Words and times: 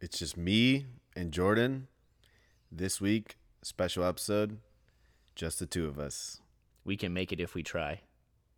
It's 0.00 0.18
just 0.18 0.36
me 0.36 0.86
and 1.14 1.32
Jordan. 1.32 1.88
This 2.70 3.00
week, 3.00 3.36
special 3.62 4.04
episode, 4.04 4.58
just 5.34 5.58
the 5.60 5.66
two 5.66 5.86
of 5.86 5.98
us. 5.98 6.40
We 6.84 6.96
can 6.96 7.14
make 7.14 7.32
it 7.32 7.40
if 7.40 7.54
we 7.54 7.62
try. 7.62 8.00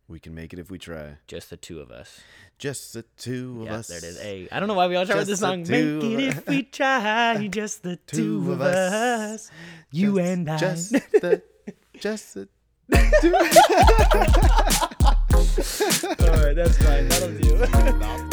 We 0.07 0.19
can 0.19 0.33
make 0.33 0.51
it 0.51 0.59
if 0.59 0.71
we 0.71 0.79
try. 0.79 1.17
Just 1.27 1.51
the 1.51 1.57
two 1.57 1.79
of 1.79 1.91
us. 1.91 2.19
Just 2.57 2.93
the 2.93 3.03
two 3.17 3.59
of 3.61 3.67
Yeah, 3.67 3.75
us. 3.75 3.87
there 3.87 3.99
it 3.99 4.03
is. 4.03 4.19
Hey, 4.19 4.47
I 4.51 4.59
don't 4.59 4.67
know 4.67 4.73
why 4.73 4.87
we 4.87 4.95
all 4.95 5.05
start 5.05 5.19
with 5.19 5.27
this 5.27 5.39
song. 5.39 5.59
Make 5.61 6.03
it 6.03 6.19
if 6.19 6.47
we 6.47 6.63
try. 6.71 7.47
Just 7.47 7.83
the 7.83 7.97
two 8.07 8.51
of 8.51 8.61
us. 8.61 9.51
You 9.91 10.15
Just- 10.17 10.27
and 10.27 10.49
I. 10.49 10.57
Just 10.57 10.91
the, 10.93 11.41
just 11.99 12.33
the 12.33 12.49
two. 13.21 13.35
all 16.25 16.43
right, 16.43 16.55
that's 16.55 16.77
fine. 16.83 17.07
That'll 17.07 18.29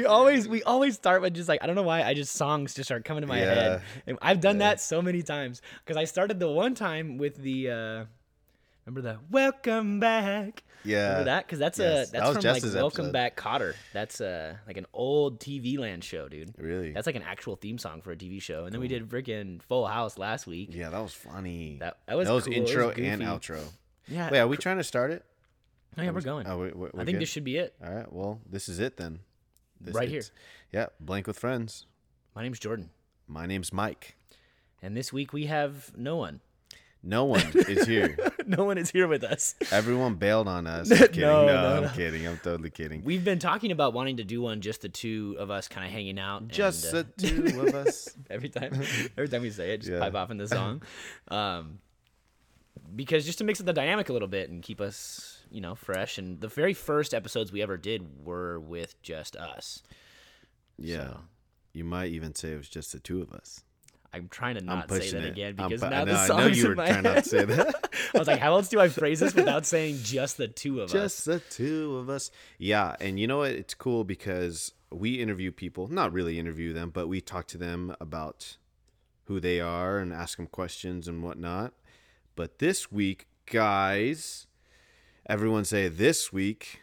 We 0.00 0.06
always 0.06 0.48
we 0.48 0.62
always 0.62 0.94
start 0.94 1.20
with 1.20 1.34
just 1.34 1.48
like 1.48 1.62
I 1.62 1.66
don't 1.66 1.76
know 1.76 1.82
why 1.82 2.02
I 2.02 2.14
just 2.14 2.32
songs 2.34 2.72
just 2.74 2.88
start 2.88 3.04
coming 3.04 3.20
to 3.20 3.26
my 3.26 3.38
head. 3.38 3.82
And 4.06 4.18
I've 4.22 4.40
done 4.40 4.58
that 4.58 4.80
so 4.80 5.02
many 5.02 5.22
times 5.22 5.60
because 5.84 5.98
I 5.98 6.04
started 6.04 6.40
the 6.40 6.48
one 6.48 6.74
time 6.74 7.18
with 7.18 7.36
the 7.36 7.70
uh 7.70 8.04
remember 8.86 9.02
the 9.02 9.18
welcome 9.30 10.00
back. 10.00 10.62
Yeah. 10.84 11.02
Remember 11.08 11.24
that? 11.24 11.46
Because 11.46 11.58
that's 11.58 11.78
Yes, 11.78 12.08
a 12.08 12.12
that 12.12 12.18
that's 12.18 12.26
was 12.28 12.36
from 12.36 12.42
Jess's 12.42 12.74
like 12.74 12.82
Welcome 12.82 13.04
episode. 13.06 13.12
Back 13.12 13.36
Kotter. 13.36 13.74
That's 13.92 14.22
uh 14.22 14.54
like 14.66 14.78
an 14.78 14.86
old 14.94 15.38
TV 15.38 15.78
land 15.78 16.02
show, 16.02 16.28
dude. 16.28 16.54
Really? 16.56 16.92
That's 16.92 17.06
like 17.06 17.16
an 17.16 17.22
actual 17.22 17.56
theme 17.56 17.76
song 17.76 18.00
for 18.00 18.12
a 18.12 18.16
TV 18.16 18.40
show. 18.40 18.64
And 18.64 18.72
then 18.72 18.80
we 18.80 18.88
did 18.88 19.06
freaking 19.06 19.60
Full 19.64 19.86
House 19.86 20.16
last 20.16 20.46
week. 20.46 20.70
yeah, 20.72 20.88
that 20.88 21.00
was 21.00 21.12
funny. 21.12 21.76
That 21.80 21.98
that 22.06 22.16
was 22.16 22.26
that 22.26 22.32
was 22.34 22.44
cool. 22.44 22.54
It 22.54 22.60
was 22.62 22.70
intro 22.70 22.90
and 22.90 23.20
outro. 23.20 23.60
Yeah. 24.08 24.30
Wait, 24.30 24.38
are 24.38 24.48
we 24.48 24.56
trying 24.56 24.78
to 24.78 24.84
start 24.84 25.10
it? 25.10 25.24
oh, 25.98 26.02
yeah, 26.02 26.10
we're 26.10 26.20
going. 26.22 26.46
Oh, 26.46 26.58
we, 26.58 26.88
I 26.98 27.04
think 27.04 27.18
this 27.18 27.28
should 27.28 27.44
be 27.44 27.56
it. 27.58 27.74
All 27.84 27.92
right. 27.92 28.10
Well, 28.10 28.40
this 28.48 28.68
is 28.68 28.78
it 28.78 28.96
then. 28.96 29.20
This 29.80 29.94
Right 29.94 30.08
here. 30.08 30.22
Yeah, 30.72 30.86
blank 31.00 31.26
with 31.26 31.38
friends. 31.38 31.86
My 32.34 32.42
name's 32.42 32.58
Jordan. 32.58 32.90
My 33.26 33.46
name's 33.46 33.72
Mike. 33.72 34.16
And 34.82 34.96
this 34.96 35.12
week 35.12 35.32
we 35.32 35.46
have 35.46 35.92
no 35.96 36.16
one. 36.16 36.40
No 37.02 37.24
one 37.24 37.40
is 37.54 37.86
here. 37.86 38.14
no 38.46 38.64
one 38.64 38.76
is 38.76 38.90
here 38.90 39.08
with 39.08 39.24
us. 39.24 39.54
Everyone 39.72 40.16
bailed 40.16 40.48
on 40.48 40.66
us. 40.66 40.90
I'm 40.92 40.98
kidding. 40.98 41.20
No, 41.22 41.46
No, 41.46 41.80
no, 41.80 41.86
I'm 41.88 41.94
kidding. 41.94 42.26
I'm 42.26 42.36
totally 42.38 42.68
kidding. 42.70 43.02
We've 43.04 43.24
been 43.24 43.38
talking 43.38 43.72
about 43.72 43.94
wanting 43.94 44.18
to 44.18 44.24
do 44.24 44.42
one, 44.42 44.60
just 44.60 44.82
the 44.82 44.90
two 44.90 45.34
of 45.38 45.50
us 45.50 45.66
kind 45.66 45.86
of 45.86 45.92
hanging 45.92 46.18
out. 46.18 46.42
and, 46.42 46.50
Just 46.50 46.86
uh, 46.92 47.04
the 47.16 47.28
two 47.28 47.60
of 47.60 47.74
us. 47.86 48.10
every 48.28 48.50
time, 48.50 48.74
every 49.16 49.28
time 49.28 49.40
we 49.42 49.50
say 49.50 49.72
it, 49.72 49.78
just 49.78 49.92
Yeah. 49.92 50.00
pipe 50.00 50.14
off 50.14 50.30
in 50.30 50.36
the 50.36 50.46
song, 50.48 50.82
um, 51.28 51.78
because 52.94 53.24
just 53.24 53.38
to 53.38 53.44
mix 53.44 53.60
up 53.60 53.66
the 53.66 53.72
dynamic 53.72 54.08
a 54.10 54.12
little 54.12 54.28
bit 54.28 54.50
and 54.50 54.62
keep 54.62 54.80
us, 54.80 55.29
you 55.50 55.60
know, 55.60 55.74
fresh. 55.74 56.18
And 56.18 56.40
the 56.40 56.48
very 56.48 56.74
first 56.74 57.12
episodes 57.14 57.52
we 57.52 57.62
ever 57.62 57.76
did 57.76 58.24
were 58.24 58.58
with 58.58 59.00
just 59.02 59.36
us. 59.36 59.82
Yeah. 60.78 61.08
So. 61.08 61.20
You 61.72 61.84
might 61.84 62.10
even 62.10 62.34
say 62.34 62.52
it 62.52 62.56
was 62.56 62.68
just 62.68 62.92
the 62.92 62.98
two 62.98 63.22
of 63.22 63.32
us. 63.32 63.62
I'm 64.12 64.28
trying 64.28 64.56
to 64.56 64.60
I'm 64.60 64.66
not 64.66 64.90
say 64.90 65.10
that 65.12 65.22
it. 65.24 65.28
again 65.30 65.54
I'm 65.56 65.68
because 65.68 65.82
now 65.82 66.02
I 66.02 66.04
the 66.04 66.12
know, 66.14 66.18
I 66.18 66.26
song's 66.26 66.42
know 66.42 66.46
you 66.64 66.70
in 66.72 66.76
my 66.76 66.88
trying 66.88 67.02
not 67.04 67.14
head. 67.14 67.24
to 67.24 67.30
say 67.30 67.44
that. 67.44 67.90
I 68.14 68.18
was 68.18 68.26
like, 68.26 68.40
how 68.40 68.54
else 68.54 68.68
do 68.68 68.80
I 68.80 68.88
phrase 68.88 69.20
this 69.20 69.34
without 69.34 69.66
saying 69.66 69.98
just 70.02 70.36
the 70.36 70.48
two 70.48 70.80
of 70.80 70.86
us? 70.86 70.92
just 70.92 71.24
the 71.26 71.38
two 71.38 71.96
of 71.96 72.10
us. 72.10 72.32
Yeah, 72.58 72.96
and 73.00 73.20
you 73.20 73.28
know 73.28 73.38
what? 73.38 73.52
It's 73.52 73.74
cool 73.74 74.02
because 74.02 74.72
we 74.90 75.20
interview 75.20 75.52
people, 75.52 75.86
not 75.86 76.12
really 76.12 76.40
interview 76.40 76.72
them, 76.72 76.90
but 76.90 77.06
we 77.06 77.20
talk 77.20 77.46
to 77.48 77.58
them 77.58 77.94
about 78.00 78.56
who 79.26 79.38
they 79.38 79.60
are 79.60 79.98
and 79.98 80.12
ask 80.12 80.38
them 80.38 80.48
questions 80.48 81.06
and 81.06 81.22
whatnot. 81.22 81.72
But 82.34 82.58
this 82.58 82.90
week, 82.90 83.28
guys, 83.46 84.48
everyone 85.26 85.64
say 85.64 85.88
this 85.88 86.32
week. 86.32 86.82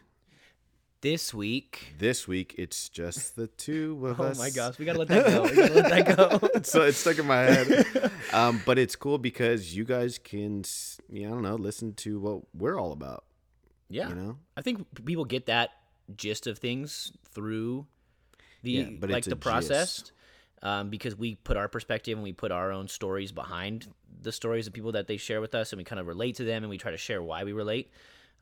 This 1.02 1.32
week. 1.34 1.94
This 2.00 2.28
week, 2.28 2.56
it's 2.58 2.90
just 2.90 3.36
the 3.36 3.48
two 3.48 4.06
of 4.08 4.20
Oh 4.20 4.26
us. 4.26 4.38
Oh 4.38 4.42
my 4.42 4.50
gosh, 4.50 4.80
we 4.80 4.86
gotta 4.86 4.98
let 5.00 5.08
that 5.10 5.28
go. 5.28 5.44
We 5.44 5.56
gotta 5.56 5.74
let 5.74 6.06
that 6.06 6.18
go. 6.18 6.50
so 6.64 6.82
it's 6.82 6.98
stuck 6.98 7.20
in 7.20 7.28
my 7.28 7.38
head. 7.44 8.12
Um, 8.34 8.62
but 8.66 8.78
it's 8.78 8.98
cool 8.98 9.18
because 9.18 9.74
you 9.74 9.86
guys 9.86 10.18
can, 10.22 10.64
yeah, 11.10 11.28
I 11.28 11.30
don't 11.30 11.44
know, 11.44 11.56
listen 11.56 11.94
to 11.94 12.20
what 12.20 12.42
we're 12.54 12.78
all 12.78 12.92
about. 12.92 13.24
Yeah, 13.90 14.10
You 14.10 14.16
know? 14.16 14.38
I 14.58 14.62
think 14.62 14.86
people 15.06 15.24
get 15.24 15.46
that 15.46 15.70
gist 16.14 16.46
of 16.46 16.58
things 16.60 17.14
through 17.30 17.88
the 18.64 18.72
Yeah, 18.72 18.90
but 19.00 19.10
like 19.10 19.24
the 19.24 19.38
process, 19.38 19.96
gist. 19.96 20.12
um, 20.62 20.90
because 20.90 21.16
we 21.16 21.36
put 21.36 21.56
our 21.56 21.70
perspective 21.70 22.18
and 22.18 22.24
we 22.24 22.34
put 22.34 22.52
our 22.52 22.70
own 22.74 22.90
stories 22.90 23.32
behind 23.32 23.88
the 24.22 24.34
stories 24.34 24.68
of 24.68 24.74
people 24.74 24.92
that 24.92 25.08
they 25.08 25.16
share 25.16 25.40
with 25.40 25.56
us, 25.56 25.72
and 25.72 25.78
we 25.78 25.86
kind 25.86 26.02
of 26.02 26.06
relate 26.08 26.36
to 26.36 26.44
them, 26.44 26.64
and 26.64 26.70
we 26.70 26.78
try 26.78 26.92
to 26.92 26.98
share 26.98 27.24
why 27.24 27.46
we 27.46 27.54
relate. 27.54 27.90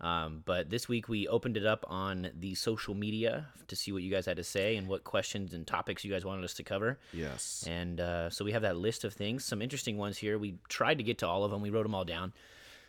Um, 0.02 0.44
but 0.46 0.70
this 0.70 0.90
week 0.90 1.08
we 1.08 1.28
opened 1.28 1.56
it 1.56 1.66
up 1.66 1.86
on 1.88 2.30
the 2.38 2.54
social 2.56 2.94
media 2.94 3.48
to 3.68 3.76
see 3.76 3.92
what 3.94 4.04
you 4.04 4.12
guys 4.12 4.26
had 4.26 4.38
to 4.38 4.44
say 4.44 4.76
and 4.76 4.88
what 4.88 5.04
questions 5.06 5.54
and 5.54 5.66
topics 5.66 6.04
you 6.04 6.12
guys 6.12 6.26
wanted 6.26 6.44
us 6.44 6.54
to 6.56 6.64
cover. 6.64 7.00
Yes. 7.14 7.64
And 7.68 8.00
uh, 8.02 8.30
so 8.30 8.44
we 8.44 8.52
have 8.52 8.62
that 8.64 8.76
list 8.78 9.06
of 9.06 9.14
things, 9.14 9.46
some 9.46 9.62
interesting 9.62 9.98
ones 9.98 10.18
here. 10.18 10.38
We 10.38 10.56
tried 10.68 10.98
to 10.98 11.04
get 11.04 11.18
to 11.20 11.28
all 11.28 11.44
of 11.46 11.52
them. 11.52 11.62
We 11.62 11.70
wrote 11.70 11.84
them 11.84 11.96
all 11.96 12.04
down. 12.04 12.34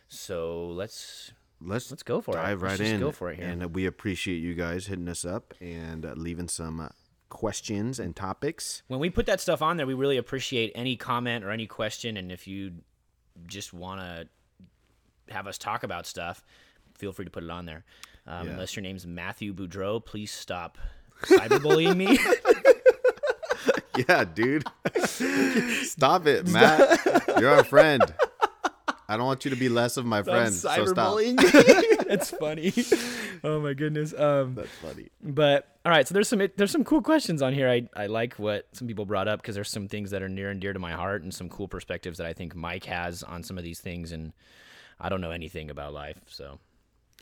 So 0.09 0.67
let's 0.67 1.31
let's 1.61 1.89
let's 1.91 2.03
go 2.03 2.19
for 2.21 2.31
it. 2.31 2.41
dive 2.41 2.61
Let's 2.61 2.79
right 2.79 2.89
in. 2.89 2.99
go 2.99 3.11
for 3.11 3.31
it 3.31 3.37
here. 3.37 3.47
And 3.47 3.73
we 3.73 3.85
appreciate 3.85 4.37
you 4.37 4.53
guys 4.53 4.87
hitting 4.87 5.07
us 5.07 5.23
up 5.25 5.53
and 5.61 6.05
uh, 6.05 6.13
leaving 6.15 6.49
some 6.49 6.79
uh, 6.79 6.89
questions 7.29 7.99
and 7.99 8.15
topics. 8.15 8.83
when 8.87 8.99
we 8.99 9.09
put 9.09 9.25
that 9.25 9.39
stuff 9.41 9.61
on 9.61 9.77
there, 9.77 9.87
we 9.87 9.93
really 9.93 10.17
appreciate 10.17 10.71
any 10.75 10.95
comment 10.95 11.43
or 11.43 11.51
any 11.51 11.67
question. 11.67 12.17
And 12.17 12.31
if 12.31 12.47
you 12.47 12.73
just 13.45 13.73
want 13.73 14.01
to 14.01 14.27
have 15.33 15.47
us 15.47 15.57
talk 15.57 15.83
about 15.83 16.05
stuff, 16.05 16.43
feel 16.97 17.11
free 17.13 17.25
to 17.25 17.31
put 17.31 17.43
it 17.43 17.49
on 17.49 17.65
there. 17.65 17.83
Um, 18.25 18.47
Yeah. 18.47 18.53
Unless 18.53 18.75
your 18.75 18.83
name's 18.83 19.07
Matthew 19.07 19.53
Boudreau, 19.53 20.03
please 20.03 20.31
stop 20.31 20.77
cyberbullying 21.23 21.95
me. 21.95 22.19
Yeah, 24.07 24.25
dude. 24.25 24.63
stop 25.85 26.27
it, 26.27 26.47
Matt. 26.47 26.99
You're 27.39 27.49
our 27.49 27.63
friend. 27.63 28.03
I 29.09 29.17
don't 29.17 29.25
want 29.25 29.43
you 29.43 29.49
to 29.49 29.57
be 29.57 29.69
less 29.69 29.97
of 29.97 30.05
my 30.05 30.21
friend. 30.21 30.53
So 30.53 30.69
stop. 30.85 31.15
cyberbullying 31.15 31.37
me. 31.41 31.95
That's 32.07 32.29
funny. 32.29 32.73
Oh 33.43 33.59
my 33.59 33.73
goodness. 33.73 34.13
Um, 34.13 34.53
That's 34.53 34.69
funny. 34.83 35.07
But 35.23 35.79
all 35.83 35.91
right, 35.91 36.07
so 36.07 36.13
there's 36.13 36.27
some 36.27 36.47
there's 36.57 36.69
some 36.71 36.83
cool 36.83 37.01
questions 37.01 37.41
on 37.41 37.53
here. 37.53 37.67
I, 37.69 37.89
I 37.95 38.05
like 38.05 38.35
what 38.35 38.67
some 38.73 38.87
people 38.87 39.05
brought 39.05 39.27
up 39.27 39.41
because 39.41 39.55
there's 39.55 39.71
some 39.71 39.87
things 39.87 40.11
that 40.11 40.21
are 40.21 40.29
near 40.29 40.51
and 40.51 40.59
dear 40.61 40.73
to 40.73 40.79
my 40.79 40.91
heart 40.91 41.23
and 41.23 41.33
some 41.33 41.49
cool 41.49 41.67
perspectives 41.67 42.19
that 42.19 42.27
I 42.27 42.33
think 42.33 42.55
Mike 42.55 42.85
has 42.85 43.23
on 43.23 43.41
some 43.41 43.57
of 43.57 43.63
these 43.63 43.79
things 43.79 44.11
and 44.11 44.31
I 44.99 45.09
don't 45.09 45.21
know 45.21 45.31
anything 45.31 45.69
about 45.71 45.93
life, 45.93 46.19
so 46.27 46.59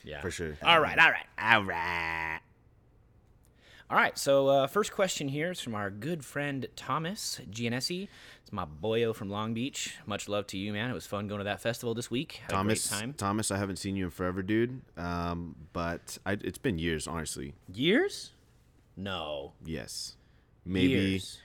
yeah. 0.05 0.21
For 0.21 0.31
sure. 0.31 0.57
All 0.63 0.79
right, 0.79 0.97
all 0.97 1.11
right, 1.11 1.25
all 1.39 1.63
right. 1.63 2.39
All 3.88 3.97
right, 3.97 4.17
so 4.17 4.47
uh, 4.47 4.67
first 4.67 4.91
question 4.91 5.27
here 5.27 5.51
is 5.51 5.59
from 5.61 5.75
our 5.75 5.91
good 5.91 6.25
friend 6.25 6.66
Thomas 6.75 7.39
Giannessi. 7.51 8.07
It's 8.41 8.51
my 8.51 8.66
boyo 8.66 9.13
from 9.13 9.29
Long 9.29 9.53
Beach. 9.53 9.97
Much 10.07 10.27
love 10.27 10.47
to 10.47 10.57
you, 10.57 10.73
man. 10.73 10.89
It 10.89 10.93
was 10.93 11.05
fun 11.05 11.27
going 11.27 11.38
to 11.38 11.43
that 11.43 11.61
festival 11.61 11.93
this 11.93 12.09
week. 12.09 12.41
Had 12.41 12.49
Thomas, 12.49 12.85
a 12.85 12.89
great 12.89 12.99
time. 12.99 13.13
Thomas, 13.13 13.51
I 13.51 13.57
haven't 13.57 13.75
seen 13.75 13.95
you 13.95 14.05
in 14.05 14.11
forever, 14.11 14.41
dude. 14.41 14.81
Um, 14.97 15.55
but 15.71 16.17
I, 16.25 16.33
it's 16.33 16.57
been 16.57 16.79
years, 16.79 17.07
honestly. 17.07 17.53
Years? 17.72 18.31
No. 18.97 19.53
Yes, 19.63 20.16
maybe, 20.66 20.93
Years. 20.93 21.39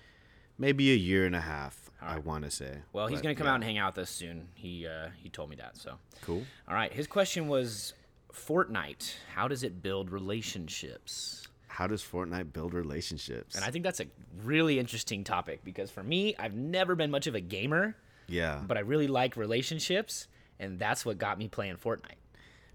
maybe 0.56 0.92
a 0.92 0.96
year 0.96 1.26
and 1.26 1.36
a 1.36 1.40
half. 1.40 1.90
I 2.02 2.18
want 2.18 2.44
to 2.44 2.50
say. 2.50 2.78
Well, 2.94 3.08
he's 3.08 3.20
gonna 3.20 3.34
come 3.34 3.46
yeah. 3.46 3.52
out 3.52 3.56
and 3.56 3.64
hang 3.64 3.76
out 3.76 3.94
with 3.94 4.04
us 4.04 4.10
soon. 4.10 4.48
He 4.54 4.86
uh, 4.86 5.08
he 5.22 5.28
told 5.28 5.50
me 5.50 5.56
that. 5.56 5.76
So, 5.76 5.96
Cool. 6.22 6.42
all 6.66 6.74
right. 6.74 6.90
His 6.90 7.06
question 7.06 7.46
was, 7.46 7.92
Fortnite. 8.32 9.14
How 9.34 9.48
does 9.48 9.62
it 9.62 9.82
build 9.82 10.10
relationships? 10.10 11.46
How 11.68 11.86
does 11.86 12.02
Fortnite 12.02 12.52
build 12.52 12.74
relationships? 12.74 13.54
And 13.54 13.64
I 13.64 13.70
think 13.70 13.84
that's 13.84 14.00
a 14.00 14.06
really 14.44 14.78
interesting 14.78 15.24
topic 15.24 15.60
because 15.64 15.90
for 15.90 16.02
me, 16.02 16.34
I've 16.38 16.54
never 16.54 16.94
been 16.94 17.10
much 17.10 17.26
of 17.26 17.34
a 17.34 17.40
gamer, 17.40 17.96
yeah, 18.28 18.60
but 18.66 18.76
I 18.76 18.80
really 18.80 19.06
like 19.06 19.36
relationships, 19.36 20.26
and 20.58 20.78
that's 20.78 21.04
what 21.06 21.18
got 21.18 21.38
me 21.38 21.48
playing 21.48 21.76
Fortnite. 21.76 22.16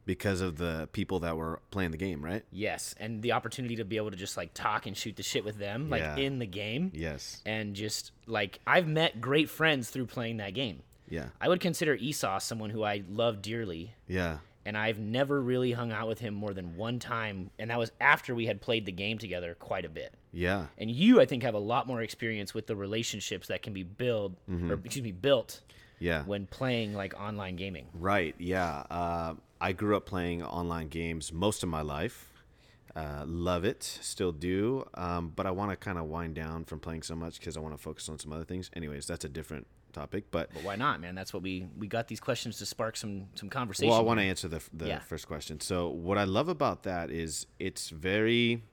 because 0.08 0.40
of 0.40 0.58
the 0.58 0.88
people 0.92 1.20
that 1.22 1.36
were 1.36 1.60
playing 1.72 1.90
the 1.90 1.98
game, 1.98 2.24
right? 2.24 2.44
Yes, 2.52 2.94
and 3.00 3.24
the 3.24 3.32
opportunity 3.32 3.76
to 3.78 3.84
be 3.86 3.98
able 3.98 4.12
to 4.12 4.18
just 4.18 4.38
like 4.38 4.54
talk 4.54 4.86
and 4.86 4.96
shoot 4.96 5.16
the 5.16 5.24
shit 5.24 5.44
with 5.44 5.58
them, 5.58 5.90
like 5.90 6.02
Yeah. 6.02 6.16
in 6.18 6.38
the 6.40 6.46
game, 6.46 6.92
Yes. 6.94 7.42
and 7.46 7.76
just 7.76 8.12
like 8.28 8.60
I've 8.68 8.88
met 8.88 9.20
great 9.20 9.50
friends 9.50 9.90
through 9.90 10.06
playing 10.06 10.38
that 10.38 10.54
game. 10.54 10.84
Yeah. 11.10 11.30
I 11.42 11.50
would 11.50 11.60
consider 11.60 11.96
Esau 11.96 12.38
someone 12.40 12.70
who 12.70 12.84
I 12.84 13.04
love 13.10 13.42
dearly, 13.42 13.96
Yeah. 14.08 14.38
And 14.66 14.78
I've 14.78 14.98
never 15.00 15.40
really 15.42 15.72
hung 15.72 15.92
out 15.92 16.08
with 16.08 16.20
him 16.20 16.34
more 16.34 16.54
than 16.54 16.76
one 16.76 17.00
time, 17.00 17.52
and 17.60 17.70
that 17.70 17.78
was 17.80 17.92
after 18.02 18.34
we 18.34 18.46
had 18.48 18.62
played 18.62 18.86
the 18.86 18.92
game 18.92 19.18
together 19.18 19.56
quite 19.60 19.86
a 19.86 19.90
bit. 19.90 20.14
Yeah. 20.34 20.66
And 20.78 20.90
you, 20.92 21.22
I 21.22 21.26
think, 21.26 21.44
have 21.44 21.54
a 21.54 21.60
lot 21.60 21.88
more 21.88 22.02
experience 22.02 22.54
with 22.54 22.68
the 22.68 22.76
relationships 22.76 23.48
that 23.48 23.62
can 23.62 23.74
be 23.74 23.84
built, 23.84 24.34
Mm-hmm. 24.50 24.72
or 24.72 24.74
excuse 24.84 25.04
me, 25.04 25.12
built 25.12 25.62
Yeah. 26.00 26.24
when 26.24 26.46
playing 26.48 26.94
like 26.94 27.14
online 27.20 27.56
gaming. 27.56 27.86
Right. 27.94 28.36
Yeah. 28.40 28.84
Uh, 28.90 29.36
I 29.62 29.72
grew 29.72 29.96
up 29.96 30.06
playing 30.06 30.44
online 30.44 30.90
games 30.90 31.32
most 31.32 31.64
of 31.64 31.70
my 31.70 31.82
life. 31.82 32.32
Uh, 32.96 33.24
love 33.28 33.66
it, 33.66 33.84
still 33.84 34.32
do. 34.32 34.88
Um, 34.94 35.32
but 35.36 35.46
I 35.46 35.52
want 35.52 35.72
to 35.72 35.76
kind 35.78 35.98
of 35.98 36.06
wind 36.06 36.34
down 36.36 36.64
from 36.66 36.80
playing 36.80 37.04
so 37.04 37.14
much 37.16 37.40
because 37.40 37.58
I 37.58 37.60
want 37.60 37.76
to 37.76 37.82
focus 37.82 38.08
on 38.10 38.18
some 38.20 38.32
other 38.32 38.46
things. 38.46 38.70
Anyways, 38.74 39.06
that's 39.06 39.26
a 39.26 39.30
different 39.30 39.68
topic, 39.96 40.26
but 40.32 40.54
But 40.54 40.64
why 40.64 40.76
not, 40.76 41.00
man? 41.02 41.16
That's 41.16 41.34
what 41.34 41.42
we 41.42 41.66
we 41.78 41.88
got 41.88 42.08
these 42.08 42.20
questions 42.20 42.58
to 42.60 42.66
spark 42.66 42.96
some 42.98 43.28
some 43.36 43.50
conversation. 43.50 43.90
well, 43.90 44.00
I 44.00 44.04
want 44.04 44.20
to 44.20 44.26
answer 44.26 44.48
the 44.48 44.62
the 44.74 44.88
Yeah. 44.88 45.00
first 45.00 45.28
question. 45.28 45.60
So 45.60 45.90
what 45.90 46.18
I 46.18 46.26
love 46.26 46.50
about 46.50 46.84
that 46.84 47.10
is 47.10 47.48
it's 47.60 47.90
very, 47.90 48.64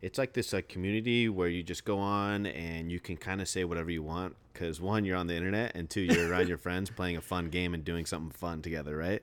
it's 0.00 0.18
like 0.18 0.32
this 0.34 0.52
like 0.52 0.68
community 0.68 1.28
where 1.28 1.48
you 1.48 1.62
just 1.62 1.84
go 1.84 1.98
on 1.98 2.46
and 2.46 2.90
you 2.92 3.00
can 3.00 3.16
kind 3.16 3.40
of 3.40 3.48
say 3.48 3.64
whatever 3.64 3.90
you 3.90 4.02
want 4.02 4.36
because 4.52 4.80
one 4.80 5.04
you're 5.06 5.16
on 5.16 5.26
the 5.28 5.34
internet 5.36 5.72
and 5.74 5.88
two 5.88 6.02
you're 6.02 6.28
around 6.30 6.48
your 6.48 6.58
friends 6.66 6.90
playing 6.90 7.16
a 7.16 7.20
fun 7.22 7.48
game 7.48 7.72
and 7.74 7.84
doing 7.84 8.04
something 8.06 8.32
fun 8.32 8.60
together, 8.62 8.96
right? 8.96 9.22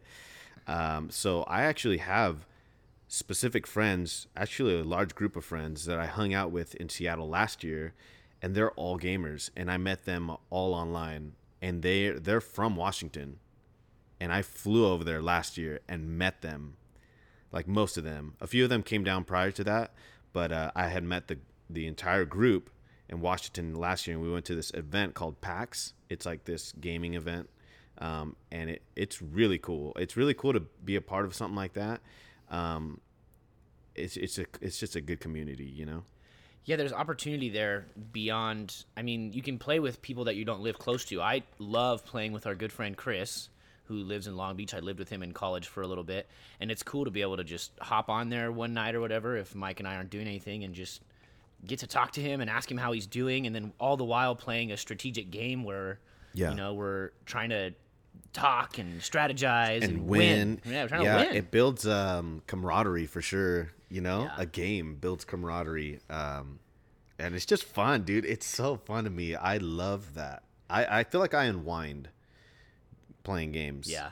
Um, 0.68 1.10
so 1.10 1.44
I 1.44 1.64
actually 1.64 1.98
have 2.00 2.46
specific 3.08 3.66
friends, 3.68 4.28
actually 4.36 4.80
a 4.80 4.84
large 4.84 5.16
group 5.16 5.36
of 5.36 5.44
friends 5.44 5.86
that 5.86 6.00
I 6.00 6.06
hung 6.06 6.34
out 6.34 6.52
with 6.52 6.76
in 6.76 6.90
Seattle 6.90 7.28
last 7.28 7.64
year, 7.64 7.94
and 8.42 8.54
they're 8.56 8.72
all 8.72 8.98
gamers, 9.00 9.50
and 9.58 9.70
I 9.72 9.78
met 9.78 10.06
them 10.06 10.30
all 10.52 10.74
online, 10.74 11.34
and 11.62 11.82
they 11.82 12.10
they're 12.10 12.42
from 12.42 12.76
Washington, 12.76 13.40
and 14.20 14.32
I 14.32 14.42
flew 14.42 14.88
over 14.88 15.04
there 15.04 15.22
last 15.22 15.58
year 15.58 15.80
and 15.88 16.18
met 16.18 16.42
them, 16.42 16.76
like 17.52 17.68
most 17.68 17.98
of 17.98 18.04
them. 18.04 18.36
A 18.42 18.48
few 18.48 18.64
of 18.64 18.70
them 18.70 18.84
came 18.84 19.04
down 19.04 19.24
prior 19.24 19.52
to 19.52 19.64
that, 19.66 19.94
but 20.34 20.52
uh, 20.52 20.72
I 20.76 20.88
had 20.88 21.04
met 21.04 21.28
the 21.28 21.38
the 21.70 21.88
entire 21.88 22.26
group 22.26 22.70
in 23.08 23.22
Washington 23.22 23.76
last 23.76 24.08
year, 24.08 24.16
and 24.16 24.26
we 24.26 24.32
went 24.32 24.46
to 24.46 24.56
this 24.56 24.72
event 24.72 25.16
called 25.16 25.42
PAX. 25.42 25.94
It's 26.10 26.26
like 26.26 26.46
this 26.46 26.74
gaming 26.80 27.16
event, 27.16 27.50
um, 27.98 28.36
and 28.52 28.70
it 28.70 28.82
it's 28.96 29.22
really 29.22 29.58
cool. 29.58 29.94
It's 29.98 30.16
really 30.16 30.34
cool 30.34 30.54
to 30.54 30.62
be 30.84 30.96
a 30.96 31.02
part 31.02 31.26
of 31.26 31.34
something 31.34 31.56
like 31.56 31.74
that. 31.74 32.02
Um, 32.50 33.02
it's 33.96 34.16
it's 34.18 34.38
a 34.38 34.46
it's 34.62 34.80
just 34.80 34.96
a 34.96 35.02
good 35.02 35.20
community, 35.20 35.66
you 35.66 35.86
know. 35.86 36.04
Yeah, 36.70 36.76
there's 36.76 36.94
opportunity 36.94 37.50
there 37.50 37.88
beyond. 38.14 38.86
I 38.96 39.02
mean, 39.02 39.34
you 39.34 39.42
can 39.42 39.58
play 39.58 39.80
with 39.80 40.04
people 40.04 40.26
that 40.26 40.36
you 40.36 40.46
don't 40.46 40.62
live 40.62 40.78
close 40.78 41.04
to. 41.06 41.20
I 41.20 41.42
love 41.58 42.06
playing 42.06 42.32
with 42.32 42.46
our 42.46 42.54
good 42.54 42.72
friend 42.72 42.96
Chris, 42.96 43.50
who 43.86 43.96
lives 43.96 44.28
in 44.28 44.38
Long 44.38 44.56
Beach. 44.56 44.76
I 44.76 44.80
lived 44.80 45.00
with 45.00 45.10
him 45.10 45.24
in 45.24 45.32
college 45.32 45.66
for 45.66 45.82
a 45.82 45.88
little 45.88 46.04
bit, 46.04 46.30
and 46.60 46.70
it's 46.70 46.84
cool 46.84 47.06
to 47.06 47.10
be 47.10 47.24
able 47.24 47.38
to 47.38 47.44
just 47.44 47.72
hop 47.82 48.08
on 48.08 48.30
there 48.30 48.52
one 48.52 48.76
night 48.76 48.94
or 48.94 49.02
whatever 49.02 49.36
if 49.36 49.56
Mike 49.56 49.80
and 49.80 49.88
I 49.90 49.96
aren't 49.96 50.12
doing 50.12 50.28
anything 50.28 50.64
and 50.64 50.76
just 50.76 51.02
get 51.66 51.80
to 51.80 51.88
talk 51.88 52.12
to 52.12 52.22
him 52.22 52.40
and 52.40 52.52
ask 52.52 52.70
him 52.70 52.78
how 52.78 52.92
he's 52.92 53.08
doing, 53.08 53.48
and 53.48 53.56
then 53.56 53.74
all 53.80 53.98
the 53.98 54.04
while 54.04 54.36
playing 54.36 54.72
a 54.72 54.78
strategic 54.78 55.32
game 55.32 55.64
where 55.64 56.00
Yeah. 56.36 56.52
you 56.52 56.56
know 56.56 56.76
we're 56.76 57.10
trying 57.26 57.50
to 57.50 57.74
talk 58.34 58.78
and 58.78 59.02
strategize 59.02 59.82
and, 59.84 59.92
and 59.94 60.08
win. 60.08 60.62
Yeah, 60.66 60.84
we're 60.84 60.88
trying 60.90 61.04
yeah, 61.04 61.18
to 61.24 61.28
win. 61.30 61.36
it 61.36 61.52
builds 61.52 61.88
um, 61.88 62.42
camaraderie 62.48 63.06
for 63.08 63.22
sure. 63.22 63.70
You 63.90 64.02
know, 64.02 64.24
Yeah. 64.24 64.36
a 64.38 64.46
game 64.46 64.96
builds 64.96 65.26
camaraderie, 65.26 66.00
um, 66.10 66.60
and 67.18 67.34
it's 67.36 67.46
just 67.46 67.64
fun, 67.64 68.04
dude. 68.04 68.24
It's 68.26 68.46
so 68.46 68.78
fun 68.78 69.04
to 69.06 69.10
me. 69.10 69.36
I 69.36 69.58
love 69.58 70.14
that. 70.14 70.44
I, 70.70 71.00
I 71.00 71.04
feel 71.04 71.20
like 71.22 71.34
I 71.34 71.46
unwind 71.46 72.10
playing 73.24 73.52
games. 73.52 73.90
yeah. 73.92 74.10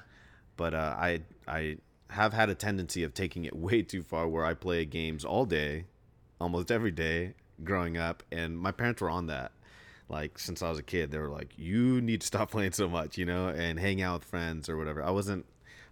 but 0.55 0.73
uh, 0.73 0.95
I 0.97 1.21
I 1.47 1.77
have 2.09 2.33
had 2.33 2.49
a 2.49 2.55
tendency 2.55 3.03
of 3.03 3.13
taking 3.13 3.45
it 3.45 3.55
way 3.67 3.81
too 3.83 4.01
far, 4.01 4.27
where 4.27 4.45
I 4.45 4.53
play 4.55 4.83
games 4.85 5.23
all 5.23 5.45
day, 5.45 5.85
almost 6.41 6.71
every 6.71 6.91
day, 6.91 7.33
growing 7.63 7.97
up, 7.97 8.23
and 8.31 8.57
my 8.57 8.71
parents 8.71 9.01
were 9.01 9.09
on 9.09 9.27
that. 9.27 9.51
Like 10.09 10.39
since 10.39 10.61
I 10.61 10.69
was 10.69 10.79
a 10.79 10.83
kid, 10.83 11.11
they 11.11 11.17
were 11.17 11.29
like, 11.29 11.53
"You 11.57 12.01
need 12.01 12.21
to 12.21 12.27
stop 12.27 12.51
playing 12.55 12.71
so 12.71 12.87
much," 12.87 13.17
you 13.17 13.25
know, 13.25 13.49
and 13.49 13.79
hang 13.79 14.01
out 14.01 14.19
with 14.19 14.29
friends 14.29 14.69
or 14.69 14.77
whatever. 14.77 15.03
I 15.03 15.11
wasn't 15.11 15.45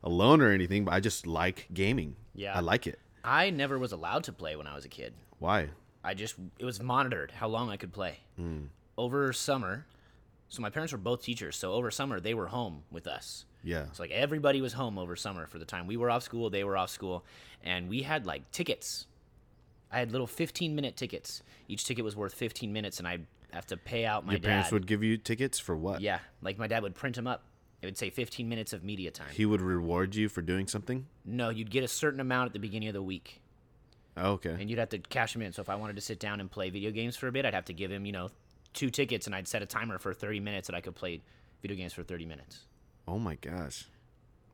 alone 0.03 0.41
or 0.41 0.51
anything, 0.51 0.85
but 0.85 0.94
I 0.94 1.00
just 1.00 1.27
like 1.27 1.67
gaming. 1.73 2.15
Yeah. 2.33 2.56
I 2.56 2.62
like 2.62 2.88
it. 2.88 3.00
I 3.23 3.50
never 3.50 3.79
was 3.79 3.91
allowed 3.91 4.23
to 4.25 4.33
play 4.33 4.56
when 4.56 4.67
I 4.67 4.75
was 4.75 4.85
a 4.85 4.89
kid. 4.89 5.13
Why? 5.39 5.69
I 6.03 6.13
just 6.13 6.35
it 6.59 6.65
was 6.65 6.81
monitored 6.81 7.31
how 7.31 7.47
long 7.47 7.69
I 7.69 7.77
could 7.77 7.91
play. 7.91 8.19
Hmm. 8.38 8.65
Over 8.97 9.33
summer, 9.33 9.85
so 10.47 10.62
my 10.62 10.69
parents 10.69 10.94
were 10.94 11.00
both 11.00 11.23
teachers, 11.23 11.57
so 11.57 11.73
over 11.73 11.91
summer 11.91 12.19
they 12.19 12.33
were 12.33 12.47
home 12.47 12.83
with 12.91 13.07
us. 13.07 13.45
Yeah. 13.63 13.85
So 13.91 14.03
like 14.03 14.12
everybody 14.12 14.62
was 14.62 14.73
home 14.73 14.97
over 14.97 15.15
summer 15.15 15.47
for 15.47 15.57
the 15.57 15.65
time 15.65 15.88
we 15.88 15.97
were 15.97 16.09
off 16.12 16.23
school, 16.23 16.50
they 16.50 16.63
were 16.63 16.77
off 16.77 16.91
school, 16.91 17.25
and 17.63 17.89
we 17.89 18.03
had 18.03 18.25
like 18.25 18.50
tickets. 18.51 19.07
I 19.91 20.00
had 20.00 20.12
little 20.12 20.27
15 20.27 20.75
minute 20.75 20.95
tickets. 20.95 21.41
Each 21.67 21.83
ticket 21.83 22.06
was 22.06 22.15
worth 22.15 22.33
15 22.33 22.71
minutes, 22.71 23.00
and 23.00 23.07
I'd 23.56 23.60
have 23.60 23.66
to 23.68 23.78
pay 23.78 24.06
out 24.06 24.25
my 24.25 24.34
Your 24.34 24.40
dad. 24.40 24.48
parents 24.50 24.72
would 24.74 24.86
give 24.86 25.02
you 25.02 25.16
tickets 25.16 25.60
for 25.60 25.78
what? 25.78 26.02
yeah, 26.02 26.19
like 26.42 26.57
my 26.57 26.68
dad 26.68 26.84
would 26.84 26.94
print 26.94 27.16
them 27.16 27.25
up. 27.25 27.46
It 27.81 27.86
would 27.86 27.98
say 27.98 28.10
15 28.10 28.50
minutes 28.50 28.74
of 28.74 28.84
media 28.84 29.12
time. 29.12 29.30
He 29.31 29.46
would 29.46 29.62
reward 29.62 30.13
you 30.13 30.28
for 30.28 30.42
doing 30.42 30.68
something. 30.68 31.06
no, 31.24 31.50
you'd 31.50 31.72
get 31.72 31.81
a 31.84 31.88
certain 31.88 32.19
amount 32.19 32.48
at 32.48 32.54
the 32.54 32.60
beginning 32.60 32.90
of 32.90 32.94
the 32.94 33.02
week. 33.02 33.42
Oh, 34.18 34.31
okay. 34.34 34.56
and 34.60 34.69
you'd 34.69 34.80
have 34.80 34.90
to 34.90 34.98
cash 34.98 35.31
them 35.34 35.42
in. 35.42 35.54
So 35.54 35.62
if 35.62 35.69
I 35.69 35.75
wanted 35.75 35.96
to 35.96 36.02
sit 36.02 36.19
down 36.19 36.42
and 36.42 36.52
play 36.52 36.69
video 36.69 36.92
games 36.92 37.16
for 37.16 37.28
a 37.28 37.31
bit, 37.31 37.46
I'd 37.46 37.54
have 37.54 37.66
to 37.66 37.74
give 37.74 37.92
him, 37.92 38.06
you 38.06 38.12
know, 38.12 38.30
two 38.74 38.90
tickets, 38.90 39.25
and 39.25 39.34
I'd 39.36 39.48
set 39.48 39.62
a 39.62 39.66
timer 39.66 40.00
for 40.00 40.13
30 40.13 40.42
minutes 40.42 40.68
that 40.68 40.75
I 40.75 40.81
could 40.81 40.96
play 40.96 41.22
video 41.62 41.78
games 41.78 41.94
for 41.94 42.04
30 42.04 42.25
minutes. 42.25 42.60
Oh 43.08 43.19
my 43.19 43.36
gosh. 43.36 43.86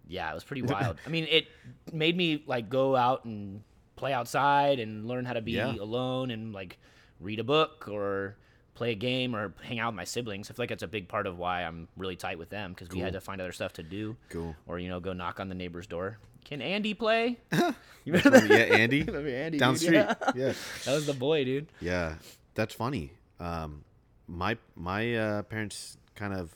Yeah, 0.08 0.30
it 0.30 0.36
was 0.36 0.44
pretty 0.44 0.62
wild. 0.74 0.98
I 1.06 1.10
mean, 1.10 1.26
it 1.30 1.48
made 1.92 2.16
me 2.16 2.44
like 2.46 2.70
go 2.70 2.96
out 2.96 3.26
and 3.26 3.64
play 3.96 4.14
outside 4.14 4.80
and 4.80 5.08
learn 5.08 5.26
how 5.26 5.34
to 5.34 5.42
be 5.42 5.54
Yeah. 5.54 5.74
alone 5.76 6.30
and 6.32 6.54
like 6.54 6.78
read 7.20 7.40
a 7.40 7.44
book 7.44 7.88
or 7.90 8.36
play 8.82 8.94
a 8.94 8.96
game 8.96 9.36
or 9.36 9.54
hang 9.62 9.78
out 9.78 9.94
with 9.94 9.96
my 9.96 10.04
siblings. 10.04 10.50
I 10.50 10.56
feel 10.56 10.64
like 10.64 10.70
that's 10.70 10.82
a 10.82 10.88
big 10.88 11.08
part 11.08 11.28
of 11.28 11.38
why 11.38 11.62
I'm 11.62 11.88
really 11.96 12.16
tight 12.16 12.40
with 12.40 12.50
them 12.50 12.74
because 12.74 12.90
we 12.90 12.98
had 12.98 13.14
to 13.14 13.22
find 13.22 13.40
other 13.40 13.52
stuff 13.52 13.74
to 13.74 13.84
do. 13.84 14.18
Cool. 14.30 14.56
Or 14.66 14.80
you 14.80 14.90
know, 14.90 15.00
go 15.00 15.14
knock 15.14 15.40
on 15.40 15.50
the 15.50 15.56
neighbor's 15.56 15.86
door. 15.86 16.18
Can 16.46 16.64
Andy 16.64 16.96
play? 16.96 17.38
you 17.52 18.14
Which 18.14 18.26
one? 18.26 18.48
yeah, 18.50 18.56
Andy. 18.56 19.04
Remember 19.08 19.30
Andy, 19.30 19.60
Down 19.60 19.76
the 19.76 19.80
dude? 19.80 19.88
street. 19.88 19.98
Yeah. 20.00 20.32
yeah. 20.48 20.54
That 20.86 20.96
was 20.96 21.06
the 21.06 21.14
boy, 21.14 21.46
dude. 21.46 21.68
Yeah, 21.80 22.16
that's 22.56 22.74
funny. 22.74 23.12
Um, 23.40 23.84
my 24.28 24.58
my 24.76 25.14
uh, 25.16 25.42
parents 25.44 26.00
kind 26.16 26.34
of 26.34 26.50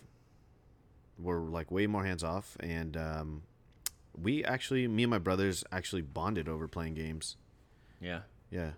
were 1.20 1.42
like 1.42 1.70
way 1.70 1.86
more 1.86 2.04
hands 2.04 2.24
off, 2.24 2.58
and 2.60 2.98
um, 2.98 3.44
we 4.20 4.44
actually, 4.44 4.88
me 4.88 5.04
and 5.04 5.12
my 5.12 5.20
brothers 5.20 5.64
actually 5.72 6.02
bonded 6.02 6.50
over 6.50 6.68
playing 6.68 6.96
games. 6.96 7.38
Yeah. 8.02 8.22
Yeah, 8.50 8.72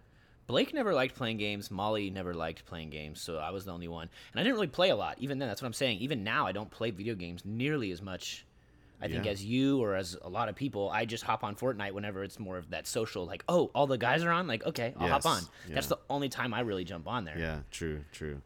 Blake 0.47 0.73
never 0.73 0.93
liked 0.93 1.15
playing 1.15 1.37
games. 1.37 1.69
Molly 1.69 2.09
never 2.09 2.33
liked 2.33 2.65
playing 2.65 2.89
games, 2.89 3.19
so 3.21 3.37
I 3.37 3.51
was 3.51 3.65
the 3.65 3.73
only 3.73 3.89
one. 3.89 4.09
And 4.31 4.39
I 4.39 4.43
didn't 4.43 4.55
really 4.55 4.67
play 4.67 4.89
a 4.89 4.95
lot. 4.95 5.17
Even 5.19 5.39
then, 5.39 5.49
that's 5.49 5.61
what 5.61 5.67
I'm 5.67 5.73
saying. 5.73 5.99
Even 5.99 6.23
now, 6.23 6.47
I 6.47 6.53
don't 6.53 6.71
play 6.71 6.89
video 6.91 7.15
games 7.15 7.43
nearly 7.43 7.91
as 7.91 8.01
much. 8.01 8.45
I 8.99 9.07
think 9.09 9.27
as 9.27 9.45
you 9.45 9.79
or 9.79 9.95
as 9.95 10.17
a 10.23 10.29
lot 10.29 10.49
of 10.49 10.55
people, 10.55 10.89
I 10.89 11.05
just 11.05 11.23
hop 11.23 11.43
on 11.43 11.55
Fortnite 11.55 11.91
whenever 11.91 12.23
it's 12.23 12.39
more 12.39 12.57
of 12.57 12.71
that 12.71 12.87
social. 12.87 13.27
Like, 13.27 13.43
oh, 13.47 13.69
all 13.75 13.85
the 13.85 13.97
guys 13.97 14.23
are 14.23 14.31
on. 14.31 14.47
Like, 14.47 14.65
okay, 14.65 14.95
I'll 14.97 15.09
hop 15.09 15.25
on. 15.27 15.41
Yes, 15.65 15.73
That's 15.75 15.87
the 15.87 15.99
only 16.09 16.29
time 16.29 16.51
I 16.53 16.61
really 16.61 16.83
jump 16.83 17.07
on 17.07 17.23
there. 17.23 17.37
yeah, 17.37 17.59
true, 17.69 18.05
true. 18.11 18.41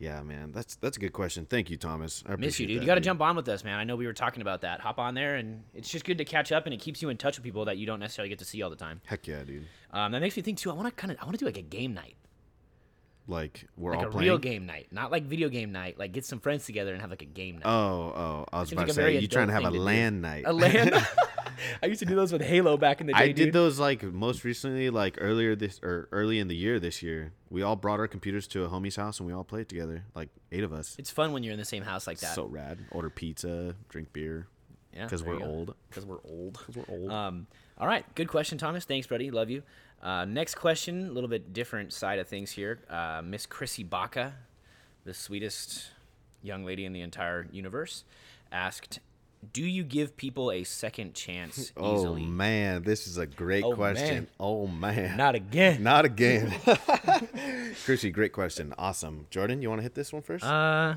Yeah, 0.00 0.22
man, 0.22 0.50
that's 0.50 0.76
that's 0.76 0.96
a 0.96 1.00
good 1.00 1.12
question. 1.12 1.44
Thank 1.44 1.68
you, 1.68 1.76
Thomas. 1.76 2.24
I 2.26 2.34
Miss 2.36 2.58
you, 2.58 2.66
dude. 2.66 2.78
that, 2.78 2.80
You 2.80 2.86
got 2.86 2.94
to 2.94 3.02
jump 3.02 3.20
on 3.20 3.36
with 3.36 3.46
us, 3.50 3.62
man. 3.62 3.78
I 3.78 3.84
know 3.84 3.96
we 3.96 4.06
were 4.06 4.14
talking 4.14 4.40
about 4.40 4.62
that. 4.62 4.80
Hop 4.80 4.98
on 4.98 5.12
there, 5.12 5.36
and 5.36 5.62
it's 5.74 5.90
just 5.90 6.06
good 6.06 6.16
to 6.16 6.24
catch 6.24 6.52
up, 6.52 6.64
and 6.64 6.72
it 6.72 6.80
keeps 6.80 7.02
you 7.02 7.10
in 7.10 7.18
touch 7.18 7.36
with 7.36 7.44
people 7.44 7.66
that 7.66 7.76
you 7.76 7.84
don't 7.84 8.00
necessarily 8.00 8.30
get 8.30 8.38
to 8.38 8.46
see 8.46 8.62
all 8.62 8.70
the 8.70 8.76
time. 8.76 9.02
Heck 9.04 9.26
yeah, 9.26 9.44
dude. 9.44 9.66
Um, 9.90 10.12
that 10.12 10.20
makes 10.20 10.38
me 10.38 10.42
think 10.42 10.56
too. 10.56 10.70
I 10.70 10.72
want 10.72 10.88
to 10.88 10.92
kind 10.92 11.12
of, 11.12 11.18
I 11.20 11.24
want 11.24 11.34
to 11.34 11.38
do 11.38 11.44
like 11.44 11.58
a 11.58 11.62
game 11.62 11.92
night. 11.92 12.16
Like 13.28 13.68
we're 13.76 13.90
like 13.90 14.00
all 14.00 14.06
a 14.06 14.10
playing. 14.10 14.26
real 14.26 14.38
game 14.38 14.64
night, 14.64 14.88
not 14.90 15.10
like 15.10 15.24
video 15.24 15.50
game 15.50 15.70
night. 15.70 15.98
Like 15.98 16.12
get 16.12 16.24
some 16.24 16.40
friends 16.40 16.64
together 16.64 16.92
and 16.92 17.00
have 17.02 17.10
like 17.10 17.22
a 17.22 17.26
game 17.26 17.56
night. 17.56 17.66
Oh, 17.66 18.12
oh, 18.16 18.44
I 18.50 18.60
was 18.60 18.72
about 18.72 18.80
like 18.80 18.88
to 18.88 18.94
say 18.94 19.18
you 19.18 19.28
trying 19.28 19.48
to 19.48 19.52
have 19.52 19.64
a 19.64 19.66
thing 19.66 19.74
to 19.74 19.78
do. 19.78 19.84
LAN 19.84 20.20
night. 20.22 20.44
a 20.46 20.52
LAN. 20.52 20.92
I 21.82 21.86
used 21.86 22.00
to 22.00 22.06
do 22.06 22.14
those 22.14 22.32
with 22.32 22.42
Halo 22.42 22.78
back 22.78 23.02
in 23.02 23.06
the 23.06 23.12
day. 23.12 23.18
I 23.18 23.26
did 23.26 23.36
dude. 23.36 23.52
those 23.52 23.78
like 23.78 24.02
most 24.02 24.44
recently, 24.44 24.88
like 24.88 25.18
earlier 25.20 25.54
this 25.54 25.78
or 25.82 26.08
early 26.10 26.38
in 26.38 26.48
the 26.48 26.56
year 26.56 26.80
this 26.80 27.02
year. 27.02 27.32
We 27.50 27.62
all 27.62 27.76
brought 27.76 27.98
our 27.98 28.06
computers 28.06 28.46
to 28.48 28.64
a 28.64 28.68
homie's 28.68 28.96
house 28.96 29.18
and 29.18 29.26
we 29.26 29.32
all 29.32 29.44
played 29.44 29.68
together, 29.68 30.04
like 30.14 30.28
eight 30.52 30.62
of 30.62 30.72
us. 30.72 30.94
It's 30.98 31.10
fun 31.10 31.32
when 31.32 31.42
you're 31.42 31.52
in 31.52 31.58
the 31.58 31.64
same 31.64 31.82
house 31.82 32.06
like 32.06 32.20
that. 32.20 32.34
So 32.34 32.44
rad. 32.44 32.78
Order 32.92 33.10
pizza, 33.10 33.74
drink 33.88 34.12
beer, 34.12 34.46
yeah, 34.94 35.04
because 35.04 35.24
we're 35.24 35.38
go. 35.38 35.44
old. 35.44 35.74
Because 35.88 36.06
we're 36.06 36.20
old. 36.24 36.52
Because 36.52 36.76
we're 36.76 36.94
old. 36.94 37.10
Um, 37.10 37.46
all 37.76 37.88
right, 37.88 38.04
good 38.14 38.28
question, 38.28 38.56
Thomas. 38.56 38.84
Thanks, 38.84 39.06
buddy. 39.06 39.30
Love 39.30 39.50
you. 39.50 39.62
Uh, 40.02 40.24
next 40.24 40.54
question, 40.54 41.08
a 41.08 41.12
little 41.12 41.28
bit 41.28 41.52
different 41.52 41.92
side 41.92 42.18
of 42.18 42.28
things 42.28 42.52
here. 42.52 42.80
Uh, 42.88 43.20
Miss 43.24 43.46
Chrissy 43.46 43.82
Baca, 43.82 44.34
the 45.04 45.12
sweetest 45.12 45.90
young 46.42 46.64
lady 46.64 46.84
in 46.84 46.92
the 46.92 47.00
entire 47.02 47.46
universe, 47.50 48.04
asked, 48.50 49.00
"Do 49.52 49.62
you 49.62 49.82
give 49.82 50.16
people 50.16 50.50
a 50.52 50.64
second 50.64 51.14
chance 51.14 51.72
oh 51.76 52.14
man, 52.16 52.82
this 52.82 53.06
is 53.06 53.18
a 53.18 53.26
great 53.26 53.64
Oh, 53.64 53.74
question. 53.74 54.14
man. 54.14 54.26
Oh 54.38 54.66
man, 54.66 55.16
Not 55.16 55.34
again. 55.34 55.82
Not 55.90 56.04
again. 56.04 56.54
Chrissy, 57.84 58.10
great 58.10 58.32
question. 58.32 58.74
Awesome. 58.78 59.26
Jordan, 59.30 59.62
you 59.62 59.68
want 59.68 59.78
to 59.80 59.82
hit 59.82 59.94
this 59.94 60.12
one 60.12 60.22
first? 60.22 60.44
Uh, 60.44 60.94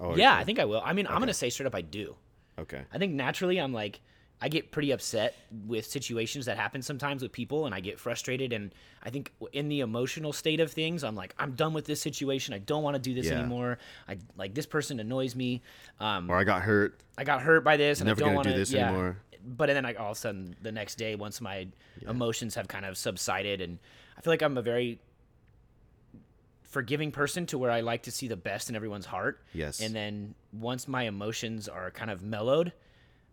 Oh, 0.00 0.16
yeah, 0.16 0.34
I 0.34 0.42
think 0.44 0.58
I 0.58 0.64
will. 0.64 0.82
I 0.84 0.92
mean, 0.92 1.06
I'm 1.06 1.20
gonna 1.20 1.32
say 1.32 1.50
straight 1.50 1.66
up, 1.68 1.74
I 1.74 1.82
do. 1.82 2.16
Okay. 2.58 2.82
I 2.92 2.98
think 2.98 3.14
naturally 3.14 3.58
I'm 3.58 3.72
like 3.72 4.00
I 4.40 4.48
get 4.48 4.70
pretty 4.70 4.92
upset 4.92 5.34
with 5.66 5.84
situations 5.86 6.46
that 6.46 6.56
happen 6.56 6.80
sometimes 6.82 7.22
with 7.22 7.32
people 7.32 7.66
and 7.66 7.74
I 7.74 7.80
get 7.80 7.98
frustrated 7.98 8.52
and 8.52 8.72
I 9.02 9.10
think 9.10 9.32
in 9.52 9.68
the 9.68 9.80
emotional 9.80 10.32
state 10.32 10.60
of 10.60 10.70
things 10.70 11.02
I'm 11.02 11.16
like 11.16 11.34
I'm 11.38 11.52
done 11.52 11.72
with 11.72 11.86
this 11.86 12.00
situation. 12.00 12.54
I 12.54 12.58
don't 12.58 12.82
want 12.84 12.94
to 12.94 13.00
do 13.02 13.14
this 13.14 13.26
Yeah. 13.26 13.40
anymore. 13.40 13.78
I 14.08 14.18
like 14.36 14.54
this 14.54 14.66
person 14.66 15.00
annoys 15.00 15.34
me. 15.34 15.62
Um, 15.98 16.30
Or 16.30 16.36
I 16.36 16.44
got 16.44 16.62
hurt. 16.62 17.00
I 17.16 17.24
got 17.24 17.42
hurt 17.42 17.64
by 17.64 17.76
this 17.76 18.00
and 18.00 18.06
Never 18.06 18.18
I 18.18 18.20
don't 18.20 18.28
gonna 18.28 18.36
want 18.36 18.48
do 18.48 18.54
this 18.54 18.72
yeah. 18.72 18.88
anymore. 18.88 19.16
But 19.44 19.66
then 19.66 19.82
like 19.82 19.98
all 19.98 20.12
of 20.12 20.16
a 20.16 20.20
sudden 20.20 20.54
the 20.62 20.70
next 20.72 20.96
day 20.96 21.16
once 21.16 21.40
my 21.40 21.66
emotions 22.06 22.54
have 22.54 22.68
kind 22.68 22.84
of 22.84 22.96
subsided 22.96 23.60
and 23.60 23.78
I 24.16 24.20
feel 24.20 24.32
like 24.32 24.42
I'm 24.42 24.56
a 24.56 24.62
very 24.62 25.00
forgiving 26.62 27.10
person 27.10 27.46
to 27.46 27.58
where 27.58 27.70
I 27.70 27.80
like 27.80 28.02
to 28.04 28.10
see 28.10 28.28
the 28.28 28.36
best 28.36 28.68
in 28.68 28.76
everyone's 28.76 29.06
heart. 29.06 29.42
Yes. 29.52 29.80
And 29.80 29.94
then 29.94 30.34
once 30.52 30.86
my 30.86 31.04
emotions 31.04 31.66
are 31.68 31.90
kind 31.90 32.10
of 32.10 32.22
mellowed, 32.22 32.72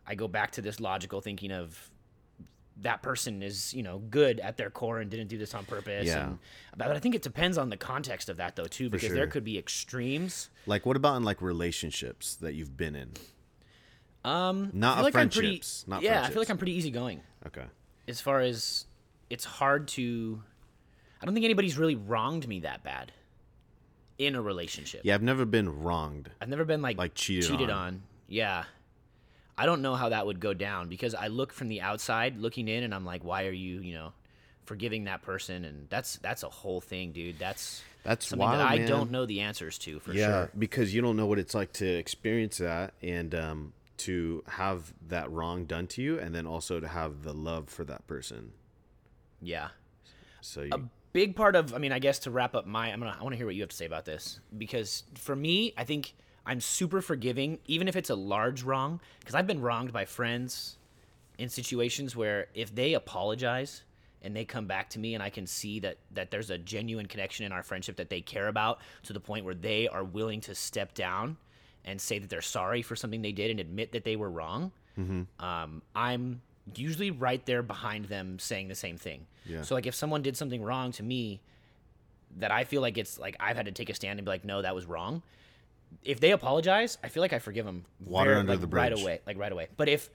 I 0.07 0.15
go 0.15 0.27
back 0.27 0.51
to 0.53 0.61
this 0.61 0.79
logical 0.79 1.21
thinking 1.21 1.51
of 1.51 1.89
that 2.81 3.01
person 3.01 3.41
is, 3.41 3.73
you 3.73 3.81
know, 3.83 3.99
good 3.99 4.39
at 4.41 4.57
their 4.57 4.69
core 4.69 4.99
and 4.99 5.09
didn't 5.09 5.27
do 5.29 5.37
this 5.37 5.53
on 5.53 5.63
purpose. 5.65 6.07
Yeah. 6.07 6.27
And, 6.27 6.39
but 6.75 6.91
I 6.91 6.99
think 6.99 7.15
it 7.15 7.21
depends 7.21 7.57
on 7.57 7.69
the 7.69 7.77
context 7.77 8.27
of 8.29 8.37
that 8.37 8.55
though 8.55 8.65
too, 8.65 8.89
because 8.89 9.11
there 9.13 9.27
could 9.27 9.43
be 9.45 9.57
extremes. 9.57 10.49
Like, 10.67 10.85
what 10.85 10.97
about 10.97 11.15
in 11.15 11.23
like 11.23 11.41
relationships 11.41 12.35
that 12.35 12.53
you've 12.53 12.75
been 12.75 12.95
in? 12.95 13.11
Um, 14.23 14.71
Not 14.73 14.93
I 14.93 14.95
feel 14.95 14.99
of 15.07 15.13
like 15.13 15.15
I'm 15.21 15.29
pretty- 15.29 15.47
friendships, 15.47 15.85
not 15.87 16.01
yeah, 16.01 16.23
I 16.23 16.29
feel 16.29 16.41
like 16.41 16.49
I'm 16.49 16.57
pretty 16.57 16.73
easygoing. 16.73 17.21
Okay. 17.47 17.63
as 18.07 18.19
far 18.21 18.41
as 18.41 18.85
it's 19.29 19.45
hard 19.45 19.87
to 19.89 20.41
I 21.21 21.25
don't 21.25 21.33
think 21.33 21.45
anybody's 21.45 21.77
really 21.77 21.95
wronged 21.95 22.47
me 22.47 22.59
that 22.61 22.83
bad 22.83 23.11
in 24.17 24.35
a 24.35 24.41
relationship. 24.41 25.01
Yeah, 25.03 25.13
I've 25.15 25.21
never 25.23 25.45
been 25.45 25.81
wronged. 25.83 26.29
I've 26.41 26.49
never 26.49 26.65
been 26.65 26.81
like, 26.81 26.97
Like 26.97 27.13
cheated 27.15 27.49
cheated 27.49 27.69
on. 27.69 27.77
on. 27.87 28.03
Yeah. 28.27 28.63
I 29.57 29.65
don't 29.65 29.81
know 29.81 29.95
how 29.95 30.09
that 30.09 30.25
would 30.25 30.39
go 30.39 30.53
down 30.53 30.89
because 30.89 31.15
I 31.15 31.27
look 31.27 31.53
from 31.53 31.69
the 31.69 31.81
outside 31.81 32.37
looking 32.37 32.67
in 32.67 32.83
and 32.83 32.93
I'm 32.93 33.05
like, 33.05 33.23
why 33.23 33.45
are 33.45 33.51
you, 33.51 33.79
you 33.79 33.93
know, 33.93 34.13
forgiving 34.65 35.05
that 35.05 35.21
person? 35.21 35.63
And 35.63 35.87
that's 35.89 36.17
that's 36.17 36.43
a 36.43 36.49
whole 36.49 36.81
thing, 36.81 37.11
dude. 37.13 37.39
That's 37.39 37.81
That's 38.03 38.27
something 38.27 38.45
wild, 38.45 38.59
that 38.59 38.69
I 38.69 38.77
man. 38.79 38.87
don't 38.87 39.11
know 39.11 39.25
the 39.25 39.41
answers 39.41 39.77
to 39.79 39.99
for 39.99 40.13
yeah, 40.13 40.27
sure. 40.27 40.51
because 40.57 40.93
you 40.93 41.01
don't 41.01 41.15
know 41.15 41.25
what 41.25 41.39
it's 41.39 41.55
like 41.55 41.71
to 41.73 41.87
experience 41.87 42.57
that 42.57 42.93
and 43.01 43.33
um, 43.33 43.73
to 43.97 44.43
have 44.47 44.93
that 45.07 45.31
wrong 45.31 45.65
done 45.65 45.87
to 45.87 46.01
you, 46.01 46.19
and 46.19 46.35
then 46.35 46.45
also 46.45 46.79
to 46.79 46.87
have 46.87 47.23
the 47.23 47.33
love 47.33 47.69
for 47.69 47.85
that 47.85 48.05
person. 48.07 48.51
Yeah. 49.41 49.69
So 50.41 50.63
you, 50.63 50.69
a 50.73 50.81
big 51.15 51.33
part 51.33 51.55
of 51.55 51.73
i 51.73 51.77
mean 51.77 51.93
i 51.93 51.97
guess 51.97 52.19
to 52.19 52.29
wrap 52.29 52.55
up 52.55 52.67
my 52.67 52.91
i'm 52.91 52.99
gonna 52.99 53.15
i 53.17 53.23
want 53.23 53.31
to 53.31 53.37
hear 53.37 53.45
what 53.45 53.55
you 53.55 53.61
have 53.61 53.69
to 53.69 53.75
say 53.75 53.85
about 53.85 54.03
this 54.03 54.41
because 54.57 55.03
for 55.13 55.33
me 55.33 55.73
i 55.77 55.83
think 55.85 56.13
i'm 56.45 56.59
super 56.61 57.01
forgiving 57.01 57.57
even 57.67 57.87
if 57.87 57.95
it's 57.95 58.09
a 58.09 58.15
large 58.15 58.63
wrong 58.63 58.99
because 59.19 59.35
i've 59.35 59.47
been 59.47 59.61
wronged 59.61 59.91
by 59.91 60.05
friends 60.05 60.77
in 61.37 61.49
situations 61.49 62.15
where 62.15 62.47
if 62.53 62.73
they 62.73 62.93
apologize 62.93 63.83
and 64.21 64.35
they 64.35 64.45
come 64.45 64.65
back 64.65 64.89
to 64.89 64.99
me 64.99 65.13
and 65.13 65.21
i 65.23 65.29
can 65.29 65.45
see 65.47 65.79
that 65.79 65.97
that 66.13 66.31
there's 66.31 66.49
a 66.49 66.57
genuine 66.57 67.05
connection 67.07 67.45
in 67.45 67.51
our 67.51 67.63
friendship 67.63 67.95
that 67.97 68.09
they 68.09 68.21
care 68.21 68.47
about 68.47 68.79
to 69.03 69.13
the 69.13 69.19
point 69.19 69.43
where 69.45 69.55
they 69.55 69.87
are 69.87 70.03
willing 70.03 70.41
to 70.41 70.53
step 70.55 70.93
down 70.93 71.37
and 71.83 71.99
say 72.01 72.17
that 72.19 72.29
they're 72.29 72.41
sorry 72.41 72.81
for 72.81 72.95
something 72.95 73.21
they 73.21 73.31
did 73.31 73.51
and 73.51 73.59
admit 73.59 73.91
that 73.91 74.03
they 74.03 74.15
were 74.15 74.29
wrong 74.29 74.71
um, 75.39 75.81
i'm 75.95 76.41
usually 76.75 77.11
right 77.11 77.45
there 77.45 77.61
behind 77.61 78.05
them 78.05 78.39
saying 78.39 78.67
the 78.69 78.75
same 78.75 78.97
thing 78.97 79.25
Yeah. 79.45 79.61
so 79.61 79.75
like 79.75 79.85
if 79.85 79.93
someone 79.93 80.21
did 80.21 80.37
something 80.37 80.63
wrong 80.63 80.91
to 80.93 81.03
me 81.03 81.41
that 82.37 82.51
I 82.51 82.63
feel 82.65 82.81
like 82.81 82.97
it's 82.97 83.17
like 83.19 83.35
I've 83.39 83.55
had 83.55 83.65
to 83.67 83.71
take 83.71 83.89
a 83.89 83.93
stand 83.93 84.19
and 84.19 84.25
be 84.25 84.29
like, 84.29 84.43
no, 84.43 84.61
that 84.61 84.75
was 84.75 84.85
wrong. 84.85 85.21
If 86.03 86.19
they 86.19 86.31
apologize, 86.31 86.97
I 87.03 87.09
feel 87.09 87.21
like 87.21 87.33
I 87.33 87.39
forgive 87.39 87.65
them 87.65 87.85
Water 88.05 88.35
under 88.35 88.53
like, 88.53 88.61
the 88.61 88.67
right 88.67 88.91
away, 88.91 89.21
like 89.25 89.37
right 89.37 89.51
away. 89.51 89.67
But 89.75 89.89
if 89.89 90.09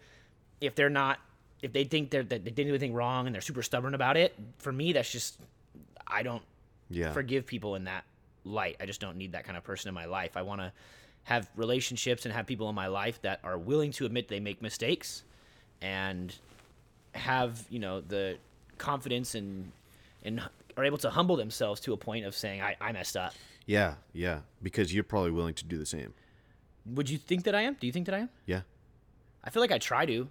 if 0.60 0.75
they're 0.75 0.90
not, 0.90 1.18
if 1.62 1.72
they 1.72 1.84
think 1.84 2.10
they're, 2.10 2.22
that 2.22 2.44
they 2.44 2.50
didn't 2.50 2.68
do 2.68 2.75
anything 2.75 2.94
wrong 2.94 3.26
and 3.26 3.34
they're 3.34 3.42
super 3.42 3.62
stubborn 3.62 3.94
about 3.94 4.16
it, 4.16 4.34
for 4.58 4.72
me, 4.72 4.92
that's 4.92 5.10
just 5.10 5.38
I 6.06 6.22
don't 6.22 6.42
yeah, 6.88 7.12
forgive 7.12 7.46
people 7.46 7.75
in 7.75 7.84
that 7.84 8.04
light. 8.44 8.76
I 8.80 8.87
just 8.87 9.00
don't 9.00 9.16
need 9.16 9.32
that 9.32 9.44
kind 9.44 9.56
of 9.56 9.64
person 9.64 9.88
in 9.88 9.94
my 9.94 10.06
life. 10.06 10.37
I 10.37 10.42
want 10.42 10.60
to 10.60 10.72
have 11.25 11.49
relationships 11.56 12.25
and 12.25 12.34
have 12.34 12.46
people 12.46 12.68
in 12.68 12.75
my 12.75 12.87
life 12.87 13.20
that 13.22 13.40
are 13.44 13.58
willing 13.58 13.92
to 13.92 14.06
admit 14.06 14.28
they 14.28 14.40
make 14.40 14.62
mistakes 14.62 15.22
and 15.82 16.34
have, 17.14 17.64
you 17.70 17.78
know, 17.78 18.00
the 18.00 18.37
confidence 18.78 19.34
and 19.34 19.72
and 20.22 20.40
are 20.76 20.84
able 20.84 20.99
to 20.99 21.10
humble 21.10 21.37
themselves 21.37 21.80
to 21.80 21.92
a 21.92 21.96
point 21.96 22.25
of 22.25 22.34
saying 22.34 22.62
I, 22.62 22.76
I 22.80 22.92
messed 22.92 23.16
up. 23.16 23.34
Yeah, 23.67 23.95
yeah. 24.12 24.40
Because 24.62 24.93
you're 24.95 25.05
probably 25.05 25.31
willing 25.31 25.55
to 25.55 25.64
do 25.64 25.79
the 25.79 25.87
same. 25.87 26.14
Would 26.87 27.09
you 27.11 27.19
think 27.19 27.45
that 27.45 27.55
I 27.55 27.62
am? 27.62 27.75
Do 27.81 27.87
you 27.87 27.93
think 27.93 28.07
that 28.07 28.14
I 28.14 28.19
am? 28.21 28.31
Yeah. 28.47 28.62
I 29.45 29.50
feel 29.50 29.61
like 29.62 29.73
I 29.73 29.79
try 29.79 30.07
to. 30.07 30.29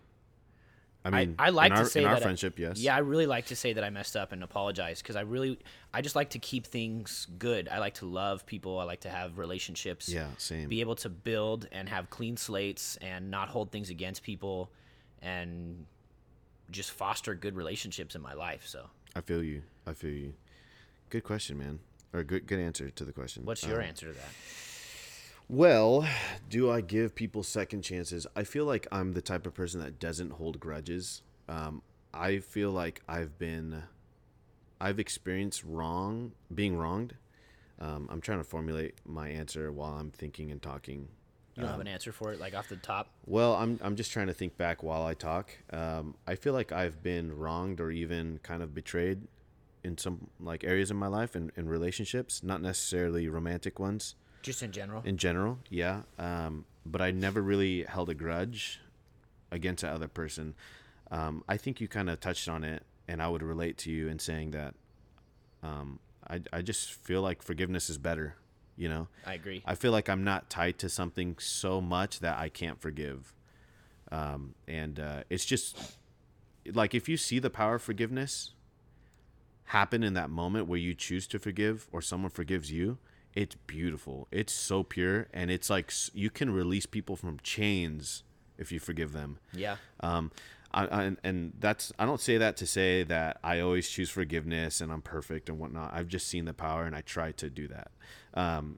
I 1.05 1.11
mean, 1.11 1.35
I 1.39 1.49
like 1.49 1.71
in 1.71 1.77
our, 1.77 1.83
to 1.85 1.89
say 1.89 2.01
in 2.01 2.07
our 2.07 2.15
that 2.15 2.21
I- 2.21 2.23
friendship, 2.23 2.59
yes. 2.59 2.77
Yeah, 2.77 2.93
I 2.93 2.99
really 2.99 3.25
like 3.25 3.45
to 3.47 3.55
say 3.55 3.71
that 3.71 3.83
I 3.85 3.89
messed 3.89 4.17
up 4.17 4.33
and 4.33 4.43
apologize 4.43 5.01
because 5.01 5.15
I 5.15 5.21
really, 5.21 5.57
I 5.93 6.01
just 6.01 6.15
like 6.15 6.31
to 6.31 6.39
keep 6.39 6.67
things 6.67 7.25
good. 7.39 7.69
I 7.69 7.79
like 7.79 7.93
to 7.95 8.05
love 8.05 8.45
people. 8.45 8.77
I 8.79 8.83
like 8.83 8.99
to 9.01 9.09
have 9.09 9.37
relationships. 9.37 10.09
Yeah, 10.09 10.27
same. 10.37 10.67
Be 10.67 10.81
able 10.81 10.95
to 10.95 11.09
build 11.09 11.69
and 11.71 11.87
have 11.87 12.09
clean 12.09 12.35
slates 12.35 12.97
and 13.01 13.31
not 13.31 13.47
hold 13.47 13.71
things 13.71 13.89
against 13.89 14.23
people, 14.23 14.71
and 15.21 15.85
just 16.69 16.91
foster 16.91 17.33
good 17.33 17.55
relationships 17.55 18.13
in 18.13 18.21
my 18.21 18.33
life. 18.33 18.63
So, 18.67 18.87
I 19.15 19.21
feel 19.21 19.41
you. 19.41 19.61
I 19.87 19.93
feel 19.93 20.11
you. 20.11 20.33
Good 21.09 21.23
question, 21.23 21.57
man. 21.57 21.79
Or 22.13 22.23
good 22.23 22.47
good 22.47 22.59
answer 22.59 22.89
to 22.89 23.05
the 23.05 23.11
question. 23.13 23.45
what's 23.45 23.63
your 23.65 23.81
Um, 23.81 23.87
answer 23.87 24.07
to 24.07 24.13
that? 24.13 24.33
Well, 25.47 26.07
do 26.47 26.69
I 26.69 26.81
give 26.81 27.15
people 27.15 27.41
second 27.43 27.81
chances? 27.81 28.27
I 28.35 28.43
feel 28.43 28.65
like 28.65 28.87
I'm 28.91 29.13
the 29.13 29.21
type 29.21 29.47
of 29.47 29.53
person 29.55 29.81
that 29.81 29.99
doesn't 29.99 30.31
hold 30.33 30.59
grudges. 30.59 31.23
Um, 31.47 31.81
I 32.13 32.39
feel 32.39 32.71
like 32.71 33.01
I've 33.07 33.37
been, 33.39 33.83
I've 34.79 34.99
experienced 34.99 35.63
wrong, 35.63 36.33
being 36.53 36.77
wronged. 36.77 37.15
Um, 37.79 38.07
I'm 38.11 38.21
trying 38.21 38.37
to 38.39 38.43
formulate 38.43 38.95
my 39.05 39.29
answer 39.29 39.71
while 39.71 39.93
I'm 39.93 40.11
thinking 40.11 40.51
and 40.51 40.61
talking. 40.61 41.07
You 41.55 41.61
don't 41.63 41.71
have 41.71 41.75
um, 41.75 41.81
an 41.81 41.87
answer 41.87 42.11
for 42.11 42.31
it, 42.31 42.39
like 42.39 42.53
off 42.53 42.69
the 42.69 42.75
top. 42.75 43.09
Well, 43.25 43.55
I'm 43.55 43.79
I'm 43.81 43.95
just 43.95 44.11
trying 44.11 44.27
to 44.27 44.33
think 44.33 44.55
back 44.57 44.83
while 44.83 45.03
I 45.03 45.13
talk. 45.13 45.49
Um, 45.73 46.15
I 46.27 46.35
feel 46.35 46.53
like 46.53 46.71
I've 46.71 47.01
been 47.01 47.35
wronged 47.35 47.79
or 47.81 47.89
even 47.89 48.39
kind 48.43 48.61
of 48.61 48.73
betrayed 48.75 49.21
in 49.83 49.97
some 49.97 50.29
like 50.39 50.63
areas 50.63 50.91
in 50.91 50.97
my 50.97 51.07
life 51.07 51.35
and 51.35 51.51
in 51.55 51.67
relationships, 51.69 52.43
not 52.43 52.61
necessarily 52.61 53.27
romantic 53.29 53.79
ones 53.79 54.15
Just 54.41 54.61
in 54.63 54.71
general. 54.71 55.01
in 55.05 55.17
general, 55.17 55.59
yeah. 55.69 56.01
Um, 56.17 56.65
but 56.85 57.01
I 57.01 57.11
never 57.11 57.41
really 57.41 57.83
held 57.83 58.09
a 58.09 58.13
grudge 58.13 58.79
against 59.51 59.81
that 59.83 59.93
other 59.93 60.07
person. 60.07 60.55
Um, 61.11 61.43
I 61.47 61.57
think 61.57 61.81
you 61.81 61.87
kind 61.87 62.09
of 62.09 62.19
touched 62.19 62.47
on 62.47 62.63
it, 62.63 62.83
and 63.07 63.21
I 63.21 63.27
would 63.27 63.41
relate 63.43 63.77
to 63.79 63.91
you 63.91 64.07
in 64.07 64.19
saying 64.19 64.51
that. 64.51 64.75
Um, 65.63 65.99
I 66.29 66.41
I 66.53 66.61
just 66.61 66.93
feel 66.93 67.21
like 67.21 67.41
forgiveness 67.41 67.89
is 67.89 67.97
better. 67.97 68.35
You 68.77 68.87
know, 68.87 69.07
I 69.25 69.33
agree. 69.33 69.61
I 69.65 69.75
feel 69.75 69.91
like 69.91 70.07
I'm 70.07 70.23
not 70.23 70.49
tied 70.49 70.77
to 70.79 70.89
something 70.89 71.35
so 71.39 71.81
much 71.81 72.19
that 72.21 72.37
I 72.37 72.47
can't 72.47 72.79
forgive. 72.79 73.33
Um, 74.11 74.55
and 74.67 74.99
uh, 74.99 75.23
it's 75.29 75.43
just 75.45 75.77
like 76.73 76.95
if 76.95 77.09
you 77.09 77.17
see 77.17 77.39
the 77.39 77.49
power 77.49 77.75
of 77.75 77.81
forgiveness 77.81 78.51
happen 79.69 80.03
in 80.03 80.13
that 80.15 80.29
moment 80.29 80.67
where 80.67 80.79
you 80.79 80.93
choose 80.93 81.27
to 81.27 81.37
forgive 81.39 81.87
or 81.91 82.01
someone 82.01 82.31
forgives 82.31 82.71
you, 82.71 82.97
it's 83.35 83.55
beautiful. 83.67 84.27
It's 84.31 84.51
so 84.51 84.81
pure, 84.83 85.27
and 85.33 85.51
it's 85.51 85.69
like 85.69 85.91
you 86.13 86.29
can 86.31 86.49
release 86.51 86.85
people 86.87 87.15
from 87.15 87.37
chains 87.43 88.23
if 88.57 88.71
you 88.71 88.79
forgive 88.79 89.11
them. 89.13 89.37
yeah. 89.53 89.77
Um, 90.01 90.31
I, 90.71 90.85
I, 90.85 91.15
and- 91.23 91.53
that's 91.59 91.91
I 91.97 92.05
don't 92.05 92.21
say 92.21 92.37
that 92.37 92.55
to 92.57 92.67
say 92.67 93.01
that 93.03 93.39
I 93.43 93.59
always 93.59 93.89
choose 93.89 94.09
forgiveness 94.11 94.81
and 94.81 94.91
I'm 94.91 95.01
perfect 95.01 95.49
and 95.49 95.57
whatnot. 95.57 95.91
I've 95.93 96.07
just 96.07 96.27
seen 96.27 96.45
the 96.45 96.53
power 96.53 96.83
and 96.85 96.95
I 96.95 97.01
try 97.01 97.31
to 97.33 97.49
do 97.49 97.67
that. 97.69 97.89
Um, 98.35 98.77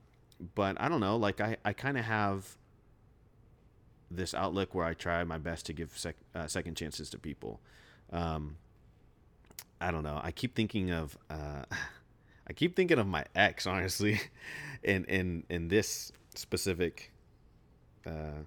but 0.55 0.79
I 0.79 0.88
don't 0.88 1.01
know, 1.01 1.17
like 1.17 1.41
I, 1.41 1.57
I 1.65 1.74
kind 1.74 1.98
of 1.98 2.05
have 2.05 2.55
this 4.10 4.33
outlook 4.33 4.74
where 4.75 4.86
I 4.86 4.93
try 4.93 5.24
my 5.24 5.38
best 5.38 5.65
to 5.67 5.74
give 5.74 5.98
sec, 5.98 6.15
uh, 6.36 6.48
second 6.48 6.75
chances 6.75 7.10
to 7.12 7.17
people. 7.19 7.60
Um, 8.12 8.57
I 9.81 9.91
don't 9.91 10.03
know. 10.03 10.19
I 10.23 10.31
keep 10.31 10.55
thinking 10.55 10.91
of 10.91 11.17
uh, 11.29 11.63
I 12.47 12.53
keep 12.53 12.75
thinking 12.75 13.00
of 13.00 13.07
my 13.07 13.25
ex, 13.35 13.65
honestly, 13.65 14.21
in 14.83 15.05
in 15.05 15.43
in 15.50 15.67
this 15.67 16.11
specific 16.35 17.11
uh, 18.05 18.43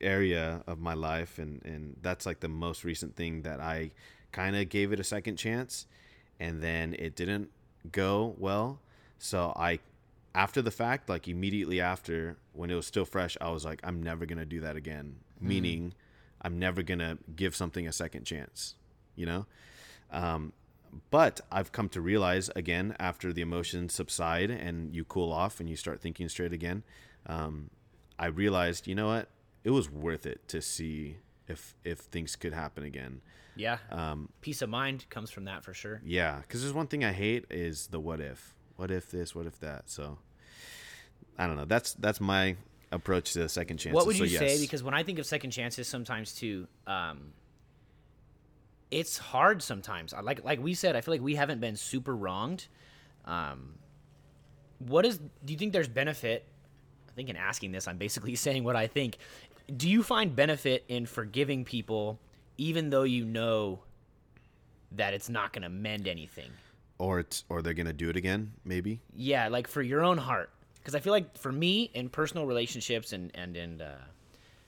area 0.00 0.62
of 0.66 0.80
my 0.80 0.94
life, 0.94 1.38
and 1.38 1.60
and 1.64 1.96
that's 2.02 2.26
like 2.26 2.40
the 2.40 2.48
most 2.48 2.84
recent 2.84 3.16
thing 3.16 3.42
that 3.42 3.60
I 3.60 3.90
kind 4.32 4.56
of 4.56 4.68
gave 4.68 4.92
it 4.92 5.00
a 5.00 5.04
second 5.04 5.36
chance, 5.36 5.86
and 6.40 6.62
then 6.62 6.94
it 6.98 7.14
didn't 7.14 7.50
go 7.92 8.34
well. 8.38 8.80
So 9.18 9.52
I, 9.56 9.78
after 10.34 10.60
the 10.60 10.70
fact, 10.70 11.08
like 11.08 11.28
immediately 11.28 11.80
after, 11.80 12.36
when 12.52 12.70
it 12.70 12.74
was 12.74 12.86
still 12.86 13.04
fresh, 13.04 13.36
I 13.40 13.50
was 13.50 13.64
like, 13.64 13.80
I'm 13.84 14.02
never 14.02 14.26
gonna 14.26 14.44
do 14.44 14.60
that 14.60 14.76
again. 14.76 15.16
Meaning, 15.40 15.94
I'm 16.40 16.58
never 16.58 16.82
gonna 16.82 17.18
give 17.36 17.54
something 17.54 17.86
a 17.86 17.92
second 17.92 18.24
chance. 18.24 18.74
You 19.16 19.26
know. 19.26 19.46
Um, 20.14 20.52
but 21.10 21.40
I've 21.50 21.72
come 21.72 21.88
to 21.90 22.00
realize 22.00 22.50
again 22.54 22.94
after 23.00 23.32
the 23.32 23.42
emotions 23.42 23.92
subside 23.94 24.50
and 24.50 24.94
you 24.94 25.04
cool 25.04 25.32
off 25.32 25.58
and 25.60 25.68
you 25.68 25.76
start 25.76 26.00
thinking 26.00 26.28
straight 26.28 26.52
again, 26.52 26.84
um, 27.26 27.70
I 28.18 28.26
realized 28.26 28.86
you 28.86 28.94
know 28.94 29.08
what 29.08 29.28
it 29.64 29.70
was 29.70 29.90
worth 29.90 30.24
it 30.24 30.46
to 30.48 30.62
see 30.62 31.16
if 31.48 31.74
if 31.84 31.98
things 31.98 32.36
could 32.36 32.52
happen 32.52 32.84
again. 32.84 33.20
Yeah. 33.56 33.78
Um, 33.90 34.28
Peace 34.40 34.62
of 34.62 34.68
mind 34.70 35.06
comes 35.10 35.30
from 35.30 35.44
that 35.44 35.62
for 35.64 35.74
sure. 35.74 36.00
yeah, 36.04 36.38
because 36.42 36.60
there's 36.62 36.74
one 36.74 36.86
thing 36.88 37.04
I 37.04 37.12
hate 37.12 37.44
is 37.50 37.86
the 37.88 38.00
what 38.00 38.20
if, 38.20 38.54
what 38.76 38.90
if 38.90 39.10
this, 39.10 39.34
what 39.34 39.46
if 39.46 39.58
that. 39.60 39.88
So 39.90 40.18
I 41.38 41.46
don't 41.46 41.56
know. 41.56 41.64
That's 41.64 41.94
that's 41.94 42.20
my 42.20 42.56
approach 42.92 43.32
to 43.34 43.48
second 43.48 43.78
chances. 43.78 43.94
What 43.94 44.06
would 44.06 44.16
So, 44.16 44.24
you 44.24 44.38
say? 44.38 44.50
yes. 44.52 44.60
Because 44.60 44.82
when 44.82 44.94
I 44.94 45.02
think 45.02 45.18
of 45.18 45.26
second 45.26 45.50
chances, 45.50 45.88
sometimes 45.88 46.34
too, 46.34 46.66
um, 46.86 47.32
it's 48.94 49.18
hard. 49.18 49.62
Sometimes, 49.62 50.14
like 50.22 50.44
like 50.44 50.60
we 50.62 50.74
said, 50.74 50.96
I 50.96 51.00
feel 51.00 51.14
like 51.14 51.20
we 51.20 51.34
haven't 51.34 51.60
been 51.60 51.76
super 51.76 52.14
wronged, 52.16 52.68
um, 53.24 53.74
what 54.78 55.04
is 55.06 55.18
do 55.44 55.52
you 55.52 55.58
think 55.58 55.72
there's 55.72 55.88
benefit 55.88 56.44
i 57.08 57.12
think 57.14 57.28
in 57.30 57.36
asking 57.36 57.70
this 57.72 57.86
i'm 57.88 57.96
basically 57.96 58.34
saying 58.46 58.64
what 58.64 58.74
i 58.76 58.86
think 58.88 59.16
do 59.76 59.88
you 59.88 60.02
find 60.02 60.34
benefit 60.36 60.84
in 60.88 61.06
forgiving 61.06 61.64
people 61.64 62.18
even 62.58 62.90
though 62.90 63.04
you 63.04 63.24
know 63.24 63.78
that 64.92 65.14
it's 65.14 65.28
not 65.28 65.52
going 65.52 65.62
to 65.62 65.68
mend 65.68 66.06
anything 66.08 66.50
Or 66.98 67.20
it's 67.20 67.44
or 67.48 67.62
they're 67.62 67.72
gonna 67.72 67.92
do 67.92 68.10
it 68.10 68.16
again, 68.16 68.52
maybe. 68.64 69.00
yeah 69.14 69.48
like 69.48 69.68
for 69.68 69.80
your 69.80 70.02
own 70.02 70.18
heart 70.18 70.50
because 70.78 70.94
i 70.94 71.00
feel 71.00 71.12
like 71.12 71.38
for 71.38 71.52
me 71.52 71.90
in 71.94 72.08
personal 72.08 72.46
relationships 72.46 73.12
and 73.12 73.30
and 73.34 73.56
in 73.56 73.80
uh, 73.80 73.96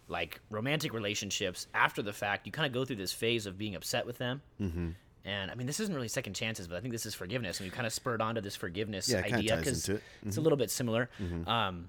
like 0.08 0.40
romantic 0.50 0.92
relationships 0.92 1.66
after 1.74 2.02
the 2.02 2.12
fact 2.12 2.46
you 2.46 2.52
kind 2.52 2.66
of 2.66 2.72
go 2.72 2.84
through 2.84 2.96
this 2.96 3.12
phase 3.12 3.46
of 3.46 3.58
being 3.58 3.74
upset 3.74 4.06
with 4.06 4.18
them 4.18 4.40
mm-hmm. 4.60 4.90
and 5.24 5.50
i 5.50 5.54
mean 5.54 5.66
this 5.66 5.80
isn't 5.80 5.94
really 5.94 6.08
second 6.08 6.34
chances 6.34 6.68
but 6.68 6.76
i 6.76 6.80
think 6.80 6.92
this 6.92 7.06
is 7.06 7.14
forgiveness 7.14 7.58
and 7.58 7.68
we 7.68 7.74
kind 7.74 7.86
of 7.86 7.92
spurred 7.92 8.22
onto 8.22 8.40
this 8.40 8.54
forgiveness 8.56 9.08
Yeah, 9.08 9.18
idea 9.18 9.56
because 9.56 9.88
it. 9.88 10.02
it's 10.24 10.36
a 10.36 10.40
little 10.40 10.56
bit 10.58 10.70
similar 10.70 11.10
um, 11.46 11.88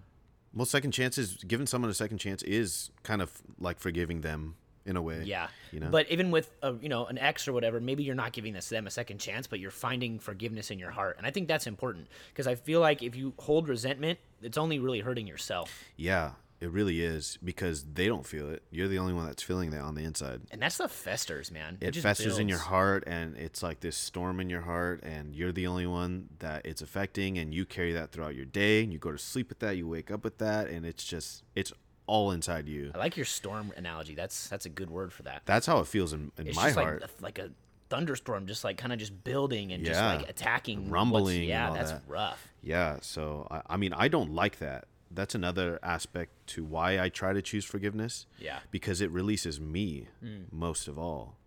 Well, 0.53 0.65
second 0.65 0.91
chances, 0.91 1.43
giving 1.47 1.67
someone 1.67 1.91
a 1.91 1.93
second 1.93 2.17
chance 2.17 2.41
is 2.43 2.89
kind 3.03 3.21
of 3.21 3.31
like 3.59 3.79
forgiving 3.79 4.21
them 4.21 4.55
in 4.87 4.95
a 4.95 5.01
way. 5.01 5.21
Yeah, 5.25 5.49
You 5.73 5.81
know? 5.81 5.89
But 5.89 6.09
even 6.09 6.31
with 6.31 6.49
a, 6.63 6.73
you 6.81 6.87
know 6.89 7.05
an 7.07 7.17
ex 7.17 7.47
or 7.47 7.53
whatever, 7.53 7.79
maybe 7.81 8.03
you're 8.03 8.15
not 8.15 8.31
giving 8.31 8.53
this 8.53 8.69
them 8.69 8.87
a 8.87 8.89
second 8.89 9.19
chance, 9.19 9.45
but 9.45 9.59
you're 9.59 9.69
finding 9.69 10.17
forgiveness 10.17 10.71
in 10.71 10.79
your 10.79 10.91
heart, 10.91 11.17
and 11.17 11.27
I 11.27 11.31
think 11.31 11.47
that's 11.49 11.67
important 11.67 12.07
because 12.29 12.47
I 12.47 12.55
feel 12.55 12.79
like 12.79 13.03
if 13.03 13.13
you 13.15 13.33
hold 13.37 13.67
resentment, 13.67 14.17
it's 14.41 14.57
only 14.57 14.79
really 14.79 15.01
hurting 15.01 15.27
yourself, 15.27 15.83
Yeah, 15.97 16.31
it 16.59 16.71
really 16.71 17.01
is 17.01 17.37
because 17.43 17.85
they 17.93 18.07
don't 18.07 18.25
feel 18.25 18.49
it. 18.49 18.63
You're 18.71 18.87
the 18.87 18.97
only 18.97 19.13
one 19.13 19.25
that's 19.27 19.43
feeling 19.43 19.69
that 19.71 19.81
on 19.81 19.93
the 19.95 20.03
inside. 20.03 20.41
and 20.51 20.61
that 20.61 20.73
stuff 20.73 20.91
festers, 20.91 21.51
man. 21.51 21.77
It 21.81 21.91
just 21.91 22.03
festers 22.03 22.39
in 22.39 22.49
your 22.49 22.57
heart, 22.57 23.03
and 23.05 23.37
it's 23.37 23.61
like 23.61 23.79
this 23.81 23.95
storm 23.95 24.39
in 24.39 24.49
your 24.49 24.61
heart, 24.61 25.03
and 25.03 25.35
you're 25.35 25.51
the 25.51 25.67
only 25.67 25.85
one 25.85 26.29
that 26.39 26.65
it's 26.65 26.81
affecting, 26.81 27.37
and 27.37 27.53
you 27.53 27.65
carry 27.65 27.93
that 27.93 28.11
throughout 28.11 28.33
your 28.35 28.45
day. 28.45 28.83
And 28.83 28.91
you 28.91 28.99
go 28.99 29.11
to 29.11 29.17
sleep 29.17 29.49
with 29.49 29.59
that, 29.59 29.77
you 29.77 29.87
wake 29.87 30.09
up 30.11 30.23
with 30.23 30.39
that, 30.39 30.67
and 30.67 30.85
it's 30.85 31.03
just 31.03 31.43
it's 31.55 31.71
all 32.07 32.31
inside 32.31 32.67
you. 32.67 32.91
I 32.95 32.97
like 32.97 33.17
your 33.17 33.25
storm 33.25 33.71
analogy. 33.77 34.15
That's 34.15 34.47
that's 34.49 34.65
a 34.65 34.69
good 34.69 34.89
word 34.89 35.11
for 35.13 35.23
that. 35.23 35.43
That's 35.45 35.65
how 35.67 35.79
it 35.79 35.87
feels 35.87 36.13
in, 36.13 36.31
in 36.37 36.55
my 36.55 36.71
heart. 36.71 37.01
like 37.21 37.21
like 37.21 37.39
a 37.39 37.51
thunderstorm, 37.89 38.47
just 38.47 38.63
like 38.63 38.77
kind 38.77 38.91
of 38.91 38.99
just 38.99 39.23
building 39.23 39.71
and 39.71 39.81
Yeah. 39.85 39.91
just 39.93 40.03
like 40.21 40.29
attacking, 40.29 40.89
Rumbling 40.89 41.43
Yeah, 41.43 41.71
that's 41.71 41.91
that. 41.91 42.01
rough. 42.07 42.47
Yeah, 42.61 42.97
so 43.01 43.47
I, 43.51 43.61
I 43.69 43.77
mean, 43.77 43.93
I 43.93 44.07
don't 44.07 44.33
like 44.33 44.59
that. 44.59 44.85
That's 45.09 45.35
another 45.35 45.79
aspect 45.81 46.31
to 46.47 46.63
why 46.63 46.99
I 46.99 47.09
try 47.09 47.33
to 47.33 47.41
choose 47.41 47.65
forgiveness. 47.65 48.25
Yeah. 48.39 48.59
because 48.71 49.01
it 49.01 49.11
releases 49.11 49.59
me 49.59 50.07
most 50.51 50.87
of 50.87 50.97
all. 50.99 51.37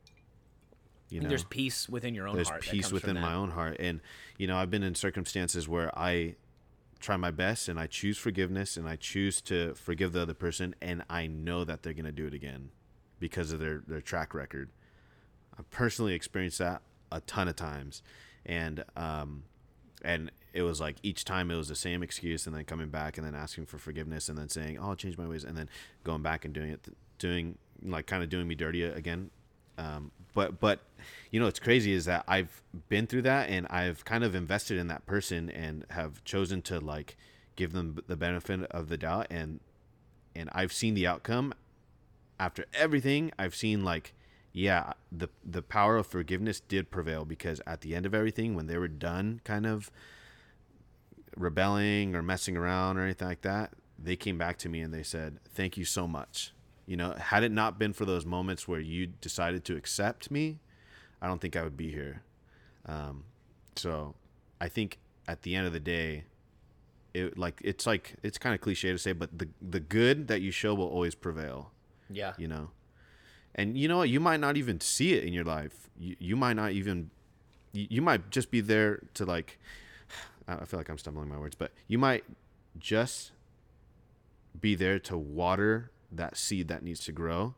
You 1.08 1.18
think 1.18 1.24
know, 1.24 1.28
there's 1.30 1.44
peace 1.44 1.88
within 1.88 2.14
your 2.14 2.28
own 2.28 2.36
there's 2.36 2.48
heart. 2.48 2.62
that 2.62 2.70
peace 2.70 2.92
within 2.92 3.20
my 3.20 3.34
own 3.34 3.50
heart, 3.50 3.76
and 3.80 4.00
you 4.38 4.46
know, 4.46 4.56
I've 4.56 4.70
been 4.70 4.84
in 4.84 4.94
circumstances 4.94 5.68
where 5.68 5.96
I 5.98 6.36
try 7.00 7.16
my 7.16 7.32
best 7.32 7.68
and 7.68 7.80
I 7.80 7.86
choose 7.88 8.16
forgiveness 8.16 8.76
and 8.76 8.88
I 8.88 8.94
choose 8.94 9.40
to 9.42 9.74
forgive 9.74 10.12
the 10.12 10.22
other 10.22 10.34
person, 10.34 10.74
and 10.80 11.02
I 11.10 11.26
know 11.26 11.64
that 11.64 11.82
they're 11.82 11.94
gonna 11.94 12.12
do 12.12 12.26
it 12.26 12.34
again 12.34 12.70
because 13.18 13.50
of 13.50 13.58
their 13.58 13.82
their 13.88 14.00
track 14.00 14.34
record. 14.34 14.70
I 15.58 15.62
personally 15.70 16.14
experienced 16.14 16.58
that 16.58 16.82
a 17.10 17.20
ton 17.22 17.48
of 17.48 17.56
times, 17.56 18.02
and 18.46 18.84
um, 18.96 19.42
and 20.02 20.30
it 20.52 20.62
was 20.62 20.80
like 20.80 20.96
each 21.02 21.24
time 21.24 21.50
it 21.50 21.56
was 21.56 21.68
the 21.68 21.76
same 21.76 22.02
excuse, 22.02 22.46
and 22.46 22.54
then 22.54 22.64
coming 22.64 22.88
back 22.88 23.18
and 23.18 23.26
then 23.26 23.34
asking 23.34 23.66
for 23.66 23.78
forgiveness, 23.78 24.28
and 24.28 24.38
then 24.38 24.48
saying, 24.48 24.78
"Oh, 24.78 24.90
I'll 24.90 24.96
change 24.96 25.18
my 25.18 25.26
ways," 25.26 25.44
and 25.44 25.56
then 25.56 25.68
going 26.04 26.22
back 26.22 26.44
and 26.44 26.54
doing 26.54 26.70
it, 26.70 26.88
doing 27.18 27.58
like 27.82 28.06
kind 28.06 28.22
of 28.22 28.28
doing 28.28 28.46
me 28.48 28.54
dirty 28.54 28.82
again. 28.82 29.30
Um, 29.78 30.10
but 30.34 30.60
but 30.60 30.80
you 31.30 31.40
know 31.40 31.46
what's 31.46 31.60
crazy 31.60 31.92
is 31.92 32.04
that 32.04 32.24
I've 32.28 32.62
been 32.88 33.06
through 33.06 33.22
that, 33.22 33.48
and 33.48 33.66
I've 33.68 34.04
kind 34.04 34.24
of 34.24 34.34
invested 34.34 34.78
in 34.78 34.88
that 34.88 35.06
person, 35.06 35.50
and 35.50 35.86
have 35.90 36.22
chosen 36.24 36.62
to 36.62 36.80
like 36.80 37.16
give 37.56 37.72
them 37.72 37.98
the 38.06 38.16
benefit 38.16 38.62
of 38.70 38.88
the 38.88 38.96
doubt, 38.96 39.26
and 39.30 39.60
and 40.34 40.50
I've 40.52 40.72
seen 40.72 40.94
the 40.94 41.06
outcome 41.06 41.54
after 42.38 42.64
everything 42.72 43.30
I've 43.38 43.54
seen 43.54 43.84
like 43.84 44.14
yeah 44.52 44.94
the 45.12 45.28
the 45.44 45.62
power 45.62 45.96
of 45.98 46.06
forgiveness 46.06 46.60
did 46.60 46.90
prevail 46.90 47.24
because 47.24 47.60
at 47.66 47.82
the 47.82 47.94
end 47.94 48.06
of 48.06 48.14
everything 48.14 48.54
when 48.54 48.66
they 48.66 48.78
were 48.78 48.88
done 48.88 49.40
kind 49.44 49.66
of 49.66 49.90
rebelling 51.36 52.14
or 52.14 52.22
messing 52.22 52.56
around 52.56 52.96
or 52.96 53.02
anything 53.02 53.28
like 53.28 53.42
that 53.42 53.72
they 54.02 54.16
came 54.16 54.38
back 54.38 54.56
to 54.58 54.68
me 54.68 54.80
and 54.80 54.92
they 54.92 55.02
said 55.02 55.38
thank 55.54 55.76
you 55.76 55.84
so 55.84 56.08
much. 56.08 56.52
You 56.86 56.96
know 56.96 57.12
had 57.12 57.44
it 57.44 57.52
not 57.52 57.78
been 57.78 57.92
for 57.92 58.04
those 58.04 58.24
moments 58.26 58.66
where 58.66 58.80
you 58.80 59.06
decided 59.06 59.64
to 59.66 59.76
accept 59.76 60.30
me 60.30 60.58
I 61.22 61.26
don't 61.26 61.40
think 61.40 61.54
I 61.54 61.62
would 61.62 61.76
be 61.76 61.90
here. 61.90 62.22
Um, 62.86 63.24
so 63.76 64.14
I 64.60 64.68
think 64.68 64.98
at 65.28 65.42
the 65.42 65.54
end 65.54 65.66
of 65.66 65.72
the 65.72 65.80
day 65.80 66.24
it 67.12 67.36
like 67.36 67.60
it's 67.62 67.86
like 67.86 68.14
it's 68.22 68.38
kind 68.38 68.54
of 68.54 68.60
cliche 68.60 68.90
to 68.90 68.98
say 68.98 69.12
but 69.12 69.38
the 69.38 69.48
the 69.60 69.80
good 69.80 70.28
that 70.28 70.40
you 70.40 70.50
show 70.50 70.74
will 70.74 70.88
always 70.88 71.14
prevail. 71.14 71.72
Yeah. 72.12 72.32
you 72.38 72.48
know? 72.48 72.70
And 73.54 73.76
you 73.76 73.86
know 73.86 73.98
what? 73.98 74.08
You 74.08 74.20
might 74.20 74.40
not 74.40 74.56
even 74.56 74.80
see 74.80 75.12
it 75.12 75.24
in 75.24 75.32
your 75.32 75.44
life. 75.44 75.90
You, 75.98 76.16
you 76.18 76.36
might 76.36 76.54
not 76.54 76.72
even 76.72 77.10
you, 77.72 77.86
you 77.90 78.02
might 78.02 78.30
just 78.30 78.50
be 78.50 78.60
there 78.60 79.00
to 79.14 79.24
like 79.24 79.58
i 80.60 80.64
feel 80.64 80.78
like 80.80 80.88
i'm 80.88 80.98
stumbling 80.98 81.28
my 81.28 81.38
words 81.38 81.54
but 81.54 81.72
you 81.86 81.98
might 81.98 82.24
just 82.78 83.32
be 84.60 84.74
there 84.74 84.98
to 84.98 85.16
water 85.16 85.90
that 86.10 86.36
seed 86.36 86.68
that 86.68 86.82
needs 86.82 87.00
to 87.04 87.12
grow 87.12 87.54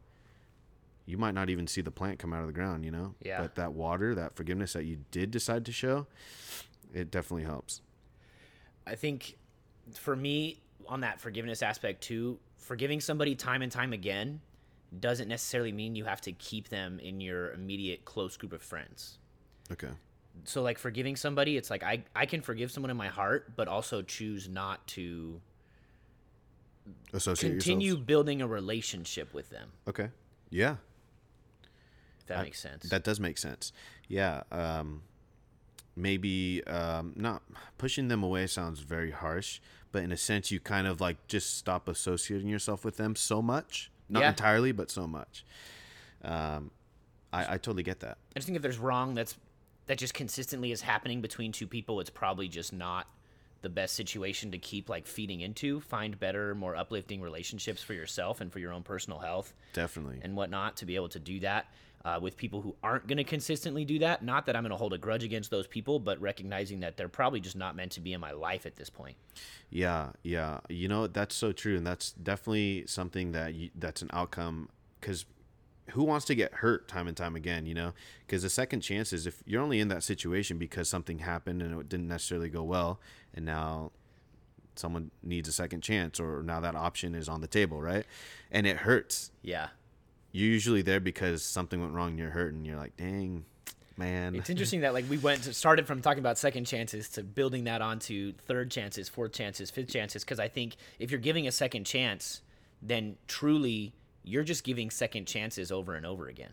you 1.07 1.16
might 1.18 1.35
not 1.35 1.50
even 1.50 1.66
see 1.66 1.81
the 1.81 1.90
plant 1.90 2.18
come 2.18 2.33
out 2.33 2.40
of 2.40 2.46
the 2.46 2.52
ground 2.52 2.85
you 2.85 2.90
know 2.90 3.14
Yeah. 3.22 3.40
but 3.40 3.55
that 3.57 3.72
water 3.72 4.14
that 4.14 4.35
forgiveness 4.37 4.72
that 4.74 4.85
you 4.85 4.98
did 5.11 5.31
decide 5.31 5.64
to 5.66 5.72
show 5.72 6.07
it 6.94 7.11
definitely 7.11 7.44
helps 7.44 7.81
I 8.87 8.96
think 8.96 9.37
for 9.94 10.16
me 10.16 10.59
on 10.88 11.00
that 11.00 11.20
forgiveness 11.20 11.62
aspect 11.62 12.02
too, 12.02 12.38
forgiving 12.57 13.00
somebody 13.00 13.37
time 13.37 13.62
and 13.62 13.70
time 13.70 13.92
again 13.92 14.40
doesn't 14.98 15.28
necessarily 15.28 15.70
mean 15.72 15.94
you 15.94 16.05
have 16.05 16.20
to 16.22 16.33
keep 16.33 16.68
them 16.68 16.98
in 16.98 17.20
your 17.20 17.52
immediate 17.52 18.05
close 18.05 18.37
group 18.37 18.52
of 18.52 18.61
friends. 18.61 19.18
okay 19.70 19.90
So 20.44 20.62
like 20.62 20.78
forgiving 20.78 21.16
somebody, 21.16 21.56
it's 21.56 21.70
like 21.70 21.82
I 21.82 22.04
I 22.16 22.26
can 22.26 22.42
forgive 22.42 22.70
someone 22.72 22.90
in 22.90 22.96
my 22.96 23.08
heart, 23.08 23.52
but 23.56 23.68
also 23.68 24.02
choose 24.02 24.48
not 24.48 24.86
to 24.88 25.40
associate 27.12 27.50
continue 27.50 27.88
yourselves. 27.88 28.06
building 28.06 28.42
a 28.42 28.46
relationship 28.46 29.32
with 29.34 29.50
them. 29.50 29.70
okay 29.88 30.08
yeah 30.50 30.76
If 32.20 32.26
that 32.26 32.38
I- 32.38 32.42
makes 32.42 32.60
sense. 32.60 32.88
That 32.88 33.04
does 33.04 33.20
make 33.20 33.38
sense. 33.38 33.72
Yeah. 34.08 34.42
Um, 34.50 35.02
maybe 35.96 36.62
um, 36.66 37.12
not 37.16 37.42
pushing 37.78 38.08
them 38.08 38.22
away 38.22 38.46
sounds 38.46 38.80
very 38.80 39.10
harsh, 39.10 39.60
but 39.92 40.02
in 40.02 40.12
a 40.12 40.16
sense, 40.16 40.50
you 40.50 40.58
kind 40.60 40.86
of 40.86 41.00
like 41.00 41.26
just 41.28 41.56
stop 41.58 41.88
associating 41.88 42.48
yourself 42.48 42.84
with 42.84 42.96
them 42.96 43.14
so 43.16 43.40
much. 43.42 43.90
Not 44.08 44.20
Yeah. 44.20 44.28
entirely, 44.30 44.72
but 44.72 44.90
so 44.90 45.06
much. 45.06 45.44
Um, 46.22 46.70
I, 47.32 47.54
I 47.54 47.58
totally 47.58 47.82
get 47.82 48.00
that. 48.00 48.18
I 48.34 48.38
just 48.38 48.46
think 48.46 48.56
if 48.56 48.62
there's 48.62 48.78
wrong 48.78 49.14
that's 49.14 49.36
that 49.92 49.98
just 49.98 50.14
consistently 50.14 50.72
is 50.72 50.81
happening 50.81 51.20
between 51.20 51.52
two 51.52 51.66
people, 51.66 52.00
it's 52.00 52.09
probably 52.09 52.48
just 52.48 52.72
not 52.72 53.07
the 53.61 53.68
best 53.68 53.94
situation 53.94 54.50
to 54.50 54.57
keep 54.57 54.88
like 54.88 55.07
feeding 55.07 55.42
into. 55.42 55.81
Find 55.81 56.18
better, 56.18 56.55
more 56.55 56.74
uplifting 56.74 57.20
relationships 57.20 57.83
for 57.83 57.92
yourself 57.92 58.40
and 58.40 58.50
for 58.50 58.59
your 58.59 58.72
own 58.72 58.85
personal 58.85 59.18
health 59.18 59.52
Definitely. 59.74 60.20
and 60.22 60.35
whatnot 60.35 60.78
to 60.78 60.87
be 60.87 60.96
able 60.96 61.11
to 61.11 61.18
do 61.18 61.40
that 61.40 61.66
uh, 62.07 62.18
with 62.22 62.38
people 62.38 62.62
who 62.62 62.74
aren't 62.83 63.07
going 63.07 63.18
to 63.18 63.24
consistently 63.24 63.85
do 63.85 63.98
that. 63.98 64.24
Not 64.24 64.46
that 64.46 64.57
I'm 64.57 64.62
going 64.62 64.70
to 64.70 64.78
hold 64.78 64.94
a 64.94 64.98
grudge 64.98 65.24
against 65.24 65.50
those 65.50 65.66
people, 65.66 65.98
but 65.98 66.18
recognizing 66.22 66.81
that 66.81 66.96
they're 66.96 67.11
probably 67.11 67.40
just 67.40 67.55
not 67.55 67.76
meant 67.76 67.92
to 67.92 68.00
be 68.00 68.14
in 68.14 68.20
my 68.22 68.33
life 68.33 68.64
at 68.64 68.76
this 68.76 68.88
point. 68.88 69.18
Yeah, 69.68 70.12
yeah. 70.22 70.61
You 70.70 70.88
know, 70.88 71.07
that's 71.07 71.35
so 71.35 71.52
true, 71.52 71.76
and 71.76 71.87
that's 71.87 72.12
definitely 72.12 72.85
something 72.87 73.33
that 73.33 73.52
you, 73.52 73.68
that's 73.74 74.00
an 74.00 74.09
outcome 74.14 74.70
because 75.02 75.26
who 75.90 76.04
wants 76.04 76.24
to 76.26 76.34
get 76.34 76.54
hurt 76.54 76.88
time 76.88 77.08
and 77.08 77.16
time 77.16 77.36
again? 77.36 77.66
You 77.66 77.74
know, 77.74 77.92
because 78.26 78.42
the 78.42 78.50
second 78.50 78.80
chance 78.80 79.12
is 79.12 79.26
if 79.26 79.42
you're 79.46 79.62
only 79.62 79.80
in 79.80 79.88
that 79.88 80.02
situation 80.02 80.58
because 80.58 80.88
something 80.88 81.18
happened 81.18 81.62
and 81.62 81.78
it 81.78 81.88
didn't 81.88 82.08
necessarily 82.08 82.48
go 82.48 82.62
well, 82.62 83.00
and 83.34 83.44
now 83.44 83.92
someone 84.74 85.10
needs 85.22 85.48
a 85.48 85.52
second 85.52 85.82
chance, 85.82 86.18
or 86.18 86.42
now 86.42 86.60
that 86.60 86.74
option 86.74 87.14
is 87.14 87.28
on 87.28 87.40
the 87.40 87.46
table, 87.46 87.80
right? 87.80 88.06
And 88.50 88.66
it 88.66 88.78
hurts. 88.78 89.30
Yeah. 89.42 89.68
You're 90.30 90.48
usually 90.48 90.82
there 90.82 91.00
because 91.00 91.42
something 91.42 91.80
went 91.80 91.92
wrong, 91.92 92.10
and 92.10 92.18
you're 92.18 92.30
hurt, 92.30 92.54
and 92.54 92.66
you're 92.66 92.78
like, 92.78 92.96
dang, 92.96 93.44
man. 93.98 94.34
It's 94.34 94.48
interesting 94.48 94.80
that 94.80 94.94
like 94.94 95.04
we 95.10 95.18
went 95.18 95.42
to, 95.42 95.52
started 95.52 95.86
from 95.86 96.00
talking 96.00 96.20
about 96.20 96.38
second 96.38 96.64
chances 96.64 97.10
to 97.10 97.22
building 97.22 97.64
that 97.64 97.82
onto 97.82 98.32
third 98.32 98.70
chances, 98.70 99.10
fourth 99.10 99.32
chances, 99.32 99.70
fifth 99.70 99.90
chances. 99.90 100.24
Because 100.24 100.40
I 100.40 100.48
think 100.48 100.76
if 100.98 101.10
you're 101.10 101.20
giving 101.20 101.46
a 101.46 101.52
second 101.52 101.84
chance, 101.84 102.40
then 102.80 103.16
truly 103.28 103.92
you're 104.22 104.44
just 104.44 104.64
giving 104.64 104.90
second 104.90 105.26
chances 105.26 105.72
over 105.72 105.94
and 105.94 106.06
over 106.06 106.28
again. 106.28 106.52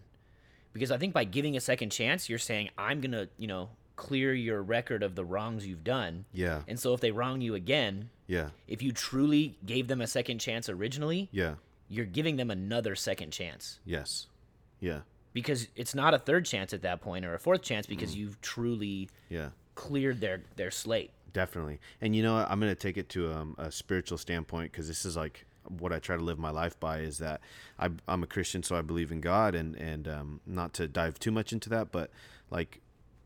Because 0.73 0.91
I 0.91 0.97
think 0.97 1.13
by 1.13 1.23
giving 1.23 1.58
a 1.58 1.60
second 1.60 1.91
chance, 1.91 2.29
you're 2.29 2.39
saying 2.39 2.69
I'm 2.77 3.01
gonna 3.01 3.27
you 3.38 3.47
know 3.47 3.69
clear 3.95 4.34
your 4.34 4.62
record 4.62 5.03
of 5.03 5.15
the 5.15 5.25
wrongs 5.25 5.67
you've 5.67 5.84
done. 5.84 6.23
Yeah, 6.32 6.62
And 6.67 6.79
so 6.79 6.93
if 6.93 7.01
they 7.01 7.12
wrong 7.12 7.41
you 7.41 7.53
again, 7.55 8.10
yeah, 8.27 8.49
if 8.67 8.82
you 8.82 8.91
truly 8.91 9.58
gave 9.65 9.88
them 9.88 9.99
a 9.99 10.08
second 10.08 10.39
chance 10.39 10.69
originally, 10.69 11.27
yeah, 11.32 11.55
you're 11.89 12.05
giving 12.05 12.38
them 12.38 12.49
another 12.49 12.95
second 12.95 13.32
chance 13.32 13.79
yes, 13.84 14.27
yeah, 14.79 14.99
because 15.34 15.67
it's 15.75 15.93
not 15.93 16.13
a 16.13 16.19
third 16.19 16.45
chance 16.45 16.73
at 16.73 16.82
that 16.84 17.01
point 17.01 17.25
or 17.25 17.34
a 17.34 17.39
fourth 17.39 17.62
chance 17.62 17.86
because 17.86 18.15
you've 18.15 18.39
truly 18.41 19.10
yeah. 19.29 19.49
cleared 19.75 20.21
their 20.21 20.43
their 20.55 20.71
slate. 20.71 21.12
definitely. 21.34 21.79
And 22.01 22.15
you 22.15 22.23
know, 22.23 22.36
what? 22.36 22.49
I'm 22.49 22.60
gonna 22.60 22.75
take 22.75 22.97
it 22.97 23.10
to 23.10 23.34
um, 23.34 23.55
a 23.58 23.71
spiritual 23.71 24.17
standpoint 24.17 24.71
because 24.71 24.88
this 24.88 25.05
is 25.05 25.17
like 25.17 25.45
what 25.69 25.93
I 25.93 25.99
try 25.99 26.15
to 26.15 26.23
live 26.23 26.39
my 26.39 26.49
life 26.49 26.79
by 26.79 26.99
is 26.99 27.17
that 27.19 27.41
I, 27.77 27.89
I'm 28.08 28.23
a 28.23 28.27
Christian, 28.27 28.63
so 28.63 28.75
I 28.75 28.82
believe 28.82 29.12
in 29.12 29.21
God, 29.21 29.55
and 29.55 29.75
and 29.75 30.08
um, 30.08 30.41
not 30.45 30.73
to 30.75 30.88
dive 30.88 31.19
too 31.19 31.32
much 31.32 31.53
into 31.53 31.69
that, 31.69 31.91
but 31.91 32.12
like 32.49 32.82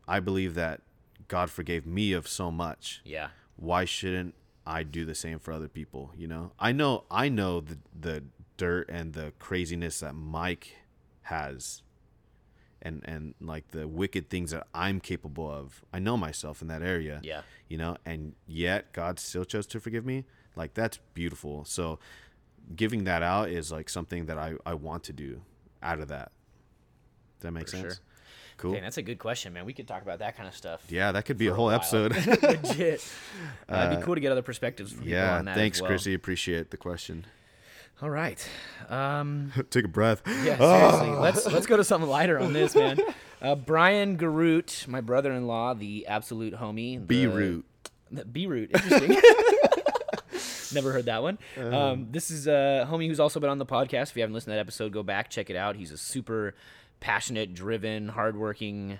I 0.06 0.20
believe 0.20 0.54
that 0.54 0.82
God 1.28 1.50
forgave 1.50 1.86
me 1.86 2.12
of 2.12 2.28
so 2.28 2.50
much. 2.50 3.00
Yeah. 3.04 3.28
Why 3.56 3.84
shouldn't 3.84 4.34
I 4.66 4.82
do 4.82 5.04
the 5.04 5.14
same 5.14 5.38
for 5.38 5.52
other 5.52 5.68
people? 5.68 6.12
You 6.16 6.26
know, 6.26 6.52
I 6.58 6.72
know 6.72 7.04
I 7.10 7.28
know 7.28 7.60
the 7.60 7.78
the 7.98 8.24
dirt 8.56 8.88
and 8.88 9.12
the 9.12 9.32
craziness 9.38 10.00
that 10.00 10.14
Mike 10.14 10.76
has 11.22 11.82
and 12.82 13.02
and 13.04 13.34
like 13.40 13.68
the 13.68 13.88
wicked 13.88 14.28
things 14.28 14.50
that 14.50 14.66
I'm 14.74 15.00
capable 15.00 15.50
of. 15.50 15.84
I 15.92 15.98
know 15.98 16.16
myself 16.16 16.62
in 16.62 16.68
that 16.68 16.82
area. 16.82 17.20
Yeah. 17.22 17.42
You 17.68 17.78
know, 17.78 17.96
and 18.04 18.34
yet 18.46 18.92
God 18.92 19.18
still 19.18 19.44
chose 19.44 19.66
to 19.68 19.80
forgive 19.80 20.04
me. 20.04 20.24
Like 20.56 20.74
that's 20.74 20.98
beautiful. 21.14 21.64
So 21.64 21.98
giving 22.74 23.04
that 23.04 23.22
out 23.22 23.48
is 23.50 23.70
like 23.72 23.88
something 23.88 24.26
that 24.26 24.38
I 24.38 24.54
I 24.64 24.74
want 24.74 25.04
to 25.04 25.12
do 25.12 25.42
out 25.82 26.00
of 26.00 26.08
that. 26.08 26.32
Does 27.38 27.42
that 27.42 27.52
make 27.52 27.64
For 27.64 27.76
sense? 27.76 27.82
sure. 27.94 28.02
Cool. 28.56 28.70
Okay, 28.72 28.80
that's 28.80 28.98
a 28.98 29.02
good 29.02 29.18
question, 29.18 29.52
man. 29.52 29.64
We 29.64 29.72
could 29.72 29.88
talk 29.88 30.02
about 30.02 30.20
that 30.20 30.36
kind 30.36 30.48
of 30.48 30.54
stuff. 30.54 30.84
yeah, 30.88 31.10
that 31.12 31.24
could 31.24 31.36
be 31.36 31.48
a 31.48 31.54
whole 31.54 31.66
while. 31.66 31.74
episode. 31.74 32.14
Legit. 32.42 33.04
Uh, 33.68 33.86
it'd 33.88 33.98
be 33.98 34.04
cool 34.04 34.14
to 34.14 34.20
get 34.20 34.30
other 34.30 34.42
perspectives 34.42 34.92
from 34.92 35.00
people 35.00 35.14
yeah, 35.14 35.38
on 35.38 35.46
that. 35.46 35.56
thanks, 35.56 35.78
as 35.78 35.82
well. 35.82 35.88
Chrissy. 35.88 36.14
Appreciate 36.14 36.70
the 36.70 36.76
question. 36.76 37.24
All 38.02 38.10
right. 38.10 38.46
Um, 38.88 39.52
Take 39.70 39.86
a 39.86 39.88
breath. 39.88 40.22
yeah, 40.26 40.56
seriously. 40.58 41.08
let's 41.18 41.46
let's 41.46 41.66
go 41.66 41.76
to 41.76 41.82
something 41.84 42.08
lighter 42.08 42.38
on 42.38 42.52
this, 42.52 42.74
man. 42.76 42.98
Uh, 43.42 43.54
Brian 43.54 44.16
Garut, 44.16 44.86
my 44.86 45.00
brother-in-law, 45.00 45.74
the 45.74 46.06
absolute 46.06 46.54
homie. 46.54 47.06
The- 47.06 47.26
root. 47.26 47.64
B 48.30 48.46
root. 48.46 48.70
Interesting. 48.72 49.20
Never 50.74 50.92
heard 50.92 51.06
that 51.06 51.22
one. 51.22 51.38
Um, 51.56 52.08
this 52.10 52.30
is 52.30 52.46
a 52.46 52.86
homie 52.90 53.08
who's 53.08 53.20
also 53.20 53.40
been 53.40 53.50
on 53.50 53.58
the 53.58 53.66
podcast. 53.66 54.10
If 54.10 54.16
you 54.16 54.22
haven't 54.22 54.34
listened 54.34 54.52
to 54.52 54.56
that 54.56 54.60
episode, 54.60 54.92
go 54.92 55.02
back, 55.02 55.30
check 55.30 55.50
it 55.50 55.56
out. 55.56 55.76
He's 55.76 55.92
a 55.92 55.96
super 55.98 56.54
passionate, 57.00 57.54
driven, 57.54 58.08
hardworking 58.08 58.98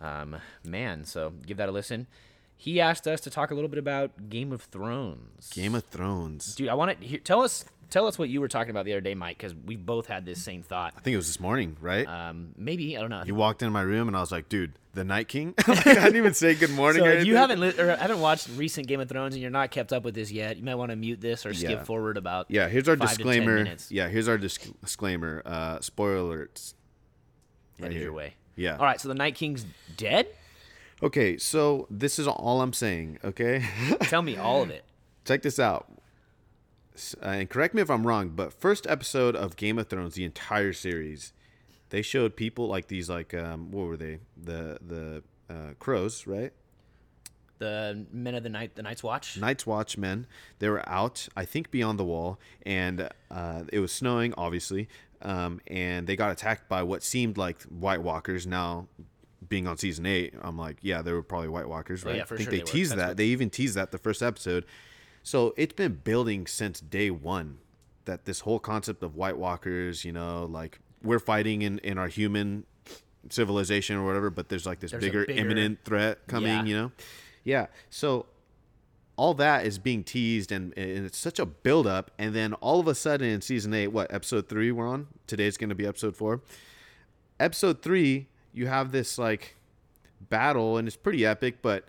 um, 0.00 0.36
man. 0.64 1.04
So 1.04 1.32
give 1.46 1.56
that 1.58 1.68
a 1.68 1.72
listen. 1.72 2.06
He 2.56 2.80
asked 2.80 3.06
us 3.06 3.20
to 3.22 3.30
talk 3.30 3.50
a 3.50 3.54
little 3.54 3.70
bit 3.70 3.78
about 3.78 4.28
Game 4.28 4.52
of 4.52 4.62
Thrones. 4.62 5.48
Game 5.50 5.74
of 5.74 5.84
Thrones. 5.84 6.54
Dude, 6.54 6.68
I 6.68 6.74
want 6.74 7.00
to 7.00 7.18
tell 7.18 7.40
us 7.40 7.64
tell 7.90 8.06
us 8.06 8.18
what 8.18 8.28
you 8.28 8.40
were 8.40 8.48
talking 8.48 8.70
about 8.70 8.84
the 8.84 8.92
other 8.92 9.00
day, 9.00 9.14
Mike, 9.14 9.36
because 9.36 9.54
we 9.54 9.76
both 9.76 10.06
had 10.06 10.24
this 10.24 10.42
same 10.42 10.62
thought. 10.62 10.94
I 10.96 11.00
think 11.00 11.14
it 11.14 11.18
was 11.18 11.26
this 11.26 11.40
morning, 11.40 11.76
right? 11.80 12.06
Um, 12.06 12.54
maybe 12.56 12.96
I 12.96 13.00
don't 13.00 13.10
know. 13.10 13.22
you 13.26 13.34
walked 13.34 13.62
into 13.62 13.72
my 13.72 13.82
room 13.82 14.08
and 14.08 14.16
I 14.16 14.20
was 14.20 14.32
like, 14.32 14.48
dude, 14.48 14.72
the 14.94 15.04
Night 15.04 15.28
King? 15.28 15.54
Like, 15.68 15.86
I 15.86 15.94
didn't 15.94 16.16
even 16.16 16.34
say 16.34 16.54
good 16.54 16.70
morning 16.70 17.02
So 17.02 17.08
if 17.08 17.26
you 17.26 17.36
haven't 17.36 17.60
li- 17.60 17.78
or 17.78 17.94
haven't 17.96 18.20
watched 18.20 18.48
recent 18.56 18.86
Game 18.86 19.00
of 19.00 19.08
Thrones 19.08 19.34
and 19.34 19.42
you're 19.42 19.50
not 19.50 19.70
kept 19.70 19.92
up 19.92 20.02
with 20.04 20.14
this 20.14 20.30
yet, 20.32 20.56
you 20.56 20.62
might 20.64 20.74
want 20.76 20.90
to 20.90 20.96
mute 20.96 21.20
this 21.20 21.44
or 21.46 21.52
skip 21.54 21.70
Yeah. 21.70 21.84
forward 21.84 22.16
about 22.16 22.46
Yeah, 22.48 22.68
here's 22.68 22.88
our 22.88 22.96
disclaimer. 22.96 23.66
Yeah, 23.88 24.08
here's 24.08 24.28
our 24.28 24.38
disc- 24.38 24.66
disclaimer. 24.82 25.42
Uh, 25.44 25.80
spoiler 25.80 26.46
alerts. 26.46 26.74
Here. 27.78 27.90
your 27.92 28.12
way. 28.12 28.34
Yeah. 28.56 28.76
All 28.76 28.84
right, 28.84 29.00
so 29.00 29.08
the 29.08 29.14
Night 29.14 29.34
King's 29.36 29.64
dead. 29.96 30.26
Okay, 31.02 31.38
so 31.38 31.86
this 31.90 32.18
is 32.18 32.26
all 32.28 32.60
I'm 32.60 32.74
saying, 32.74 33.18
okay? 33.24 33.64
Tell 34.02 34.20
me 34.20 34.36
all 34.36 34.62
of 34.62 34.68
it. 34.70 34.84
Check 35.24 35.40
this 35.42 35.58
out. 35.58 35.86
Uh, 37.22 37.26
and 37.26 37.50
correct 37.50 37.74
me 37.74 37.82
if 37.82 37.90
I'm 37.90 38.06
wrong, 38.06 38.30
but 38.30 38.52
first 38.52 38.86
episode 38.86 39.34
of 39.36 39.56
Game 39.56 39.78
of 39.78 39.88
Thrones, 39.88 40.14
the 40.14 40.24
entire 40.24 40.72
series, 40.72 41.32
they 41.90 42.02
showed 42.02 42.36
people 42.36 42.66
like 42.68 42.88
these, 42.88 43.08
like 43.08 43.32
um, 43.34 43.70
what 43.70 43.86
were 43.86 43.96
they? 43.96 44.18
The 44.36 44.78
the 44.84 45.22
uh, 45.48 45.74
crows, 45.78 46.26
right? 46.26 46.52
The 47.58 48.06
Men 48.10 48.34
of 48.34 48.42
the 48.42 48.48
Night, 48.48 48.74
the 48.74 48.82
Night's 48.82 49.02
Watch. 49.02 49.36
Night's 49.36 49.66
Watch 49.66 49.98
men. 49.98 50.26
They 50.60 50.68
were 50.70 50.86
out, 50.88 51.28
I 51.36 51.44
think, 51.44 51.70
beyond 51.70 51.98
the 51.98 52.04
wall, 52.04 52.38
and 52.64 53.08
uh, 53.30 53.64
it 53.70 53.80
was 53.80 53.92
snowing, 53.92 54.32
obviously, 54.38 54.88
um, 55.20 55.60
and 55.66 56.06
they 56.06 56.16
got 56.16 56.30
attacked 56.32 56.68
by 56.70 56.82
what 56.82 57.02
seemed 57.02 57.36
like 57.36 57.62
White 57.64 58.02
Walkers. 58.02 58.46
Now, 58.46 58.88
being 59.46 59.66
on 59.66 59.76
season 59.76 60.06
eight, 60.06 60.32
I'm 60.40 60.56
like, 60.56 60.78
yeah, 60.80 61.02
they 61.02 61.12
were 61.12 61.22
probably 61.22 61.48
White 61.48 61.68
Walkers, 61.68 62.02
right? 62.02 62.14
Oh, 62.14 62.16
yeah, 62.18 62.24
for 62.24 62.34
I 62.34 62.38
think 62.38 62.48
sure 62.48 62.58
they, 62.58 62.64
they 62.64 62.64
teased 62.72 62.96
that. 62.96 63.08
what- 63.08 63.16
They 63.18 63.26
even 63.26 63.50
teased 63.50 63.74
that 63.74 63.90
the 63.92 63.98
first 63.98 64.22
episode. 64.22 64.64
So 65.22 65.54
it's 65.56 65.74
been 65.74 66.00
building 66.02 66.46
since 66.46 66.80
day 66.80 67.10
one 67.10 67.58
that 68.06 68.24
this 68.24 68.40
whole 68.40 68.58
concept 68.58 69.02
of 69.02 69.14
White 69.16 69.36
Walkers, 69.36 70.04
you 70.04 70.12
know, 70.12 70.46
like 70.50 70.78
we're 71.02 71.18
fighting 71.18 71.62
in 71.62 71.78
in 71.80 71.98
our 71.98 72.08
human 72.08 72.64
civilization 73.28 73.96
or 73.96 74.06
whatever, 74.06 74.30
but 74.30 74.48
there's 74.48 74.66
like 74.66 74.80
this 74.80 74.90
There's 74.92 75.02
bigger, 75.04 75.26
bigger- 75.26 75.38
imminent 75.38 75.78
threat 75.84 76.26
coming, 76.26 76.48
Yeah. 76.50 76.64
you 76.64 76.76
know? 76.76 76.92
Yeah. 77.44 77.66
So 77.90 78.26
all 79.16 79.34
that 79.34 79.66
is 79.66 79.78
being 79.78 80.02
teased 80.02 80.50
and, 80.50 80.72
and 80.78 81.04
it's 81.04 81.18
such 81.18 81.38
a 81.38 81.44
build 81.44 81.86
up 81.86 82.10
and 82.18 82.34
then 82.34 82.54
all 82.54 82.80
of 82.80 82.88
a 82.88 82.94
sudden 82.94 83.28
in 83.28 83.42
season 83.42 83.74
8 83.74 83.88
what 83.88 84.10
episode 84.10 84.48
3 84.48 84.72
we're 84.72 84.88
on 84.88 85.08
today's 85.26 85.58
going 85.58 85.68
to 85.68 85.74
be 85.74 85.86
episode 85.86 86.16
4 86.16 86.40
episode 87.38 87.82
3 87.82 88.26
you 88.54 88.66
have 88.68 88.92
this 88.92 89.18
like 89.18 89.56
battle 90.30 90.78
and 90.78 90.88
it's 90.88 90.96
pretty 90.96 91.26
epic 91.26 91.58
but 91.60 91.84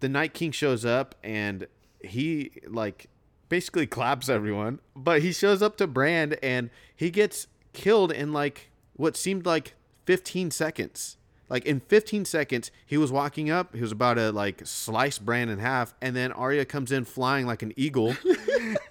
the 0.00 0.10
night 0.10 0.34
king 0.34 0.50
shows 0.50 0.84
up 0.84 1.14
and 1.24 1.66
he 2.06 2.52
like 2.66 3.06
basically 3.48 3.86
claps 3.86 4.28
everyone 4.28 4.80
but 4.94 5.22
he 5.22 5.32
shows 5.32 5.62
up 5.62 5.76
to 5.76 5.86
Bran 5.86 6.34
and 6.42 6.70
he 6.94 7.10
gets 7.10 7.46
killed 7.72 8.10
in 8.10 8.32
like 8.32 8.70
what 8.94 9.16
seemed 9.16 9.44
like 9.46 9.74
15 10.06 10.50
seconds. 10.50 11.16
Like 11.48 11.64
in 11.64 11.80
15 11.80 12.24
seconds 12.24 12.72
he 12.84 12.96
was 12.96 13.12
walking 13.12 13.50
up 13.50 13.74
he 13.74 13.80
was 13.80 13.92
about 13.92 14.14
to 14.14 14.32
like 14.32 14.66
slice 14.66 15.18
Bran 15.18 15.48
in 15.48 15.60
half 15.60 15.94
and 16.00 16.16
then 16.16 16.32
Arya 16.32 16.64
comes 16.64 16.90
in 16.90 17.04
flying 17.04 17.46
like 17.46 17.62
an 17.62 17.72
eagle 17.76 18.16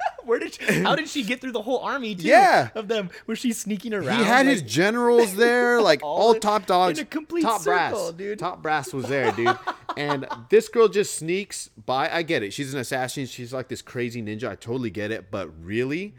did 0.45 0.53
she, 0.53 0.81
how 0.81 0.95
did 0.95 1.08
she 1.10 1.23
get 1.23 1.41
through 1.41 1.51
the 1.51 1.62
whole 1.62 1.79
army? 1.79 2.15
Too, 2.15 2.27
Yeah. 2.27 2.69
of 2.75 2.88
them. 2.88 3.10
Was 3.27 3.39
she 3.39 3.51
sneaking 3.53 3.93
around? 3.93 4.19
he 4.19 4.23
had 4.25 4.45
his 4.45 4.62
generals 4.62 5.36
there 5.36 5.81
like 5.89 6.01
All 6.03 6.27
all, 6.27 6.36
top 6.36 6.65
dogs 6.65 6.99
in 6.99 7.03
a 7.03 7.08
complete 7.08 7.41
top 7.43 7.63
brass 7.63 8.12
dude. 8.12 8.39
top 8.39 8.62
brass 8.62 8.93
was 8.93 9.08
there 9.08 9.31
dude 9.31 9.58
and 9.97 10.25
this 10.49 10.67
girl 10.69 10.88
just 10.88 11.15
sneaks 11.15 11.69
by 11.86 12.10
i 12.10 12.21
get 12.21 12.43
it 12.43 12.51
she's 12.53 12.73
an 12.73 12.79
assassin 12.79 13.25
she's 13.25 13.53
like 13.53 13.67
this 13.69 13.81
crazy 13.81 14.21
ninja 14.21 14.49
i 14.49 14.55
totally 14.55 14.89
get 14.89 15.12
it 15.12 15.31
but 15.31 15.49
really 15.63 16.13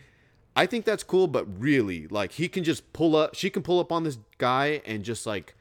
i 0.55 0.65
think 0.67 0.85
that's 0.85 1.03
cool 1.03 1.27
but 1.27 1.47
really 1.61 2.07
like 2.09 2.33
he 2.33 2.49
can 2.49 2.65
just 2.65 2.93
pull 2.93 3.15
up 3.17 3.35
she 3.35 3.51
can 3.51 3.63
pull 3.63 3.79
up 3.81 3.93
on 3.93 4.03
this 4.05 4.19
guy 4.39 4.81
and 4.87 5.05
just 5.05 5.27
like 5.27 5.55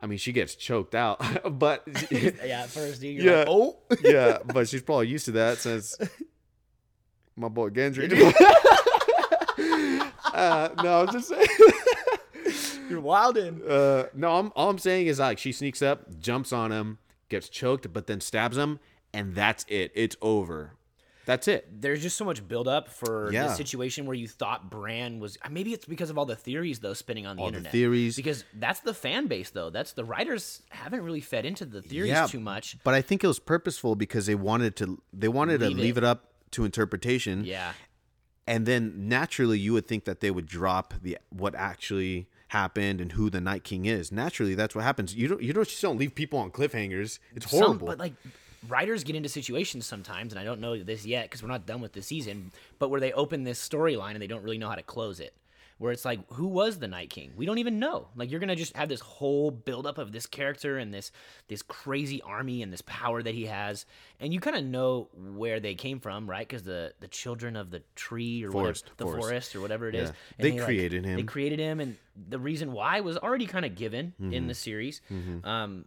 i 0.00 0.06
mean 0.06 0.18
she 0.18 0.32
gets 0.32 0.54
choked 0.54 0.94
out 0.94 1.20
but 1.58 1.82
yeah, 2.10 2.62
at 2.62 2.68
first, 2.70 3.00
dude. 3.00 3.16
You're 3.22 3.32
yeah 3.32 3.38
like, 3.40 3.48
oh, 3.48 3.78
yeah 4.02 4.38
but 4.44 4.68
she's 4.68 4.82
probably 4.82 5.08
used 5.08 5.24
to 5.26 5.32
that 5.32 5.58
since 5.58 5.96
my 7.38 7.48
boy 7.48 7.70
gendry 7.70 8.10
uh, 10.34 10.68
no 10.82 11.02
i'm 11.02 11.12
just 11.12 11.28
saying 11.28 11.46
you're 12.88 13.00
wilding. 13.00 13.60
Uh, 13.68 14.04
no, 14.14 14.38
I'm, 14.38 14.50
all 14.56 14.70
I'm 14.70 14.78
saying 14.78 15.08
is 15.08 15.18
like 15.18 15.36
she 15.38 15.52
sneaks 15.52 15.82
up, 15.82 16.18
jumps 16.20 16.54
on 16.54 16.72
him, 16.72 16.96
gets 17.28 17.50
choked, 17.50 17.92
but 17.92 18.06
then 18.06 18.22
stabs 18.22 18.56
him, 18.56 18.80
and 19.12 19.34
that's 19.34 19.66
it. 19.68 19.92
It's 19.94 20.16
over. 20.22 20.72
That's 21.26 21.46
it. 21.48 21.68
There's 21.82 22.00
just 22.00 22.16
so 22.16 22.24
much 22.24 22.48
buildup 22.48 22.88
for 22.88 23.30
Yeah. 23.30 23.48
this 23.48 23.58
situation 23.58 24.06
where 24.06 24.14
you 24.16 24.26
thought 24.26 24.70
Bran 24.70 25.20
was. 25.20 25.36
uh, 25.44 25.50
Maybe 25.50 25.74
it's 25.74 25.84
because 25.84 26.08
of 26.08 26.16
all 26.16 26.24
the 26.24 26.36
theories 26.36 26.78
though 26.78 26.94
spinning 26.94 27.26
on 27.26 27.36
the 27.36 27.42
All 27.42 27.48
the 27.50 27.58
internet. 27.58 27.72
theories. 27.72 28.16
because 28.16 28.44
that's 28.54 28.80
the 28.80 28.94
fan 28.94 29.26
base 29.26 29.50
though. 29.50 29.68
That's 29.68 29.92
the 29.92 30.04
writers 30.06 30.62
haven't 30.70 31.02
really 31.02 31.20
fed 31.20 31.44
into 31.44 31.66
the 31.66 31.82
theories 31.82 32.08
Yeah, 32.12 32.26
too 32.26 32.40
much. 32.40 32.78
But 32.82 32.94
I 32.94 33.02
think 33.02 33.22
it 33.22 33.26
was 33.26 33.38
purposeful 33.38 33.94
because 33.96 34.24
they 34.24 34.34
wanted 34.34 34.74
to. 34.76 35.02
They 35.12 35.28
wanted 35.28 35.60
Leave 35.60 35.70
to 35.72 35.76
it. 35.76 35.82
leave 35.82 35.98
it 35.98 36.04
up 36.04 36.24
to 36.52 36.64
interpretation. 36.64 37.44
Yeah, 37.44 37.72
and 38.46 38.66
then 38.66 39.08
naturally 39.08 39.58
you 39.58 39.72
would 39.74 39.86
think 39.86 40.04
that 40.04 40.20
they 40.20 40.30
would 40.30 40.46
drop 40.46 40.94
the 41.02 41.18
what 41.30 41.54
actually 41.54 42.28
happened 42.48 43.00
and 43.00 43.12
who 43.12 43.28
the 43.28 43.40
Night 43.40 43.62
King 43.64 43.84
is. 43.86 44.10
Naturally, 44.10 44.54
that's 44.54 44.74
what 44.74 44.84
happens. 44.84 45.14
You 45.14 45.28
don't. 45.28 45.42
You 45.42 45.52
don't 45.52 45.68
just 45.68 45.82
don't 45.82 45.98
leave 45.98 46.14
people 46.14 46.38
on 46.38 46.50
cliffhangers. 46.50 47.18
It's 47.34 47.50
Some- 47.50 47.60
horrible. 47.60 47.86
but 47.88 47.98
like 47.98 48.14
writers 48.68 49.04
get 49.04 49.14
into 49.16 49.28
situations 49.28 49.86
sometimes, 49.86 50.32
and 50.32 50.40
I 50.40 50.44
don't 50.44 50.60
know 50.60 50.82
this 50.82 51.04
yet 51.06 51.26
because 51.26 51.42
we're 51.42 51.48
not 51.48 51.66
done 51.66 51.80
with 51.80 51.92
the 51.92 52.02
season. 52.02 52.50
But 52.78 52.88
where 52.90 53.00
they 53.00 53.12
open 53.12 53.44
this 53.44 53.66
storyline 53.66 54.12
and 54.12 54.22
they 54.22 54.26
don't 54.26 54.42
really 54.42 54.58
know 54.58 54.68
how 54.68 54.74
to 54.76 54.82
close 54.82 55.20
it. 55.20 55.34
Where 55.78 55.92
it's 55.92 56.04
like, 56.04 56.20
who 56.32 56.48
was 56.48 56.80
the 56.80 56.88
Night 56.88 57.08
King? 57.10 57.32
We 57.36 57.46
don't 57.46 57.58
even 57.58 57.78
know. 57.78 58.08
Like 58.16 58.30
you're 58.32 58.40
gonna 58.40 58.56
just 58.56 58.76
have 58.76 58.88
this 58.88 58.98
whole 59.00 59.52
buildup 59.52 59.96
of 59.98 60.10
this 60.10 60.26
character 60.26 60.76
and 60.76 60.92
this 60.92 61.12
this 61.46 61.62
crazy 61.62 62.20
army 62.22 62.62
and 62.62 62.72
this 62.72 62.82
power 62.82 63.22
that 63.22 63.32
he 63.34 63.46
has, 63.46 63.86
and 64.18 64.34
you 64.34 64.40
kind 64.40 64.56
of 64.56 64.64
know 64.64 65.08
where 65.14 65.60
they 65.60 65.74
came 65.76 66.00
from, 66.00 66.28
right? 66.28 66.46
Because 66.46 66.64
the 66.64 66.94
the 66.98 67.06
children 67.06 67.54
of 67.54 67.70
the 67.70 67.82
tree 67.94 68.42
or 68.44 68.50
Forest, 68.50 68.86
whatever, 68.86 68.96
the 68.96 69.04
forest. 69.04 69.28
forest. 69.28 69.56
or 69.56 69.60
whatever 69.60 69.88
it 69.88 69.94
is, 69.94 70.08
Yeah. 70.08 70.14
and 70.38 70.46
They 70.46 70.52
like, 70.58 70.64
created 70.64 71.04
him. 71.04 71.16
They 71.16 71.22
created 71.22 71.58
him, 71.60 71.78
and 71.78 71.96
the 72.28 72.40
reason 72.40 72.72
why 72.72 72.98
was 73.00 73.16
already 73.16 73.46
kind 73.46 73.64
of 73.64 73.76
given 73.76 74.14
Mm-hmm. 74.20 74.32
in 74.32 74.46
the 74.48 74.54
series. 74.54 75.00
Um, 75.44 75.84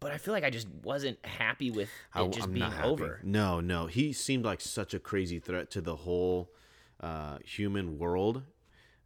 but 0.00 0.10
I 0.10 0.18
feel 0.18 0.34
like 0.34 0.42
I 0.42 0.50
just 0.50 0.66
wasn't 0.82 1.24
happy 1.24 1.70
with 1.70 1.88
it 2.16 2.32
just 2.32 2.48
I'm 2.48 2.52
being 2.54 2.72
over. 2.82 3.20
No, 3.22 3.60
no, 3.60 3.86
he 3.86 4.12
seemed 4.12 4.44
like 4.44 4.60
such 4.60 4.92
a 4.94 4.98
crazy 4.98 5.38
threat 5.38 5.70
to 5.70 5.80
the 5.80 5.94
whole 5.94 6.50
uh, 7.00 7.38
human 7.44 7.96
world 8.00 8.42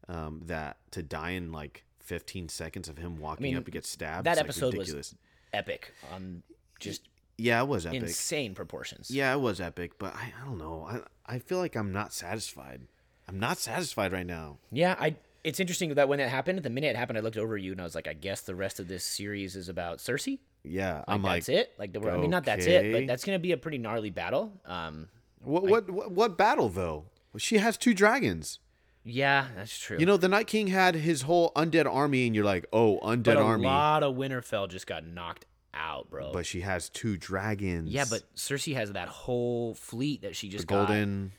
um, 0.08 0.42
that 0.46 0.78
to 0.92 1.02
die 1.02 1.30
in 1.30 1.52
like 1.52 1.84
15 2.00 2.48
seconds 2.48 2.88
of 2.88 2.98
him 2.98 3.18
walking 3.18 3.44
mean, 3.44 3.56
up 3.56 3.64
to 3.64 3.70
get 3.70 3.84
stabbed. 3.86 4.26
That 4.26 4.32
it's, 4.32 4.38
like, 4.38 4.44
episode 4.44 4.76
was 4.76 5.14
epic 5.52 5.92
on 6.12 6.42
just 6.80 7.08
Yeah, 7.38 7.60
it 7.62 7.68
was 7.68 7.86
epic. 7.86 8.02
insane 8.02 8.54
proportions. 8.54 9.10
Yeah, 9.10 9.32
it 9.32 9.40
was 9.40 9.60
epic, 9.60 9.98
but 9.98 10.14
I, 10.14 10.32
I 10.40 10.44
don't 10.46 10.58
know. 10.58 10.86
I 10.88 11.34
I 11.34 11.38
feel 11.38 11.58
like 11.58 11.76
I'm 11.76 11.92
not 11.92 12.12
satisfied. 12.12 12.82
I'm 13.28 13.38
not 13.38 13.58
satisfied 13.58 14.12
right 14.12 14.26
now. 14.26 14.58
Yeah, 14.70 14.96
I. 14.98 15.16
It's 15.44 15.58
interesting 15.58 15.92
that 15.94 16.08
when 16.08 16.20
that 16.20 16.28
happened, 16.28 16.62
the 16.62 16.70
minute 16.70 16.90
it 16.90 16.96
happened, 16.96 17.18
I 17.18 17.20
looked 17.20 17.36
over 17.36 17.56
you 17.56 17.72
and 17.72 17.80
I 17.80 17.84
was 17.84 17.96
like, 17.96 18.06
I 18.06 18.12
guess 18.12 18.42
the 18.42 18.54
rest 18.54 18.78
of 18.78 18.86
this 18.86 19.02
series 19.02 19.56
is 19.56 19.68
about 19.68 19.98
Cersei. 19.98 20.38
Yeah, 20.62 20.98
Like, 20.98 21.04
I'm 21.08 21.22
like, 21.22 21.44
that's 21.44 21.48
it. 21.48 21.72
Like 21.78 21.92
the 21.92 22.00
I 22.08 22.16
mean, 22.16 22.30
not 22.30 22.44
that's 22.44 22.66
it, 22.66 22.78
okay. 22.78 22.92
but 22.92 23.06
that's 23.08 23.24
gonna 23.24 23.40
be 23.40 23.50
a 23.50 23.56
pretty 23.56 23.78
gnarly 23.78 24.10
battle. 24.10 24.52
Um, 24.64 25.08
what, 25.42 25.64
what 25.64 25.90
what 25.90 26.12
what 26.12 26.38
battle 26.38 26.68
though? 26.68 27.06
She 27.38 27.58
has 27.58 27.76
two 27.76 27.94
dragons. 27.94 28.60
Yeah, 29.04 29.46
that's 29.56 29.76
true. 29.78 29.96
You 29.98 30.06
know, 30.06 30.16
the 30.16 30.28
Night 30.28 30.46
King 30.46 30.68
had 30.68 30.94
his 30.94 31.22
whole 31.22 31.52
undead 31.56 31.86
army, 31.92 32.26
and 32.26 32.34
you're 32.34 32.44
like, 32.44 32.66
oh, 32.72 32.98
undead 33.02 33.24
but 33.24 33.36
a 33.36 33.40
army. 33.42 33.64
lot 33.64 34.02
of 34.02 34.14
Winterfell 34.14 34.68
just 34.68 34.86
got 34.86 35.04
knocked 35.06 35.46
out, 35.74 36.08
bro. 36.10 36.32
But 36.32 36.46
she 36.46 36.60
has 36.60 36.88
two 36.88 37.16
dragons. 37.16 37.88
yeah, 37.90 38.04
but 38.08 38.22
Cersei 38.36 38.74
has 38.74 38.92
that 38.92 39.08
whole 39.08 39.74
fleet 39.74 40.22
that 40.22 40.36
she 40.36 40.48
the 40.48 40.52
just 40.52 40.66
got. 40.66 40.86
golden. 40.88 41.32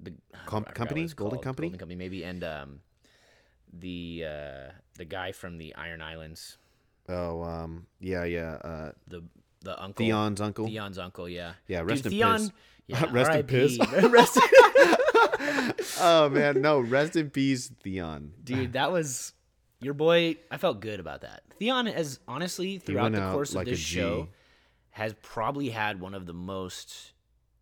the 0.00 0.14
Com- 0.46 0.64
I 0.66 0.66
forgot 0.66 0.66
what 0.68 0.74
company? 0.74 1.06
Golden 1.08 1.14
called. 1.36 1.42
Company? 1.44 1.66
Golden 1.68 1.78
Company, 1.78 1.96
maybe, 1.96 2.24
and 2.24 2.42
um, 2.44 2.80
the 3.72 4.24
uh, 4.26 4.70
the 4.96 5.04
guy 5.04 5.32
from 5.32 5.58
the 5.58 5.74
Iron 5.74 6.00
Islands, 6.02 6.58
Oh, 7.08 7.42
um, 7.42 7.86
yeah, 8.00 8.24
yeah. 8.24 8.52
Uh, 8.64 8.92
the 9.08 9.22
the 9.64 9.80
uncle, 9.82 10.04
Theon's 10.04 10.40
uncle. 10.40 10.66
Theon's 10.66 10.98
uncle, 10.98 11.28
yeah, 11.28 11.54
Yeah, 11.66 11.80
Dude, 11.80 11.90
rest 11.90 12.06
in 12.06 12.10
Theon, 12.12 12.38
piss. 12.40 12.50
Yeah, 12.86 13.04
Rest 13.10 13.30
in 13.30 13.36
RIP. 13.38 13.46
piss. 13.48 13.78
Rest- 14.10 14.38
oh 16.00 16.28
man, 16.30 16.60
no, 16.60 16.80
rest 16.80 17.16
in 17.16 17.30
peace, 17.30 17.68
Theon. 17.82 18.32
dude, 18.42 18.74
that 18.74 18.92
was 18.92 19.32
your 19.80 19.94
boy. 19.94 20.36
I 20.50 20.56
felt 20.58 20.80
good 20.80 21.00
about 21.00 21.22
that. 21.22 21.42
Theon 21.58 21.86
has 21.86 22.20
honestly 22.28 22.78
throughout 22.78 23.12
the 23.12 23.30
course 23.32 23.54
like 23.54 23.66
of 23.66 23.70
this 23.72 23.80
show 23.80 24.28
has 24.90 25.14
probably 25.22 25.70
had 25.70 26.00
one 26.00 26.14
of 26.14 26.26
the 26.26 26.34
most 26.34 27.12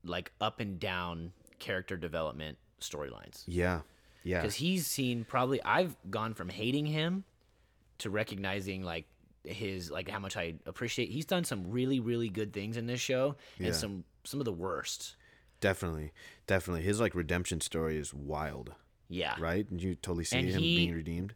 like 0.05 0.33
up 0.41 0.61
and 0.61 0.79
down 0.81 1.33
character 1.59 1.97
development 1.97 2.59
storylines. 2.81 3.45
Yeah, 3.47 3.81
yeah, 4.25 4.41
because 4.41 4.57
he's 4.57 4.87
seen 4.87 5.25
probably 5.25 5.63
I've 5.63 5.97
gone 6.11 6.35
from 6.35 6.49
hating 6.49 6.87
him 6.87 7.25
to 7.99 8.11
recognizing 8.11 8.83
like 8.83 9.07
his 9.45 9.91
like 9.91 10.09
how 10.09 10.19
much 10.19 10.37
I 10.37 10.55
appreciate. 10.67 11.11
He's 11.11 11.27
done 11.27 11.45
some 11.45 11.71
really 11.71 12.01
really 12.01 12.29
good 12.29 12.53
things 12.53 12.77
in 12.77 12.87
this 12.87 13.01
show 13.01 13.37
and 13.59 13.67
Yeah. 13.69 13.73
some 13.73 14.05
some 14.25 14.41
of 14.41 14.45
the 14.45 14.53
worst. 14.53 15.17
definitely, 15.61 16.13
definitely. 16.47 16.83
His 16.83 17.01
like 17.01 17.15
redemption 17.15 17.61
story 17.61 17.97
is 17.97 18.13
wild, 18.13 18.75
Yeah, 19.09 19.37
right? 19.39 19.69
And 19.71 19.81
you 19.83 19.95
totally 19.95 20.25
see 20.25 20.39
And 20.39 20.49
him 20.49 20.61
he- 20.61 20.77
being 20.77 20.95
redeemed. 20.95 21.35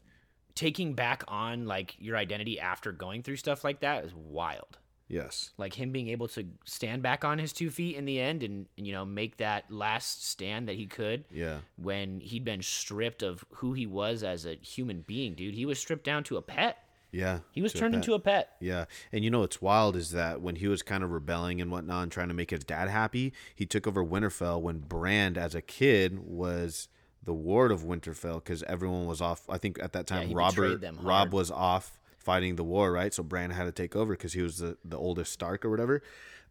taking 0.55 0.95
back 0.95 1.23
on 1.29 1.67
like 1.67 1.95
your 1.99 2.17
identity 2.17 2.59
after 2.59 2.91
going 2.93 3.23
through 3.23 3.37
stuff 3.37 3.63
like 3.63 3.81
that 3.81 4.05
is 4.05 4.15
wild. 4.15 4.79
Yes, 5.09 5.53
Like 5.57 5.75
him 5.75 5.93
being 5.93 6.09
able 6.09 6.27
to 6.29 6.45
stand 6.65 7.01
back 7.01 7.25
on 7.25 7.39
his 7.39 7.53
two 7.53 7.71
feet 7.71 7.95
in 7.95 8.07
the 8.07 8.19
end 8.21 8.43
and, 8.43 8.67
and 8.77 8.85
you 8.89 8.93
know 8.93 9.05
make 9.05 9.37
that 9.37 9.71
last 9.71 10.27
stand 10.27 10.67
that 10.67 10.75
he 10.75 10.87
could 10.87 11.25
yeah, 11.31 11.59
when 11.77 12.19
he'd 12.19 12.45
been 12.45 12.61
stripped 12.63 13.23
of 13.23 13.45
who 13.55 13.73
he 13.75 13.87
was 13.87 14.25
as 14.25 14.45
a 14.47 14.55
human 14.57 15.03
being, 15.03 15.35
dude. 15.35 15.55
He 15.55 15.65
was 15.65 15.79
stripped 15.79 16.03
down 16.03 16.25
to 16.25 16.37
a 16.39 16.43
pet. 16.43 16.79
Yeah. 17.13 17.41
He 17.53 17.63
was 17.63 17.73
turned 17.73 17.95
into 17.95 18.15
a 18.15 18.19
pet. 18.19 18.57
Yeah, 18.61 18.87
and 19.13 19.25
you 19.25 19.31
know 19.31 19.41
what's 19.41 19.63
wild 19.63 19.97
is 19.97 20.11
that 20.11 20.41
when 20.41 20.57
he 20.57 20.69
was 20.69 20.83
kind 20.83 21.03
of 21.03 21.11
rebelling 21.11 21.61
and 21.61 21.71
whatnot, 21.71 22.03
and 22.03 22.13
trying 22.13 22.29
to 22.29 22.35
make 22.35 22.51
his 22.51 22.65
dad 22.65 22.89
happy, 22.89 23.33
he 23.55 23.65
took 23.67 23.87
over 23.87 24.05
Winterfell 24.05 24.61
when 24.61 24.79
Bran, 24.79 25.37
as 25.37 25.55
a 25.55 25.63
kid, 25.63 26.19
was 26.19 26.89
the 27.23 27.35
ward 27.35 27.73
of 27.73 27.83
Winterfell 27.83 28.37
because 28.37 28.63
everyone 28.65 29.07
was 29.07 29.21
off. 29.21 29.43
I 29.49 29.59
think 29.59 29.79
at 29.83 29.93
that 29.93 30.07
time 30.07 30.29
he 30.29 30.35
Robert 30.35 30.83
Robb 31.01 31.33
was 31.33 31.51
off 31.51 31.99
fighting 32.19 32.57
the 32.57 32.65
war, 32.65 32.93
right? 32.93 33.13
So 33.13 33.23
Bran 33.23 33.51
had 33.51 33.65
to 33.65 33.73
take 33.73 33.95
over 33.95 34.15
because 34.15 34.33
he 34.33 34.43
was 34.43 34.59
the 34.59 34.77
the 34.85 34.97
oldest 34.97 35.33
Stark 35.33 35.65
or 35.65 35.71
whatever. 35.71 36.03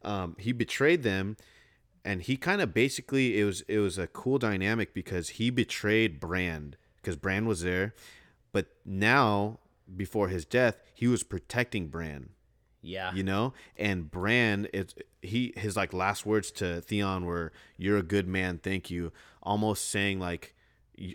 Um, 0.04 0.36
he 0.38 0.52
betrayed 0.52 1.04
them, 1.04 1.38
and 2.04 2.22
he 2.22 2.38
kind 2.38 2.62
of 2.62 2.74
basically 2.74 3.40
it 3.40 3.44
was 3.46 3.62
it 3.68 3.80
was 3.80 3.98
a 3.98 4.08
cool 4.08 4.38
dynamic 4.38 4.94
because 4.94 5.30
he 5.30 5.50
betrayed 5.50 6.20
Bran 6.20 6.76
because 6.98 7.16
Bran 7.16 7.46
was 7.46 7.62
there, 7.62 7.94
but 8.52 8.68
now 8.86 9.60
before 9.96 10.28
his 10.30 10.46
death 10.46 10.80
he 10.94 11.08
was 11.08 11.24
protecting 11.24 11.88
Bran. 11.88 12.30
Yeah. 12.82 13.12
you 13.14 13.24
know 13.24 13.54
and 13.78 14.10
Bran 14.12 14.68
it's 14.74 14.94
he 15.24 15.54
his 15.58 15.76
like 15.76 15.92
last 15.92 16.24
words 16.26 16.52
to 16.54 16.82
Theon 16.82 17.26
were 17.26 17.52
you're 17.78 17.98
a 17.98 18.04
good 18.04 18.28
man 18.28 18.60
thank 18.60 18.92
you 18.92 19.12
almost 19.42 19.90
saying 19.90 20.20
like 20.20 20.54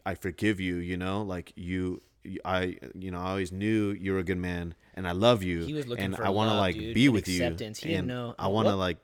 I 0.04 0.14
forgive 0.14 0.58
you 0.58 0.76
you 0.76 0.96
know 0.96 1.22
like 1.22 1.52
you 1.54 2.00
I 2.44 2.76
you 2.98 3.10
know 3.12 3.20
I 3.20 3.30
always 3.30 3.52
knew 3.52 3.90
you 3.92 4.12
were 4.12 4.18
a 4.18 4.24
good 4.24 4.36
man 4.38 4.74
and 4.94 5.06
I 5.06 5.12
love 5.12 5.42
you 5.44 5.64
He 5.64 5.72
was 5.72 5.86
looking 5.86 6.06
and 6.06 6.16
for 6.16 6.26
I 6.26 6.30
want 6.30 6.48
to 6.48 6.54
love, 6.54 6.60
like 6.60 6.74
dude, 6.74 6.92
be 6.94 7.06
and 7.06 7.14
with 7.14 7.28
you 7.28 7.34
acceptance. 7.44 7.78
He 7.78 7.88
didn't 7.90 7.98
and 8.00 8.08
know- 8.08 8.34
I 8.38 8.48
want 8.48 8.66
to 8.66 8.72
What? 8.72 8.78
like 8.80 8.98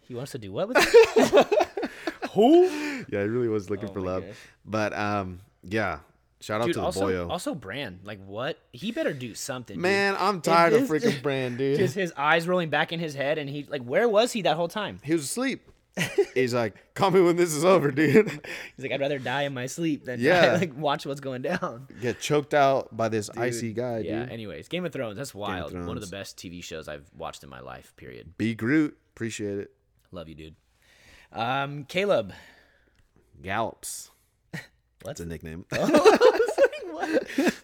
He 0.00 0.14
wants 0.14 0.32
to 0.32 0.38
do 0.38 0.50
what 0.50 0.68
with 0.68 0.76
it? 0.80 1.68
Who? 2.32 2.64
yeah 3.10 3.18
I 3.20 3.24
really 3.24 3.48
was 3.48 3.68
looking 3.68 3.90
Oh 3.90 3.92
for 3.92 4.00
love 4.00 4.24
gosh. 4.24 4.36
but 4.64 4.92
um 4.96 5.40
yeah 5.62 5.98
shout 6.42 6.60
out 6.60 6.66
Dude, 6.66 6.74
to 6.74 6.80
the 6.80 6.84
also, 6.86 7.08
boyo 7.08 7.30
also 7.30 7.54
Bran. 7.54 8.00
Like 8.04 8.18
what? 8.26 8.58
He 8.72 8.92
better 8.92 9.12
do 9.14 9.34
something. 9.34 9.76
dude. 9.76 9.82
man 9.82 10.16
I'm 10.18 10.40
tired 10.42 10.74
of 10.74 10.82
freaking 10.82 11.22
Bran, 11.22 11.56
dude 11.56 11.78
Just 11.78 11.94
his 11.94 12.12
eyes 12.16 12.46
rolling 12.46 12.68
back 12.68 12.92
in 12.92 13.00
his 13.00 13.14
head, 13.14 13.38
and 13.38 13.48
he 13.48 13.64
like, 13.70 13.82
where 13.82 14.08
was 14.08 14.32
he 14.32 14.42
that 14.42 14.56
whole 14.56 14.68
time? 14.68 15.00
he 15.02 15.12
was 15.14 15.24
asleep 15.24 15.68
he's 16.34 16.54
like 16.54 16.74
call 16.94 17.10
me 17.10 17.20
when 17.20 17.36
this 17.36 17.52
is 17.52 17.64
over 17.66 17.90
dude 17.90 18.26
He's 18.76 18.82
like, 18.84 18.92
I'd 18.92 19.00
rather 19.00 19.18
die 19.18 19.42
in 19.42 19.52
my 19.52 19.66
sleep 19.66 20.06
than 20.06 20.20
Yeah. 20.20 20.56
like 20.58 20.74
watch 20.74 21.04
what's 21.04 21.20
going 21.20 21.42
down. 21.42 21.86
get 22.00 22.18
choked 22.18 22.54
out 22.54 22.96
by 22.96 23.08
this 23.10 23.28
icy 23.36 23.72
guy 23.74 23.98
dude. 23.98 24.06
yeah. 24.06 24.20
dude 24.22 24.32
Anyways, 24.32 24.68
Game 24.68 24.86
of 24.86 24.92
Thrones. 24.94 25.18
That's 25.18 25.34
wild. 25.34 25.74
One 25.74 25.96
of 25.96 26.00
the 26.00 26.06
best 26.10 26.38
TV 26.38 26.64
shows 26.64 26.88
I've 26.88 27.10
watched 27.14 27.44
in 27.44 27.50
my 27.50 27.60
life. 27.60 27.92
Period. 27.96 28.38
be 28.38 28.54
Groot 28.54 28.96
appreciate 29.14 29.58
it 29.58 29.70
Love 30.12 30.28
you, 30.30 30.34
dude. 30.34 30.54
Um, 31.30 31.84
Caleb. 31.84 32.32
Gallops. 33.42 34.10
What's 35.02 35.20
That's 35.20 35.20
a 35.20 35.26
nickname. 35.26 35.64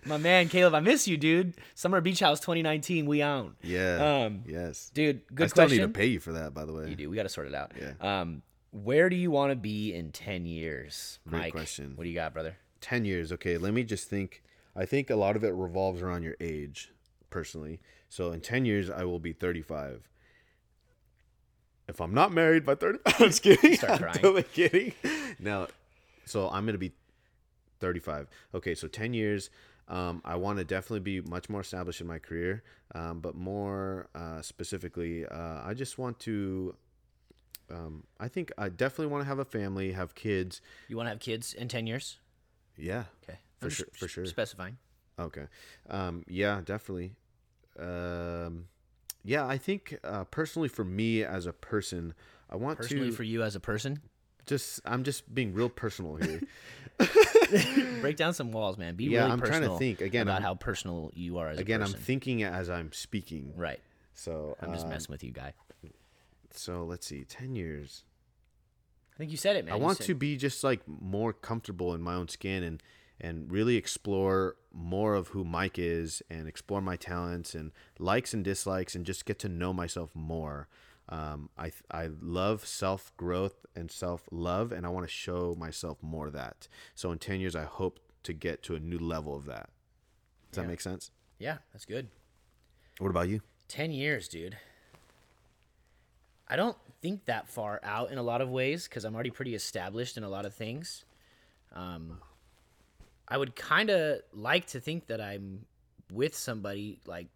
My 0.04 0.16
man, 0.16 0.48
Caleb. 0.48 0.74
I 0.74 0.80
miss 0.80 1.06
you, 1.06 1.16
dude. 1.16 1.54
Summer 1.74 2.00
Beach 2.00 2.20
House 2.20 2.40
2019. 2.40 3.06
We 3.06 3.22
own. 3.22 3.54
yeah. 3.62 4.24
Um, 4.24 4.42
yes. 4.46 4.90
Dude, 4.94 5.26
good 5.28 5.36
question. 5.36 5.44
I 5.44 5.46
still 5.46 5.62
question. 5.64 5.78
need 5.78 5.94
to 5.94 5.98
pay 5.98 6.06
you 6.06 6.20
for 6.20 6.32
that, 6.32 6.54
by 6.54 6.64
the 6.64 6.72
way. 6.72 6.88
You 6.88 6.96
do. 6.96 7.10
We 7.10 7.16
got 7.16 7.24
to 7.24 7.28
sort 7.28 7.46
it 7.46 7.54
out. 7.54 7.72
Yeah. 7.78 8.20
Um, 8.20 8.42
where 8.70 9.08
do 9.08 9.16
you 9.16 9.30
want 9.30 9.50
to 9.52 9.56
be 9.56 9.94
in 9.94 10.12
10 10.12 10.46
years, 10.46 11.18
Great 11.28 11.38
Mike? 11.40 11.52
question. 11.52 11.92
What 11.94 12.04
do 12.04 12.10
you 12.10 12.14
got, 12.14 12.32
brother? 12.32 12.56
10 12.80 13.04
years. 13.04 13.32
Okay, 13.32 13.58
let 13.58 13.72
me 13.74 13.84
just 13.84 14.08
think. 14.08 14.42
I 14.74 14.84
think 14.86 15.10
a 15.10 15.16
lot 15.16 15.36
of 15.36 15.44
it 15.44 15.54
revolves 15.54 16.02
around 16.02 16.22
your 16.22 16.36
age, 16.40 16.92
personally. 17.30 17.80
So 18.08 18.32
in 18.32 18.40
10 18.40 18.64
years, 18.64 18.88
I 18.90 19.04
will 19.04 19.18
be 19.18 19.32
35. 19.32 20.08
If 21.88 22.00
I'm 22.00 22.14
not 22.14 22.32
married 22.32 22.64
by 22.64 22.74
35, 22.74 23.14
I'm 23.20 23.26
just 23.28 23.42
kidding. 23.42 23.74
Start 23.76 24.02
I'm 24.02 24.12
totally 24.12 24.42
kidding. 24.42 24.92
No, 25.38 25.66
so 26.24 26.48
I'm 26.48 26.64
going 26.64 26.74
to 26.74 26.78
be 26.78 26.92
35. 27.80 28.28
Okay, 28.54 28.74
so 28.74 28.88
10 28.88 29.14
years. 29.14 29.50
Um, 29.88 30.20
I 30.24 30.36
want 30.36 30.58
to 30.58 30.64
definitely 30.64 31.00
be 31.00 31.20
much 31.22 31.48
more 31.48 31.62
established 31.62 32.00
in 32.02 32.06
my 32.06 32.18
career, 32.18 32.62
um, 32.94 33.20
but 33.20 33.34
more 33.34 34.08
uh, 34.14 34.42
specifically, 34.42 35.24
uh, 35.26 35.62
I 35.64 35.72
just 35.74 35.96
want 35.98 36.18
to. 36.20 36.74
Um, 37.70 38.04
I 38.20 38.28
think 38.28 38.50
I 38.58 38.68
definitely 38.68 39.06
want 39.06 39.22
to 39.24 39.28
have 39.28 39.38
a 39.38 39.44
family, 39.44 39.92
have 39.92 40.14
kids. 40.14 40.60
You 40.88 40.96
want 40.96 41.06
to 41.06 41.10
have 41.10 41.20
kids 41.20 41.54
in 41.54 41.68
10 41.68 41.86
years? 41.86 42.18
Yeah, 42.76 43.04
Okay. 43.24 43.38
For 43.58 43.66
I'm 43.66 43.70
sure- 43.70 43.86
for 43.92 44.08
sure. 44.08 44.26
Specifying. 44.26 44.78
Okay. 45.18 45.46
Um, 45.90 46.22
yeah, 46.28 46.60
definitely. 46.64 47.14
Um, 47.78 48.66
yeah, 49.24 49.46
I 49.46 49.58
think 49.58 49.98
uh, 50.04 50.24
personally 50.24 50.68
for 50.68 50.84
me 50.84 51.24
as 51.24 51.46
a 51.46 51.52
person, 51.52 52.14
I 52.50 52.56
want 52.56 52.78
Personally, 52.78 53.06
to 53.06 53.10
Personally 53.10 53.16
for 53.16 53.22
you 53.24 53.42
as 53.42 53.56
a 53.56 53.60
person, 53.60 54.00
just. 54.46 54.80
I'm 54.84 55.02
just 55.04 55.34
being 55.34 55.52
real 55.52 55.68
personal 55.68 56.16
here. 56.16 56.40
break 58.00 58.16
down 58.16 58.34
some 58.34 58.50
walls, 58.52 58.76
man. 58.78 58.94
Be 58.96 59.04
Yeah, 59.04 59.20
really 59.20 59.32
I'm 59.32 59.40
trying 59.40 59.62
to 59.62 59.76
think. 59.78 60.00
Again, 60.00 60.22
about 60.22 60.34
I'm- 60.36 60.42
how 60.42 60.54
personal 60.54 61.10
you 61.14 61.38
are 61.38 61.48
as 61.48 61.58
Again, 61.58 61.82
I'm 61.82 61.92
thinking 61.92 62.42
as 62.42 62.68
I'm 62.70 62.92
speaking. 62.92 63.52
right. 63.56 63.80
So 64.14 64.56
I'm 64.60 64.72
just 64.72 64.84
um, 64.86 64.90
messing 64.90 65.12
with 65.12 65.22
you, 65.22 65.30
guy. 65.30 65.52
So 66.50 66.84
let's 66.84 67.06
see, 67.06 67.22
ten 67.24 67.54
years. 67.54 68.04
I 69.14 69.18
think 69.18 69.30
you 69.30 69.36
said 69.36 69.54
it, 69.56 69.64
man. 69.64 69.74
I 69.74 69.76
You 69.76 69.82
want 69.82 69.98
said- 69.98 70.06
to 70.08 70.14
be 70.14 70.36
just 70.36 70.64
like 70.64 70.80
more 70.88 71.32
comfortable 71.32 71.94
in 71.94 72.02
my 72.02 72.14
own 72.14 72.28
skin 72.28 72.62
and 72.62 72.82
and 73.20 73.50
really 73.50 73.76
explore 73.76 74.54
more 74.72 75.14
of 75.14 75.28
who 75.28 75.42
Mike 75.44 75.76
is 75.78 76.22
and 76.30 76.46
explore 76.46 76.80
my 76.80 76.94
talents 76.94 77.52
and 77.54 77.72
likes 77.98 78.32
and 78.32 78.44
dislikes 78.44 78.94
and 78.94 79.04
just 79.04 79.24
get 79.26 79.38
to 79.40 79.48
know 79.48 79.72
myself 79.72 80.10
more. 80.14 80.68
Um, 81.08 81.48
I 81.56 81.72
I 81.90 82.10
love 82.20 82.66
self 82.66 83.16
growth 83.16 83.64
and 83.74 83.90
self 83.90 84.28
love 84.30 84.72
and 84.72 84.84
I 84.84 84.90
want 84.90 85.06
to 85.06 85.12
show 85.12 85.54
myself 85.58 85.98
more 86.02 86.26
of 86.26 86.32
that. 86.34 86.68
So 86.94 87.12
in 87.12 87.18
ten 87.18 87.40
years, 87.40 87.56
I 87.56 87.64
hope 87.64 88.00
to 88.24 88.32
get 88.32 88.62
to 88.64 88.74
a 88.74 88.80
new 88.80 88.98
level 88.98 89.34
of 89.34 89.46
that. 89.46 89.70
Does 90.52 90.62
that 90.62 90.68
make 90.68 90.80
sense? 90.80 91.10
Yeah, 91.38 91.58
that's 91.72 91.84
good. 91.84 92.08
What 92.98 93.10
about 93.10 93.28
you? 93.28 93.40
10 93.68 93.92
years, 93.92 94.28
dude. 94.28 94.56
I 96.48 96.56
don't 96.56 96.76
think 97.02 97.26
that 97.26 97.48
far 97.48 97.80
out 97.82 98.10
in 98.10 98.18
a 98.18 98.22
lot 98.22 98.40
of 98.40 98.48
ways 98.48 98.88
because 98.88 99.04
I'm 99.04 99.14
already 99.14 99.30
pretty 99.30 99.54
established 99.54 100.16
in 100.16 100.24
a 100.24 100.28
lot 100.28 100.46
of 100.46 100.54
things. 100.54 101.04
Um, 101.74 102.18
I 103.28 103.36
would 103.36 103.54
kind 103.54 103.90
of 103.90 104.20
like 104.32 104.66
to 104.68 104.80
think 104.80 105.06
that 105.08 105.20
I'm 105.20 105.66
with 106.10 106.34
somebody 106.34 107.00
like 107.06 107.28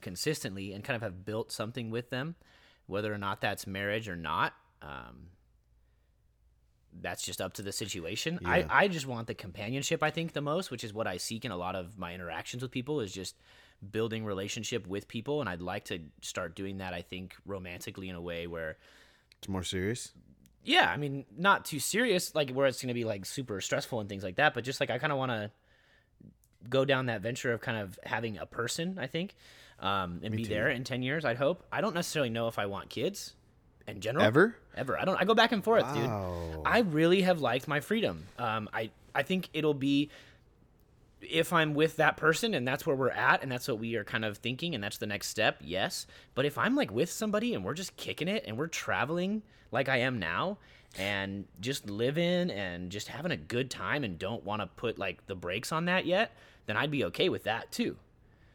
consistently 0.00 0.72
and 0.72 0.84
kind 0.84 0.94
of 0.96 1.02
have 1.02 1.24
built 1.24 1.50
something 1.50 1.90
with 1.90 2.10
them 2.10 2.36
whether 2.90 3.12
or 3.12 3.18
not 3.18 3.40
that's 3.40 3.66
marriage 3.66 4.08
or 4.08 4.16
not. 4.16 4.52
Um, 4.82 5.28
that's 7.00 7.22
just 7.22 7.40
up 7.40 7.52
to 7.54 7.62
the 7.62 7.72
situation. 7.72 8.40
Yeah. 8.42 8.50
I, 8.50 8.66
I 8.68 8.88
just 8.88 9.06
want 9.06 9.28
the 9.28 9.34
companionship, 9.34 10.02
I 10.02 10.10
think, 10.10 10.32
the 10.32 10.40
most, 10.40 10.70
which 10.72 10.82
is 10.82 10.92
what 10.92 11.06
I 11.06 11.18
seek 11.18 11.44
in 11.44 11.52
a 11.52 11.56
lot 11.56 11.76
of 11.76 11.96
my 11.96 12.12
interactions 12.12 12.62
with 12.62 12.72
people, 12.72 13.00
is 13.00 13.12
just 13.12 13.36
building 13.92 14.24
relationship 14.24 14.86
with 14.88 15.06
people. 15.06 15.40
And 15.40 15.48
I'd 15.48 15.62
like 15.62 15.84
to 15.86 16.00
start 16.20 16.56
doing 16.56 16.78
that, 16.78 16.92
I 16.92 17.02
think, 17.02 17.36
romantically 17.46 18.08
in 18.08 18.16
a 18.16 18.20
way 18.20 18.46
where 18.48 18.76
It's 19.38 19.48
more 19.48 19.62
serious. 19.62 20.12
yeah, 20.64 20.90
I 20.92 20.96
mean, 20.96 21.24
not 21.38 21.64
too 21.64 21.78
serious, 21.78 22.34
like 22.34 22.50
where 22.50 22.66
it's 22.66 22.82
going 22.82 22.88
to 22.88 22.94
be 22.94 23.04
like 23.04 23.24
super 23.24 23.60
stressful 23.60 24.00
and 24.00 24.08
things 24.08 24.24
like 24.24 24.36
that, 24.36 24.52
but 24.52 24.64
just 24.64 24.80
like 24.80 24.90
I 24.90 24.98
kind 24.98 25.12
of 25.12 25.18
want 25.18 25.30
to 25.30 25.50
go 26.68 26.84
down 26.84 27.06
that 27.06 27.22
venture 27.22 27.52
of 27.52 27.60
kind 27.60 27.78
of 27.78 27.98
having 28.02 28.36
a 28.36 28.46
person, 28.46 28.98
I 29.00 29.06
think, 29.06 29.34
um, 29.80 30.20
and 30.22 30.36
be 30.36 30.44
too. 30.44 30.50
there 30.50 30.68
in 30.68 30.84
10 30.84 31.02
years, 31.02 31.24
I'd 31.24 31.36
hope. 31.36 31.64
I 31.72 31.80
don't 31.80 31.94
necessarily 31.94 32.30
know 32.30 32.48
if 32.48 32.58
I 32.58 32.66
want 32.66 32.88
kids 32.90 33.34
in 33.88 34.00
general. 34.00 34.24
Ever? 34.24 34.56
Ever. 34.76 34.98
I 34.98 35.04
don't, 35.04 35.16
I 35.20 35.24
go 35.24 35.34
back 35.34 35.52
and 35.52 35.64
forth, 35.64 35.82
Wow. 35.82 36.34
dude. 36.54 36.62
I 36.66 36.80
really 36.80 37.22
have 37.22 37.40
liked 37.40 37.66
my 37.66 37.80
freedom. 37.80 38.26
Um, 38.38 38.68
I, 38.72 38.90
I 39.14 39.22
think 39.22 39.48
it'll 39.52 39.74
be 39.74 40.10
if 41.22 41.52
I'm 41.52 41.74
with 41.74 41.96
that 41.96 42.16
person 42.16 42.54
and 42.54 42.66
that's 42.66 42.86
where 42.86 42.96
we're 42.96 43.10
at 43.10 43.42
and 43.42 43.52
that's 43.52 43.68
what 43.68 43.78
we 43.78 43.94
are 43.96 44.04
kind 44.04 44.24
of 44.24 44.38
thinking 44.38 44.74
and 44.74 44.82
that's 44.82 44.98
the 44.98 45.06
next 45.06 45.28
step, 45.28 45.58
yes. 45.62 46.06
But 46.34 46.46
if 46.46 46.56
I'm 46.56 46.74
like 46.74 46.90
with 46.90 47.10
somebody 47.10 47.54
and 47.54 47.64
we're 47.64 47.74
just 47.74 47.96
kicking 47.96 48.28
it 48.28 48.44
and 48.46 48.56
we're 48.56 48.68
traveling 48.68 49.42
like 49.70 49.88
I 49.88 49.98
am 49.98 50.18
now 50.18 50.58
and 50.98 51.44
just 51.60 51.88
living 51.90 52.50
and 52.50 52.90
just 52.90 53.08
having 53.08 53.32
a 53.32 53.36
good 53.36 53.70
time 53.70 54.02
and 54.02 54.18
don't 54.18 54.44
want 54.44 54.62
to 54.62 54.66
put 54.66 54.98
like 54.98 55.26
the 55.26 55.34
brakes 55.34 55.72
on 55.72 55.84
that 55.86 56.06
yet, 56.06 56.34
then 56.66 56.76
I'd 56.76 56.90
be 56.90 57.04
okay 57.04 57.28
with 57.28 57.44
that 57.44 57.70
too. 57.70 57.96